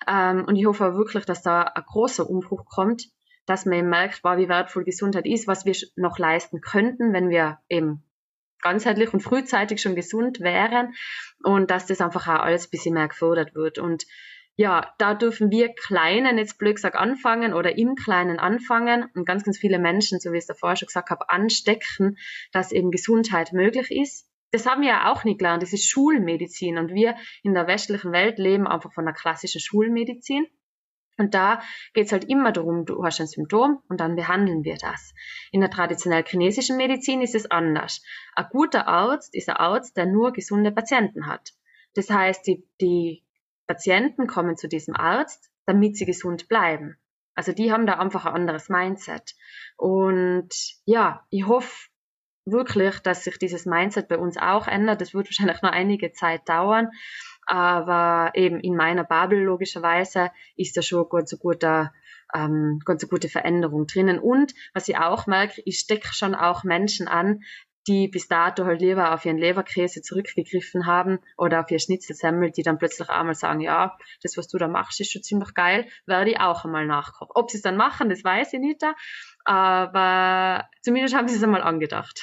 Ähm, 0.09 0.45
und 0.47 0.57
ich 0.57 0.67
hoffe 0.67 0.95
wirklich, 0.95 1.25
dass 1.25 1.43
da 1.43 1.63
ein 1.63 1.85
großer 1.87 2.29
Umbruch 2.29 2.65
kommt, 2.65 3.09
dass 3.47 3.67
man 3.67 3.79
eben 3.79 3.89
merkt, 3.89 4.25
wow, 4.25 4.37
wie 4.37 4.49
wertvoll 4.49 4.85
Gesundheit 4.85 5.27
ist, 5.27 5.47
was 5.47 5.65
wir 5.65 5.75
noch 5.97 6.19
leisten 6.19 6.61
könnten, 6.61 7.13
wenn 7.13 7.31
wir 7.31 7.59
eben 7.69 8.03
ganzheitlich 8.63 9.13
und 9.13 9.21
frühzeitig 9.21 9.81
schon 9.81 9.95
gesund 9.95 10.41
wären 10.41 10.95
und 11.43 11.71
dass 11.71 11.87
das 11.87 12.01
einfach 12.01 12.29
auch 12.29 12.43
alles 12.43 12.67
ein 12.67 12.71
bisschen 12.71 12.95
mehr 12.95 13.09
gefördert 13.09 13.55
wird. 13.55 13.79
Und 13.79 14.05
ja, 14.61 14.93
da 14.99 15.15
dürfen 15.15 15.51
wir 15.51 15.73
Kleinen 15.73 16.37
jetzt 16.37 16.59
blöd 16.59 16.75
gesagt 16.75 16.95
anfangen 16.95 17.55
oder 17.55 17.79
im 17.79 17.95
Kleinen 17.95 18.39
anfangen 18.39 19.07
und 19.15 19.25
ganz, 19.25 19.43
ganz 19.43 19.57
viele 19.57 19.79
Menschen, 19.79 20.21
so 20.21 20.33
wie 20.33 20.37
ich 20.37 20.43
es 20.43 20.49
davor 20.49 20.77
schon 20.77 20.89
gesagt 20.89 21.09
habe, 21.09 21.31
anstecken, 21.31 22.19
dass 22.53 22.71
eben 22.71 22.91
Gesundheit 22.91 23.55
möglich 23.55 23.91
ist. 23.91 24.29
Das 24.51 24.67
haben 24.67 24.83
wir 24.83 24.91
ja 24.91 25.11
auch 25.11 25.25
nicht 25.25 25.39
gelernt. 25.39 25.63
Das 25.63 25.73
ist 25.73 25.89
Schulmedizin 25.89 26.77
und 26.77 26.93
wir 26.93 27.17
in 27.43 27.55
der 27.55 27.69
westlichen 27.69 28.13
Welt 28.13 28.39
leben 28.39 28.67
einfach 28.67 28.93
von 28.93 29.07
der 29.07 29.15
klassischen 29.15 29.63
Schulmedizin. 29.63 30.47
Und 31.17 31.33
da 31.33 31.63
geht's 31.95 32.13
halt 32.13 32.25
immer 32.25 32.53
darum, 32.53 32.85
du 32.85 33.03
hast 33.03 33.19
ein 33.19 33.29
Symptom 33.29 33.83
und 33.89 33.99
dann 33.99 34.15
behandeln 34.15 34.63
wir 34.63 34.77
das. 34.77 35.15
In 35.53 35.63
der 35.63 35.71
traditionell 35.71 36.25
chinesischen 36.27 36.77
Medizin 36.77 37.23
ist 37.23 37.35
es 37.35 37.51
anders. 37.51 38.03
Ein 38.35 38.49
guter 38.51 38.87
Arzt 38.89 39.35
ist 39.35 39.49
ein 39.49 39.57
Arzt, 39.57 39.97
der 39.97 40.05
nur 40.05 40.35
gesunde 40.35 40.71
Patienten 40.71 41.27
hat. 41.27 41.55
Das 41.95 42.11
heißt, 42.11 42.47
die, 42.47 42.69
die 42.79 43.25
Patienten 43.71 44.27
kommen 44.27 44.57
zu 44.57 44.67
diesem 44.67 44.97
Arzt, 44.97 45.49
damit 45.65 45.97
sie 45.97 46.05
gesund 46.05 46.49
bleiben. 46.49 46.97
Also 47.37 47.53
die 47.53 47.71
haben 47.71 47.87
da 47.87 48.01
einfach 48.01 48.27
ein 48.27 48.35
anderes 48.35 48.69
Mindset. 48.69 49.37
Und 49.77 50.49
ja, 50.87 51.25
ich 51.31 51.47
hoffe 51.47 51.87
wirklich, 52.45 52.99
dass 52.99 53.23
sich 53.23 53.39
dieses 53.39 53.67
Mindset 53.67 54.09
bei 54.09 54.19
uns 54.19 54.37
auch 54.37 54.67
ändert. 54.67 55.01
Das 55.01 55.15
wird 55.15 55.29
wahrscheinlich 55.29 55.63
noch 55.63 55.71
einige 55.71 56.11
Zeit 56.11 56.49
dauern. 56.49 56.89
Aber 57.47 58.33
eben 58.35 58.59
in 58.59 58.75
meiner 58.75 59.05
Bubble 59.05 59.45
logischerweise 59.45 60.33
ist 60.57 60.77
da 60.77 60.83
schon 60.83 61.09
ganz 61.09 61.31
so 61.31 61.37
guter 61.37 61.93
ähm, 62.35 62.81
ganz 62.85 63.03
so 63.03 63.07
gute 63.07 63.29
Veränderung 63.29 63.87
drinnen. 63.87 64.19
Und 64.19 64.53
was 64.75 64.89
ich 64.89 64.99
auch 64.99 65.29
merke, 65.29 65.63
ich 65.65 65.79
stecke 65.79 66.13
schon 66.13 66.35
auch 66.35 66.65
Menschen 66.65 67.07
an, 67.07 67.43
die 67.87 68.09
bis 68.09 68.29
dato 68.29 68.65
halt 68.65 68.81
lieber 68.81 69.15
auf 69.15 69.25
ihren 69.25 69.39
Leberkäse 69.39 70.03
zurückgegriffen 70.03 70.87
haben 70.87 71.19
oder 71.37 71.61
auf 71.61 71.71
ihr 71.71 71.79
Schnitzelsemmel, 71.79 72.51
die 72.51 72.63
dann 72.63 72.79
plötzlich 72.79 73.09
einmal 73.09 73.35
sagen, 73.35 73.61
ja, 73.61 73.97
das, 74.23 74.37
was 74.37 74.49
du 74.49 74.59
da 74.59 74.69
machst, 74.69 75.01
ist 75.01 75.13
schon 75.13 75.23
ziemlich 75.23 75.55
geil, 75.55 75.89
werde 76.07 76.31
ich 76.31 76.41
auch 76.41 76.65
einmal 76.65 76.87
nachkochen. 76.87 77.33
Ob 77.35 77.51
sie 77.51 77.57
es 77.57 77.63
dann 77.63 77.77
machen, 77.77 78.11
das 78.11 78.23
weiß 78.23 78.53
ich 78.53 78.61
nicht, 78.61 78.83
aber 79.45 80.69
zumindest 80.83 81.15
haben 81.15 81.29
sie 81.29 81.37
es 81.37 81.43
einmal 81.43 81.63
angedacht. 81.63 82.23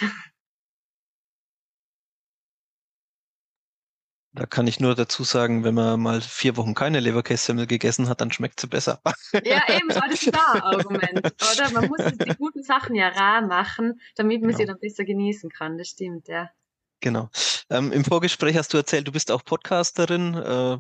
Da 4.38 4.46
kann 4.46 4.68
ich 4.68 4.80
nur 4.80 4.94
dazu 4.94 5.24
sagen, 5.24 5.64
wenn 5.64 5.74
man 5.74 6.00
mal 6.00 6.22
vier 6.22 6.58
Wochen 6.58 6.76
keine 6.76 7.00
Leberkässemmel 7.00 7.66
gegessen 7.66 8.08
hat, 8.08 8.22
dann 8.22 8.32
schmeckt 8.32 8.60
sie 8.60 8.68
besser. 8.68 9.02
Ja, 9.44 9.64
eben, 9.68 9.90
war 9.96 10.08
das 10.08 10.20
da 10.26 10.64
Argument, 10.64 11.34
oder? 11.54 11.72
Man 11.72 11.88
muss 11.88 11.98
die 12.18 12.36
guten 12.36 12.62
Sachen 12.62 12.94
ja 12.94 13.08
rar 13.08 13.42
machen, 13.42 14.00
damit 14.16 14.42
man 14.42 14.50
genau. 14.50 14.58
sie 14.60 14.66
dann 14.66 14.80
besser 14.80 15.06
genießen 15.06 15.50
kann. 15.50 15.80
Das 15.80 15.88
stimmt, 15.88 16.28
ja. 16.28 16.52
Genau. 17.00 17.30
Ähm, 17.72 17.92
Im 17.92 18.06
Vorgespräch 18.06 18.56
hast 18.56 18.74
du 18.74 18.78
erzählt, 18.78 19.08
du 19.08 19.12
bist 19.12 19.32
auch 19.32 19.44
Podcasterin. 19.44 20.36
Äh, 20.36 20.78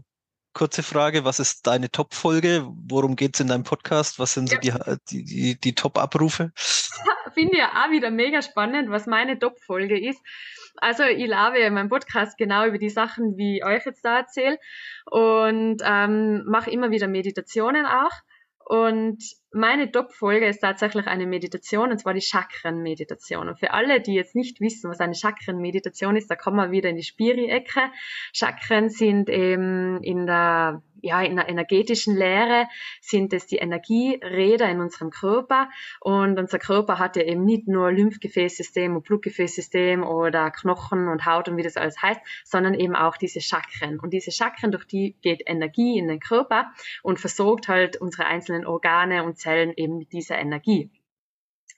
kurze 0.53 0.84
Frage, 0.84 1.26
was 1.26 1.39
ist 1.39 1.66
deine 1.66 1.89
Top-Folge? 1.89 2.68
Worum 2.88 3.16
geht 3.16 3.36
es 3.36 3.39
in 3.39 3.47
deinem 3.47 3.64
Podcast? 3.64 4.20
Was 4.20 4.34
sind 4.34 4.49
so 4.49 4.58
ja. 4.62 4.95
die, 5.10 5.24
die, 5.24 5.60
die 5.60 5.74
Top-Abrufe? 5.74 6.51
Finde 7.34 7.53
ich 7.53 7.60
ja 7.60 7.70
auch 7.72 7.91
wieder 7.91 8.12
mega 8.12 8.43
spannend, 8.43 8.91
was 8.91 9.08
meine 9.08 9.39
Top-Folge 9.39 9.99
ist. 9.99 10.20
Also 10.78 11.03
ich 11.03 11.28
labe 11.28 11.59
in 11.59 11.73
meinem 11.73 11.89
Podcast 11.89 12.38
genau 12.38 12.65
über 12.65 12.78
die 12.78 12.89
Sachen, 12.89 13.38
wie 13.38 13.57
ich 13.57 13.65
euch 13.65 13.86
jetzt 13.86 14.03
da 14.05 14.17
erzähle 14.17 14.59
und 15.05 15.82
ähm, 15.84 16.43
mache 16.45 16.71
immer 16.71 16.91
wieder 16.91 17.07
Meditationen 17.07 17.86
auch. 17.86 18.11
Und 18.69 19.23
meine 19.53 19.89
Top-Folge 19.91 20.45
ist 20.45 20.59
tatsächlich 20.59 21.07
eine 21.07 21.25
Meditation, 21.25 21.89
und 21.89 21.99
zwar 21.99 22.13
die 22.13 22.21
Chakren-Meditation. 22.21 23.47
Und 23.47 23.59
für 23.59 23.71
alle, 23.71 24.01
die 24.01 24.13
jetzt 24.13 24.36
nicht 24.36 24.59
wissen, 24.59 24.91
was 24.91 24.99
eine 24.99 25.15
Chakren-Meditation 25.15 26.17
ist, 26.17 26.30
da 26.30 26.36
kommen 26.36 26.57
wir 26.57 26.71
wieder 26.71 26.89
in 26.89 26.97
die 26.97 27.03
Spiri-Ecke. 27.03 27.89
Chakren 28.34 28.89
sind 28.89 29.30
eben 29.30 30.03
in 30.03 30.25
der 30.25 30.84
ja, 31.01 31.21
in 31.21 31.35
der 31.35 31.49
energetischen 31.49 32.15
Lehre 32.15 32.67
sind 33.01 33.33
es 33.33 33.47
die 33.47 33.57
Energieräder 33.57 34.69
in 34.69 34.81
unserem 34.81 35.09
Körper 35.09 35.69
und 35.99 36.39
unser 36.39 36.59
Körper 36.59 36.99
hat 36.99 37.15
ja 37.15 37.23
eben 37.23 37.45
nicht 37.45 37.67
nur 37.67 37.91
Lymphgefäßsystem 37.91 38.95
und 38.95 39.03
Blutgefäßsystem 39.03 40.03
oder 40.03 40.51
Knochen 40.51 41.07
und 41.07 41.25
Haut 41.25 41.49
und 41.49 41.57
wie 41.57 41.63
das 41.63 41.77
alles 41.77 42.01
heißt, 42.01 42.21
sondern 42.43 42.73
eben 42.73 42.95
auch 42.95 43.17
diese 43.17 43.41
Chakren. 43.41 43.99
Und 43.99 44.11
diese 44.11 44.31
Chakren, 44.31 44.71
durch 44.71 44.85
die 44.85 45.15
geht 45.21 45.43
Energie 45.45 45.97
in 45.97 46.07
den 46.07 46.19
Körper 46.19 46.71
und 47.03 47.19
versorgt 47.19 47.67
halt 47.67 47.97
unsere 47.97 48.25
einzelnen 48.25 48.65
Organe 48.65 49.23
und 49.23 49.37
Zellen 49.37 49.73
eben 49.75 49.97
mit 49.97 50.11
dieser 50.13 50.37
Energie. 50.37 50.91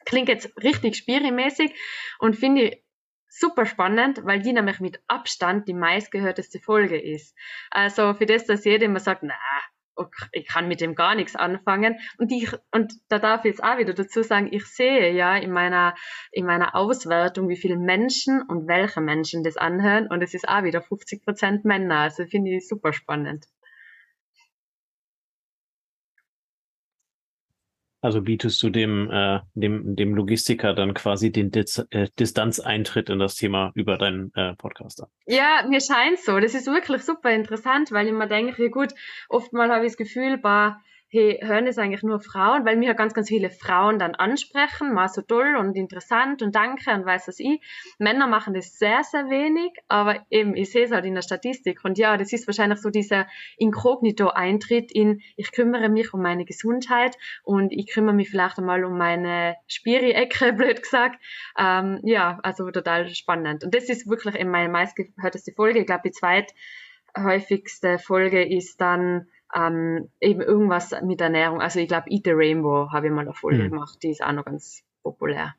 Klingt 0.05 0.29
jetzt 0.29 0.51
richtig 0.63 0.95
spirimäßig 0.95 1.73
und 2.19 2.35
finde 2.35 2.61
ich 2.63 2.83
super 3.29 3.65
spannend, 3.65 4.21
weil 4.25 4.41
die 4.41 4.53
nämlich 4.53 4.79
mit 4.79 4.99
Abstand 5.07 5.67
die 5.67 5.73
meistgehörteste 5.73 6.59
Folge 6.59 6.99
ist. 6.99 7.35
Also 7.71 8.13
für 8.13 8.25
das, 8.25 8.45
dass 8.45 8.65
jeder 8.65 8.85
immer 8.85 8.99
sagt, 8.99 9.23
na, 9.23 9.35
ich 10.31 10.47
kann 10.47 10.67
mit 10.67 10.81
dem 10.81 10.95
gar 10.95 11.15
nichts 11.15 11.35
anfangen. 11.35 11.97
Und 12.17 12.31
ich, 12.31 12.51
und 12.71 12.93
da 13.09 13.19
darf 13.19 13.45
ich 13.45 13.51
jetzt 13.51 13.63
auch 13.63 13.77
wieder 13.77 13.93
dazu 13.93 14.23
sagen, 14.23 14.47
ich 14.51 14.65
sehe 14.65 15.13
ja 15.13 15.35
in 15.35 15.51
meiner, 15.51 15.95
in 16.31 16.45
meiner 16.45 16.75
Auswertung, 16.75 17.49
wie 17.49 17.57
viele 17.57 17.77
Menschen 17.77 18.41
und 18.41 18.67
welche 18.67 19.01
Menschen 19.01 19.43
das 19.43 19.57
anhören. 19.57 20.07
Und 20.07 20.21
es 20.21 20.33
ist 20.33 20.47
auch 20.47 20.63
wieder 20.63 20.81
50 20.81 21.23
Prozent 21.23 21.65
Männer. 21.65 21.99
Also 21.99 22.25
finde 22.25 22.55
ich 22.55 22.67
super 22.67 22.93
spannend. 22.93 23.45
Also 28.01 28.21
bietest 28.21 28.63
du 28.63 28.69
dem, 28.69 29.11
äh, 29.11 29.39
dem, 29.55 29.95
dem 29.95 30.15
Logistiker 30.15 30.73
dann 30.73 30.93
quasi 30.93 31.31
den 31.31 31.51
Diz 31.51 31.85
äh, 31.91 32.07
Distanzeintritt 32.17 33.09
in 33.09 33.19
das 33.19 33.35
Thema 33.35 33.71
über 33.75 33.97
deinen 33.97 34.33
äh, 34.35 34.55
Podcast? 34.55 35.03
Ja, 35.25 35.65
mir 35.67 35.81
scheint 35.81 36.19
so. 36.19 36.39
Das 36.39 36.55
ist 36.55 36.67
wirklich 36.67 37.03
super 37.03 37.31
interessant, 37.31 37.91
weil 37.91 38.07
ich 38.07 38.13
mir 38.13 38.27
denke, 38.27 38.63
ja 38.63 38.69
gut, 38.69 38.93
oftmals 39.27 39.71
habe 39.71 39.85
ich 39.85 39.91
das 39.91 39.97
Gefühl, 39.97 40.37
bah, 40.37 40.79
hey, 41.11 41.39
hören 41.41 41.65
es 41.65 41.77
eigentlich 41.77 42.03
nur 42.03 42.19
Frauen, 42.19 42.65
weil 42.65 42.77
mir 42.77 42.93
ganz, 42.93 43.13
ganz 43.13 43.29
viele 43.29 43.49
Frauen 43.49 43.97
dann 43.97 44.13
ansprechen, 44.13 44.93
mal 44.93 45.07
so 45.07 45.21
toll 45.21 45.55
und 45.57 45.75
interessant 45.75 46.41
und 46.43 46.55
danke 46.55 46.91
und 46.91 47.05
weiß 47.05 47.27
was 47.27 47.39
ich. 47.39 47.61
Männer 47.97 48.27
machen 48.27 48.53
das 48.53 48.77
sehr, 48.77 49.03
sehr 49.03 49.29
wenig, 49.29 49.73
aber 49.87 50.25
eben, 50.29 50.55
ich 50.55 50.71
sehe 50.71 50.85
es 50.85 50.91
halt 50.91 51.05
in 51.05 51.15
der 51.15 51.23
Statistik 51.23 51.83
und 51.83 51.97
ja, 51.97 52.15
das 52.15 52.31
ist 52.31 52.45
wahrscheinlich 52.47 52.79
so 52.79 52.91
dieser 52.91 53.27
Inkognito-Eintritt 53.57 54.91
in, 54.91 55.21
ich 55.35 55.51
kümmere 55.51 55.89
mich 55.89 56.13
um 56.13 56.21
meine 56.21 56.45
Gesundheit 56.45 57.17
und 57.43 57.73
ich 57.73 57.87
kümmere 57.91 58.15
mich 58.15 58.29
vielleicht 58.29 58.59
einmal 58.59 58.83
um 58.83 58.97
meine 58.97 59.55
Spiri-Ecke, 59.67 60.53
blöd 60.53 60.83
gesagt. 60.83 61.19
Ähm, 61.57 62.01
ja, 62.03 62.39
also 62.43 62.69
total 62.69 63.09
spannend. 63.09 63.63
Und 63.63 63.73
das 63.73 63.89
ist 63.89 64.07
wirklich 64.07 64.35
in 64.35 64.49
meine 64.49 64.69
meistgehörteste 64.69 65.53
Folge. 65.53 65.79
Ich 65.79 65.85
glaube, 65.85 66.03
die 66.05 66.11
zweithäufigste 66.11 67.97
Folge 67.97 68.43
ist 68.47 68.79
dann 68.79 69.27
ähm, 69.55 70.09
eben 70.19 70.41
irgendwas 70.41 70.93
mit 71.03 71.21
Ernährung. 71.21 71.61
Also 71.61 71.79
ich 71.79 71.87
glaube, 71.87 72.09
Eat 72.09 72.25
the 72.25 72.31
Rainbow 72.31 72.91
habe 72.91 73.07
ich 73.07 73.13
mal 73.13 73.21
eine 73.21 73.33
Folge 73.33 73.63
mhm. 73.63 73.71
gemacht, 73.71 73.99
die 74.03 74.09
ist 74.09 74.23
auch 74.23 74.31
noch 74.31 74.45
ganz 74.45 74.83
populär. 75.03 75.55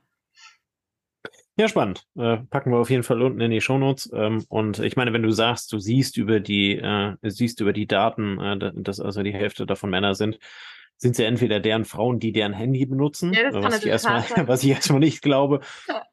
Ja, 1.57 1.69
spannend. 1.69 2.07
Äh, 2.17 2.39
packen 2.49 2.71
wir 2.71 2.79
auf 2.79 2.89
jeden 2.89 3.03
Fall 3.03 3.21
unten 3.21 3.41
in 3.41 3.51
die 3.51 3.61
Shownotes. 3.61 4.11
Ähm, 4.15 4.45
und 4.49 4.79
ich 4.79 4.97
meine, 4.97 5.13
wenn 5.13 5.23
du 5.23 5.31
sagst, 5.31 5.71
du 5.73 5.79
siehst 5.79 6.17
über 6.17 6.41
die, 6.41 6.79
äh, 6.79 7.17
siehst 7.23 7.61
über 7.61 7.75
die 7.75 7.87
Daten, 7.87 8.41
äh, 8.41 8.73
dass 8.75 8.99
also 8.99 9.23
die 9.23 9.35
Hälfte 9.35 9.67
davon 9.67 9.91
Männer 9.91 10.15
sind, 10.15 10.39
sind 11.01 11.17
ja 11.19 11.25
entweder 11.25 11.61
deren 11.61 11.87
Frauen, 11.87 12.19
die 12.19 12.31
deren 12.31 12.53
Handy 12.53 12.85
benutzen, 12.85 13.33
ja, 13.33 13.53
was, 13.55 13.79
ich 13.79 13.87
erstmal, 13.87 14.23
was 14.47 14.63
ich 14.63 14.71
erstmal 14.71 15.01
nicht 15.01 15.23
glaube, 15.23 15.61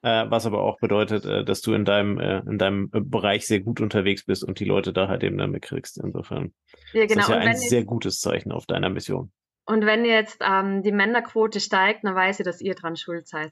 äh, 0.02 0.26
was 0.30 0.46
aber 0.46 0.64
auch 0.64 0.80
bedeutet, 0.80 1.26
äh, 1.26 1.44
dass 1.44 1.62
du 1.62 1.74
in 1.74 1.84
deinem, 1.84 2.20
äh, 2.20 2.40
in 2.40 2.58
deinem 2.58 2.90
Bereich 2.90 3.46
sehr 3.46 3.60
gut 3.60 3.82
unterwegs 3.82 4.26
bist 4.26 4.46
und 4.46 4.60
die 4.62 4.66
Leute 4.66 4.94
da 4.94 5.10
halt 5.10 5.24
eben 5.24 5.38
damit 5.38 5.62
kriegst. 5.62 6.00
Insofern 6.02 6.54
ja, 6.94 7.06
genau. 7.06 7.22
ist 7.22 7.30
das 7.30 7.30
ja 7.30 7.36
ein 7.36 7.58
sehr 7.58 7.84
gutes 7.84 8.20
Zeichen 8.22 8.54
auf 8.54 8.66
deiner 8.66 8.90
Mission. 8.90 9.32
Und 9.66 9.86
wenn 9.86 10.06
jetzt 10.06 10.42
ähm, 10.42 10.82
die 10.82 10.94
Männerquote 10.94 11.60
steigt, 11.60 12.06
dann 12.06 12.16
weiß 12.16 12.40
ich, 12.40 12.46
dass 12.46 12.62
ihr 12.62 12.74
dran 12.74 12.96
schuld 12.96 13.28
seid. 13.28 13.52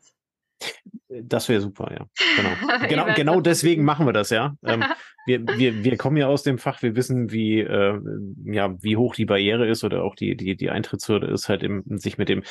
Das 1.07 1.47
wäre 1.49 1.61
super, 1.61 1.91
ja. 1.91 2.07
Genau, 2.35 2.87
genau, 2.87 3.15
genau 3.15 3.41
deswegen 3.41 3.83
machen 3.83 4.05
wir 4.05 4.13
das, 4.13 4.29
ja. 4.29 4.55
Ähm, 4.63 4.83
wir, 5.25 5.45
wir, 5.47 5.83
wir 5.83 5.97
kommen 5.97 6.17
ja 6.17 6.27
aus 6.27 6.43
dem 6.43 6.57
Fach, 6.57 6.81
wir 6.81 6.95
wissen, 6.95 7.31
wie, 7.31 7.59
äh, 7.59 7.99
ja, 8.45 8.81
wie 8.81 8.97
hoch 8.97 9.15
die 9.15 9.25
Barriere 9.25 9.67
ist 9.67 9.83
oder 9.83 10.03
auch 10.03 10.15
die, 10.15 10.35
die, 10.35 10.55
die 10.55 10.69
Eintrittshürde 10.69 11.27
ist, 11.27 11.49
halt 11.49 11.63
eben, 11.63 11.83
sich 11.97 12.17
mit 12.17 12.29
dem, 12.29 12.43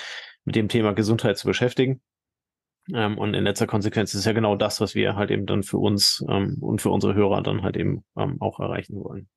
mit 0.45 0.57
dem 0.57 0.69
Thema 0.69 0.93
Gesundheit 0.93 1.37
zu 1.37 1.47
beschäftigen. 1.47 2.01
Ähm, 2.93 3.17
und 3.19 3.35
in 3.35 3.45
letzter 3.45 3.67
Konsequenz 3.67 4.15
ist 4.15 4.27
ja 4.27 4.33
genau 4.33 4.57
das, 4.57 4.81
was 4.81 4.95
wir 4.95 5.17
halt 5.17 5.31
eben 5.31 5.47
dann 5.47 5.63
für 5.63 5.79
uns 5.79 6.25
ähm, 6.29 6.59
und 6.61 6.83
für 6.83 6.91
unsere 6.91 7.15
Hörer 7.15 7.43
dann 7.43 7.63
halt 7.63 7.77
eben 7.77 8.05
ähm, 8.17 8.37
auch 8.41 8.61
erreichen 8.61 8.97
wollen. 8.97 9.29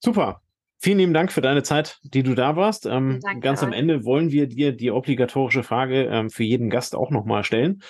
Super. 0.00 0.40
Vielen 0.84 0.98
lieben 0.98 1.14
Dank 1.14 1.30
für 1.30 1.42
deine 1.42 1.62
Zeit, 1.62 2.00
die 2.02 2.24
du 2.24 2.34
da 2.34 2.56
warst. 2.56 2.86
Ähm, 2.86 3.20
ganz 3.38 3.62
am 3.62 3.72
Ende 3.72 4.04
wollen 4.04 4.32
wir 4.32 4.48
dir 4.48 4.72
die 4.72 4.90
obligatorische 4.90 5.62
Frage 5.62 6.06
ähm, 6.06 6.28
für 6.28 6.42
jeden 6.42 6.70
Gast 6.70 6.96
auch 6.96 7.10
nochmal 7.10 7.44
stellen. 7.44 7.84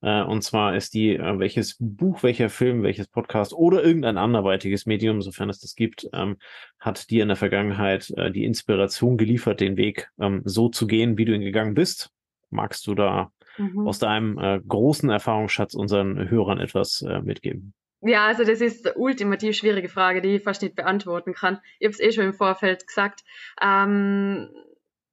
Äh, 0.00 0.22
und 0.22 0.40
zwar 0.40 0.74
ist 0.74 0.94
die, 0.94 1.16
äh, 1.16 1.38
welches 1.38 1.76
Buch, 1.78 2.22
welcher 2.22 2.48
Film, 2.48 2.82
welches 2.82 3.08
Podcast 3.08 3.52
oder 3.52 3.84
irgendein 3.84 4.16
anderweitiges 4.16 4.86
Medium, 4.86 5.20
sofern 5.20 5.50
es 5.50 5.60
das 5.60 5.74
gibt, 5.74 6.08
ähm, 6.14 6.38
hat 6.78 7.10
dir 7.10 7.24
in 7.24 7.28
der 7.28 7.36
Vergangenheit 7.36 8.08
äh, 8.16 8.30
die 8.30 8.46
Inspiration 8.46 9.18
geliefert, 9.18 9.60
den 9.60 9.76
Weg 9.76 10.08
ähm, 10.18 10.40
so 10.46 10.70
zu 10.70 10.86
gehen, 10.86 11.18
wie 11.18 11.26
du 11.26 11.34
ihn 11.34 11.42
gegangen 11.42 11.74
bist? 11.74 12.10
Magst 12.48 12.86
du 12.86 12.94
da 12.94 13.32
mhm. 13.58 13.86
aus 13.86 13.98
deinem 13.98 14.38
äh, 14.38 14.60
großen 14.66 15.10
Erfahrungsschatz 15.10 15.74
unseren 15.74 16.30
Hörern 16.30 16.58
etwas 16.58 17.02
äh, 17.02 17.20
mitgeben? 17.20 17.74
Ja, 18.02 18.26
also 18.26 18.44
das 18.44 18.60
ist 18.60 18.86
eine 18.86 18.96
ultimativ 18.96 19.56
schwierige 19.56 19.88
Frage, 19.90 20.22
die 20.22 20.36
ich 20.36 20.42
fast 20.42 20.62
nicht 20.62 20.74
beantworten 20.74 21.34
kann. 21.34 21.60
Ich 21.78 21.86
habe 21.86 21.92
es 21.92 22.00
eh 22.00 22.12
schon 22.12 22.24
im 22.24 22.32
Vorfeld 22.32 22.86
gesagt. 22.86 23.24
Ähm, 23.60 24.48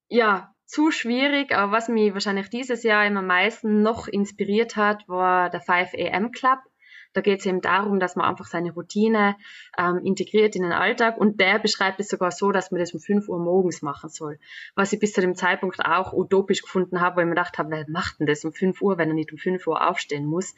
ja, 0.07 0.53
zu 0.65 0.91
schwierig, 0.91 1.53
aber 1.53 1.71
was 1.71 1.89
mich 1.89 2.13
wahrscheinlich 2.13 2.49
dieses 2.49 2.83
Jahr 2.83 3.05
immer 3.05 3.19
am 3.19 3.27
meisten 3.27 3.81
noch 3.81 4.07
inspiriert 4.07 4.77
hat, 4.77 5.07
war 5.07 5.49
der 5.49 5.61
5 5.61 5.93
AM 5.95 6.31
Club. 6.31 6.59
Da 7.13 7.21
geht 7.21 7.39
es 7.39 7.45
eben 7.45 7.61
darum, 7.61 7.99
dass 7.99 8.15
man 8.15 8.27
einfach 8.27 8.45
seine 8.45 8.73
Routine 8.73 9.35
ähm, 9.77 9.99
integriert 10.03 10.55
in 10.55 10.63
den 10.63 10.71
Alltag 10.71 11.17
und 11.17 11.39
der 11.39 11.59
beschreibt 11.59 11.99
es 11.99 12.09
sogar 12.09 12.31
so, 12.31 12.51
dass 12.51 12.71
man 12.71 12.79
das 12.79 12.93
um 12.93 12.99
5 12.99 13.27
Uhr 13.27 13.39
morgens 13.39 13.81
machen 13.81 14.09
soll. 14.09 14.39
Was 14.75 14.93
ich 14.93 14.99
bis 14.99 15.13
zu 15.13 15.21
dem 15.21 15.35
Zeitpunkt 15.35 15.83
auch 15.85 16.13
utopisch 16.13 16.61
gefunden 16.61 17.01
habe, 17.01 17.17
weil 17.17 17.23
ich 17.23 17.29
mir 17.29 17.35
gedacht 17.35 17.57
habe, 17.57 17.71
wer 17.71 17.85
macht 17.87 18.19
denn 18.19 18.27
das 18.27 18.43
um 18.45 18.53
5 18.53 18.81
Uhr, 18.81 18.97
wenn 18.97 19.09
er 19.09 19.15
nicht 19.15 19.31
um 19.31 19.37
5 19.37 19.65
Uhr 19.67 19.87
aufstehen 19.87 20.25
muss. 20.25 20.55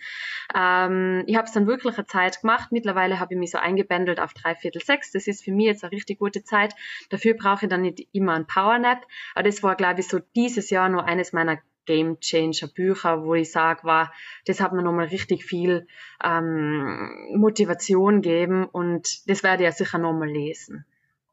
Ähm, 0.55 1.23
ich 1.27 1.35
habe 1.35 1.45
es 1.45 1.53
dann 1.53 1.67
wirklich 1.67 1.97
eine 1.97 2.05
Zeit 2.05 2.41
gemacht. 2.41 2.71
Mittlerweile 2.71 3.19
habe 3.19 3.33
ich 3.33 3.39
mich 3.39 3.51
so 3.51 3.57
eingebändelt 3.57 4.19
auf 4.19 4.33
drei 4.33 4.55
Viertel 4.55 4.81
sechs. 4.81 5.11
Das 5.11 5.27
ist 5.27 5.43
für 5.43 5.51
mich 5.51 5.67
jetzt 5.67 5.83
eine 5.83 5.91
richtig 5.91 6.19
gute 6.19 6.43
Zeit. 6.43 6.73
Dafür 7.09 7.35
brauche 7.35 7.65
ich 7.65 7.69
dann 7.69 7.81
nicht 7.81 8.07
immer 8.11 8.33
ein 8.33 8.47
Powernap. 8.47 9.05
Aber 9.35 9.43
das 9.43 9.63
war, 9.63 9.75
glaube 9.75 10.01
ich, 10.01 10.07
so 10.07 10.19
dieses 10.35 10.69
Jahr 10.69 10.89
nur 10.89 11.05
eines 11.05 11.33
meiner 11.33 11.59
Game 11.89 12.19
Changer 12.19 12.67
Bücher, 12.67 13.25
wo 13.25 13.33
ich 13.33 13.51
sage, 13.51 13.83
war, 13.83 14.13
das 14.45 14.61
hat 14.61 14.73
mir 14.73 14.83
nochmal 14.83 15.07
richtig 15.07 15.43
viel 15.43 15.87
ähm, 16.23 17.33
Motivation 17.35 18.21
gegeben 18.21 18.65
und 18.65 19.27
das 19.27 19.41
werde 19.41 19.63
ich 19.63 19.69
ja 19.69 19.71
sicher 19.71 19.97
nochmal 19.97 20.29
lesen. 20.29 20.85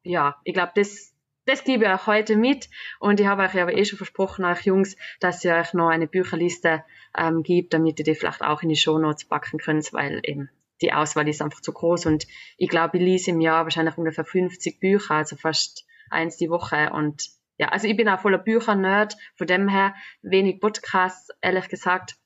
Ja, 0.03 0.37
ich 0.45 0.55
glaube, 0.55 0.73
das, 0.75 1.13
das 1.45 1.63
gebe 1.63 1.85
ich 1.85 1.91
euch 1.91 2.07
heute 2.07 2.37
mit 2.37 2.71
und 3.01 3.21
ich 3.21 3.27
habe 3.27 3.43
euch 3.43 3.61
aber 3.61 3.77
eh 3.77 3.85
schon 3.85 3.99
versprochen, 3.99 4.47
euch 4.47 4.63
Jungs, 4.63 4.97
dass 5.21 5.45
ihr 5.45 5.55
euch 5.55 5.75
noch 5.75 5.91
eine 5.91 6.07
Bücherliste 6.07 6.85
ähm, 7.15 7.43
gibt, 7.43 7.75
damit 7.75 7.99
ihr 7.99 8.07
die 8.07 8.15
vielleicht 8.15 8.41
auch 8.41 8.63
in 8.63 8.71
die 8.71 8.77
Shownotes 8.77 9.27
packen 9.27 9.59
könnt, 9.59 9.93
weil 9.93 10.23
eben 10.23 10.49
die 10.81 10.95
Auswahl 10.95 11.29
ist 11.29 11.43
einfach 11.43 11.61
zu 11.61 11.75
groß 11.75 12.07
und 12.07 12.27
ich 12.57 12.71
glaube, 12.71 12.97
ich 12.97 13.03
lese 13.03 13.31
im 13.33 13.43
Jahr 13.43 13.65
wahrscheinlich 13.65 13.99
ungefähr 13.99 14.25
50 14.25 14.81
Bücher, 14.81 15.17
also 15.17 15.37
fast 15.37 15.85
eins 16.09 16.39
die 16.39 16.49
Woche 16.49 16.93
und 16.95 17.36
ja, 17.59 17.69
also 17.69 17.87
ich 17.89 17.97
bin 17.97 18.09
auch 18.09 18.21
voller 18.21 18.39
Bücher-Nerd, 18.39 19.17
von 19.37 19.47
dem 19.47 19.69
her 19.69 19.95
wenig 20.23 20.61
Podcasts, 20.61 21.31
ehrlich 21.41 21.69
gesagt, 21.69 22.17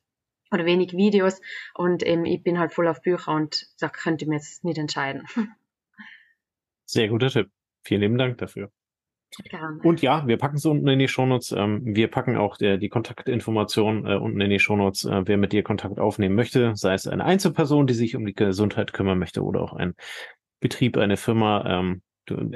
oder 0.53 0.65
wenig 0.65 0.93
Videos 0.93 1.41
und 1.75 2.03
eben 2.03 2.25
ich 2.25 2.43
bin 2.43 2.59
halt 2.59 2.73
voll 2.73 2.89
auf 2.89 3.03
Bücher 3.03 3.33
und 3.33 3.67
da 3.79 3.89
könnte 3.89 4.25
ich 4.25 4.29
mir 4.29 4.37
jetzt 4.37 4.65
nicht 4.65 4.79
entscheiden. 4.79 5.27
Sehr 6.87 7.09
guter 7.09 7.29
Tipp. 7.29 7.51
Vielen 7.85 8.01
lieben 8.01 8.19
Dank 8.19 8.39
dafür. 8.39 8.71
Gerne. 9.45 9.79
Und 9.85 10.03
ja, 10.03 10.27
wir 10.27 10.39
packen 10.39 10.57
es 10.57 10.65
unten 10.65 10.89
in 10.89 10.99
die 10.99 11.07
Shownotes. 11.07 11.53
Ähm, 11.53 11.83
wir 11.85 12.09
packen 12.09 12.37
auch 12.37 12.57
der, 12.57 12.79
die 12.79 12.89
Kontaktinformationen 12.89 14.05
äh, 14.05 14.17
unten 14.17 14.41
in 14.41 14.51
die 14.51 14.59
Shownotes, 14.59 15.05
äh, 15.05 15.23
wer 15.25 15.37
mit 15.37 15.53
dir 15.53 15.63
Kontakt 15.63 16.01
aufnehmen 16.01 16.35
möchte, 16.35 16.75
sei 16.75 16.95
es 16.95 17.07
eine 17.07 17.25
Einzelperson, 17.25 17.87
die 17.87 17.95
sich 17.95 18.17
um 18.17 18.27
die 18.27 18.35
Gesundheit 18.35 18.93
kümmern 18.93 19.21
möchte 19.21 19.45
oder 19.45 19.63
auch 19.63 19.73
ein 19.73 19.95
Betrieb, 20.59 20.97
eine 20.97 21.17
Firma. 21.17 21.65
Ähm, 21.65 22.03
äh, 22.03 22.10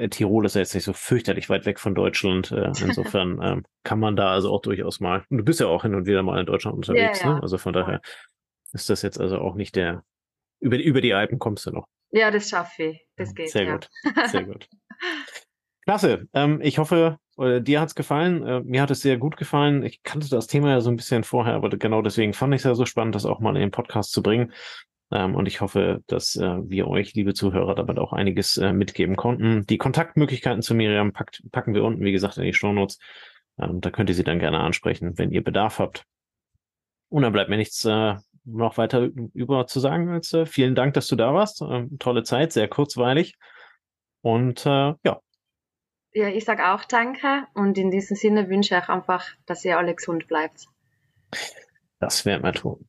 Tirol 0.09 0.45
ist 0.45 0.55
ja 0.55 0.61
jetzt 0.61 0.73
nicht 0.73 0.83
so 0.83 0.93
fürchterlich 0.93 1.49
weit 1.49 1.65
weg 1.65 1.79
von 1.79 1.95
Deutschland. 1.95 2.51
Äh, 2.51 2.71
insofern 2.81 3.39
ähm, 3.41 3.63
kann 3.83 3.99
man 3.99 4.15
da 4.15 4.31
also 4.31 4.51
auch 4.51 4.61
durchaus 4.61 4.99
mal. 4.99 5.23
Und 5.29 5.37
du 5.37 5.43
bist 5.43 5.59
ja 5.59 5.67
auch 5.67 5.83
hin 5.83 5.95
und 5.95 6.05
wieder 6.05 6.23
mal 6.23 6.39
in 6.39 6.45
Deutschland 6.45 6.77
unterwegs, 6.77 7.21
ja, 7.21 7.27
ja. 7.27 7.35
ne? 7.35 7.41
Also 7.41 7.57
von 7.57 7.73
daher 7.73 8.01
ist 8.73 8.89
das 8.89 9.01
jetzt 9.01 9.19
also 9.19 9.39
auch 9.39 9.55
nicht 9.55 9.75
der. 9.75 10.03
Über, 10.59 10.77
über 10.77 11.01
die 11.01 11.13
Alpen 11.13 11.37
kommst 11.37 11.65
du 11.65 11.71
noch. 11.71 11.87
Ja, 12.11 12.31
das 12.31 12.49
schaffe 12.49 12.83
ich. 12.83 13.05
Das 13.17 13.33
geht. 13.33 13.49
Sehr 13.49 13.63
ja. 13.63 13.73
gut. 13.73 13.89
Sehr 14.27 14.43
gut. 14.45 14.67
Klasse. 15.83 16.27
Ähm, 16.33 16.61
ich 16.63 16.77
hoffe, 16.77 17.19
äh, 17.37 17.61
dir 17.61 17.81
hat's 17.81 17.95
gefallen. 17.95 18.45
Äh, 18.45 18.61
mir 18.61 18.81
hat 18.81 18.91
es 18.91 19.01
sehr 19.01 19.17
gut 19.17 19.37
gefallen. 19.37 19.83
Ich 19.83 20.01
kannte 20.03 20.29
das 20.29 20.47
Thema 20.47 20.71
ja 20.71 20.81
so 20.81 20.89
ein 20.89 20.95
bisschen 20.95 21.23
vorher, 21.23 21.53
aber 21.53 21.69
genau 21.69 22.01
deswegen 22.01 22.33
fand 22.33 22.53
ich 22.53 22.59
es 22.59 22.65
ja 22.65 22.73
so 22.73 22.85
spannend, 22.85 23.15
das 23.15 23.25
auch 23.25 23.39
mal 23.39 23.55
in 23.55 23.61
den 23.61 23.71
Podcast 23.71 24.11
zu 24.11 24.23
bringen. 24.23 24.51
Ähm, 25.11 25.35
und 25.35 25.47
ich 25.47 25.61
hoffe, 25.61 26.01
dass 26.07 26.35
äh, 26.35 26.57
wir 26.69 26.87
euch, 26.87 27.13
liebe 27.13 27.33
Zuhörer, 27.33 27.75
damit 27.75 27.99
auch 27.99 28.13
einiges 28.13 28.57
äh, 28.57 28.73
mitgeben 28.73 29.15
konnten. 29.15 29.65
Die 29.65 29.77
Kontaktmöglichkeiten 29.77 30.61
zu 30.61 30.73
Miriam 30.73 31.13
packt, 31.13 31.43
packen 31.51 31.73
wir 31.73 31.83
unten, 31.83 32.03
wie 32.03 32.11
gesagt, 32.11 32.37
in 32.37 32.43
die 32.43 32.53
Shownotes. 32.53 32.99
Ähm, 33.59 33.81
da 33.81 33.91
könnt 33.91 34.09
ihr 34.09 34.15
sie 34.15 34.23
dann 34.23 34.39
gerne 34.39 34.59
ansprechen, 34.59 35.17
wenn 35.17 35.31
ihr 35.31 35.43
Bedarf 35.43 35.79
habt. 35.79 36.05
Und 37.09 37.21
dann 37.21 37.33
bleibt 37.33 37.49
mir 37.49 37.57
nichts 37.57 37.85
äh, 37.85 38.15
noch 38.45 38.77
weiter 38.77 39.09
über 39.33 39.67
zu 39.67 39.79
sagen 39.79 40.09
als 40.09 40.33
äh, 40.33 40.45
vielen 40.45 40.75
Dank, 40.75 40.93
dass 40.93 41.07
du 41.07 41.15
da 41.15 41.33
warst. 41.33 41.61
Ähm, 41.61 41.97
tolle 41.99 42.23
Zeit, 42.23 42.53
sehr 42.53 42.67
kurzweilig. 42.67 43.37
Und 44.21 44.65
äh, 44.65 44.93
ja. 45.03 45.21
Ja, 46.13 46.29
ich 46.29 46.45
sage 46.45 46.71
auch 46.71 46.85
Danke 46.85 47.45
und 47.53 47.77
in 47.77 47.91
diesem 47.91 48.15
Sinne 48.15 48.49
wünsche 48.49 48.75
ich 48.75 48.81
euch 48.81 48.89
einfach, 48.89 49.25
dass 49.45 49.65
ihr 49.65 49.77
alle 49.77 49.93
gesund 49.93 50.27
bleibt. 50.27 50.65
Das 51.99 52.25
werden 52.25 52.43
wir 52.43 52.53
tun. 52.53 52.87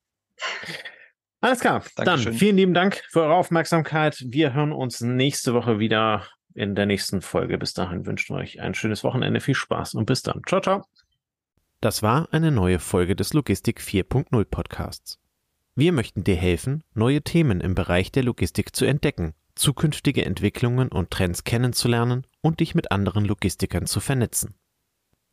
Alles 1.46 1.60
klar. 1.60 1.84
Dankeschön. 1.94 2.24
Dann 2.32 2.34
vielen 2.34 2.56
lieben 2.56 2.74
Dank 2.74 3.04
für 3.08 3.22
eure 3.22 3.34
Aufmerksamkeit. 3.34 4.20
Wir 4.26 4.52
hören 4.52 4.72
uns 4.72 5.00
nächste 5.00 5.54
Woche 5.54 5.78
wieder 5.78 6.26
in 6.54 6.74
der 6.74 6.86
nächsten 6.86 7.22
Folge. 7.22 7.56
Bis 7.56 7.72
dahin 7.72 8.04
wünschen 8.04 8.34
wir 8.34 8.40
euch 8.40 8.60
ein 8.60 8.74
schönes 8.74 9.04
Wochenende, 9.04 9.38
viel 9.38 9.54
Spaß 9.54 9.94
und 9.94 10.06
bis 10.06 10.22
dann. 10.22 10.42
Ciao, 10.48 10.60
ciao. 10.60 10.82
Das 11.80 12.02
war 12.02 12.26
eine 12.32 12.50
neue 12.50 12.80
Folge 12.80 13.14
des 13.14 13.32
Logistik 13.32 13.80
4.0 13.80 14.44
Podcasts. 14.44 15.20
Wir 15.76 15.92
möchten 15.92 16.24
dir 16.24 16.34
helfen, 16.34 16.82
neue 16.94 17.22
Themen 17.22 17.60
im 17.60 17.76
Bereich 17.76 18.10
der 18.10 18.24
Logistik 18.24 18.74
zu 18.74 18.84
entdecken, 18.84 19.34
zukünftige 19.54 20.24
Entwicklungen 20.24 20.88
und 20.88 21.12
Trends 21.12 21.44
kennenzulernen 21.44 22.26
und 22.40 22.58
dich 22.58 22.74
mit 22.74 22.90
anderen 22.90 23.24
Logistikern 23.24 23.86
zu 23.86 24.00
vernetzen. 24.00 24.56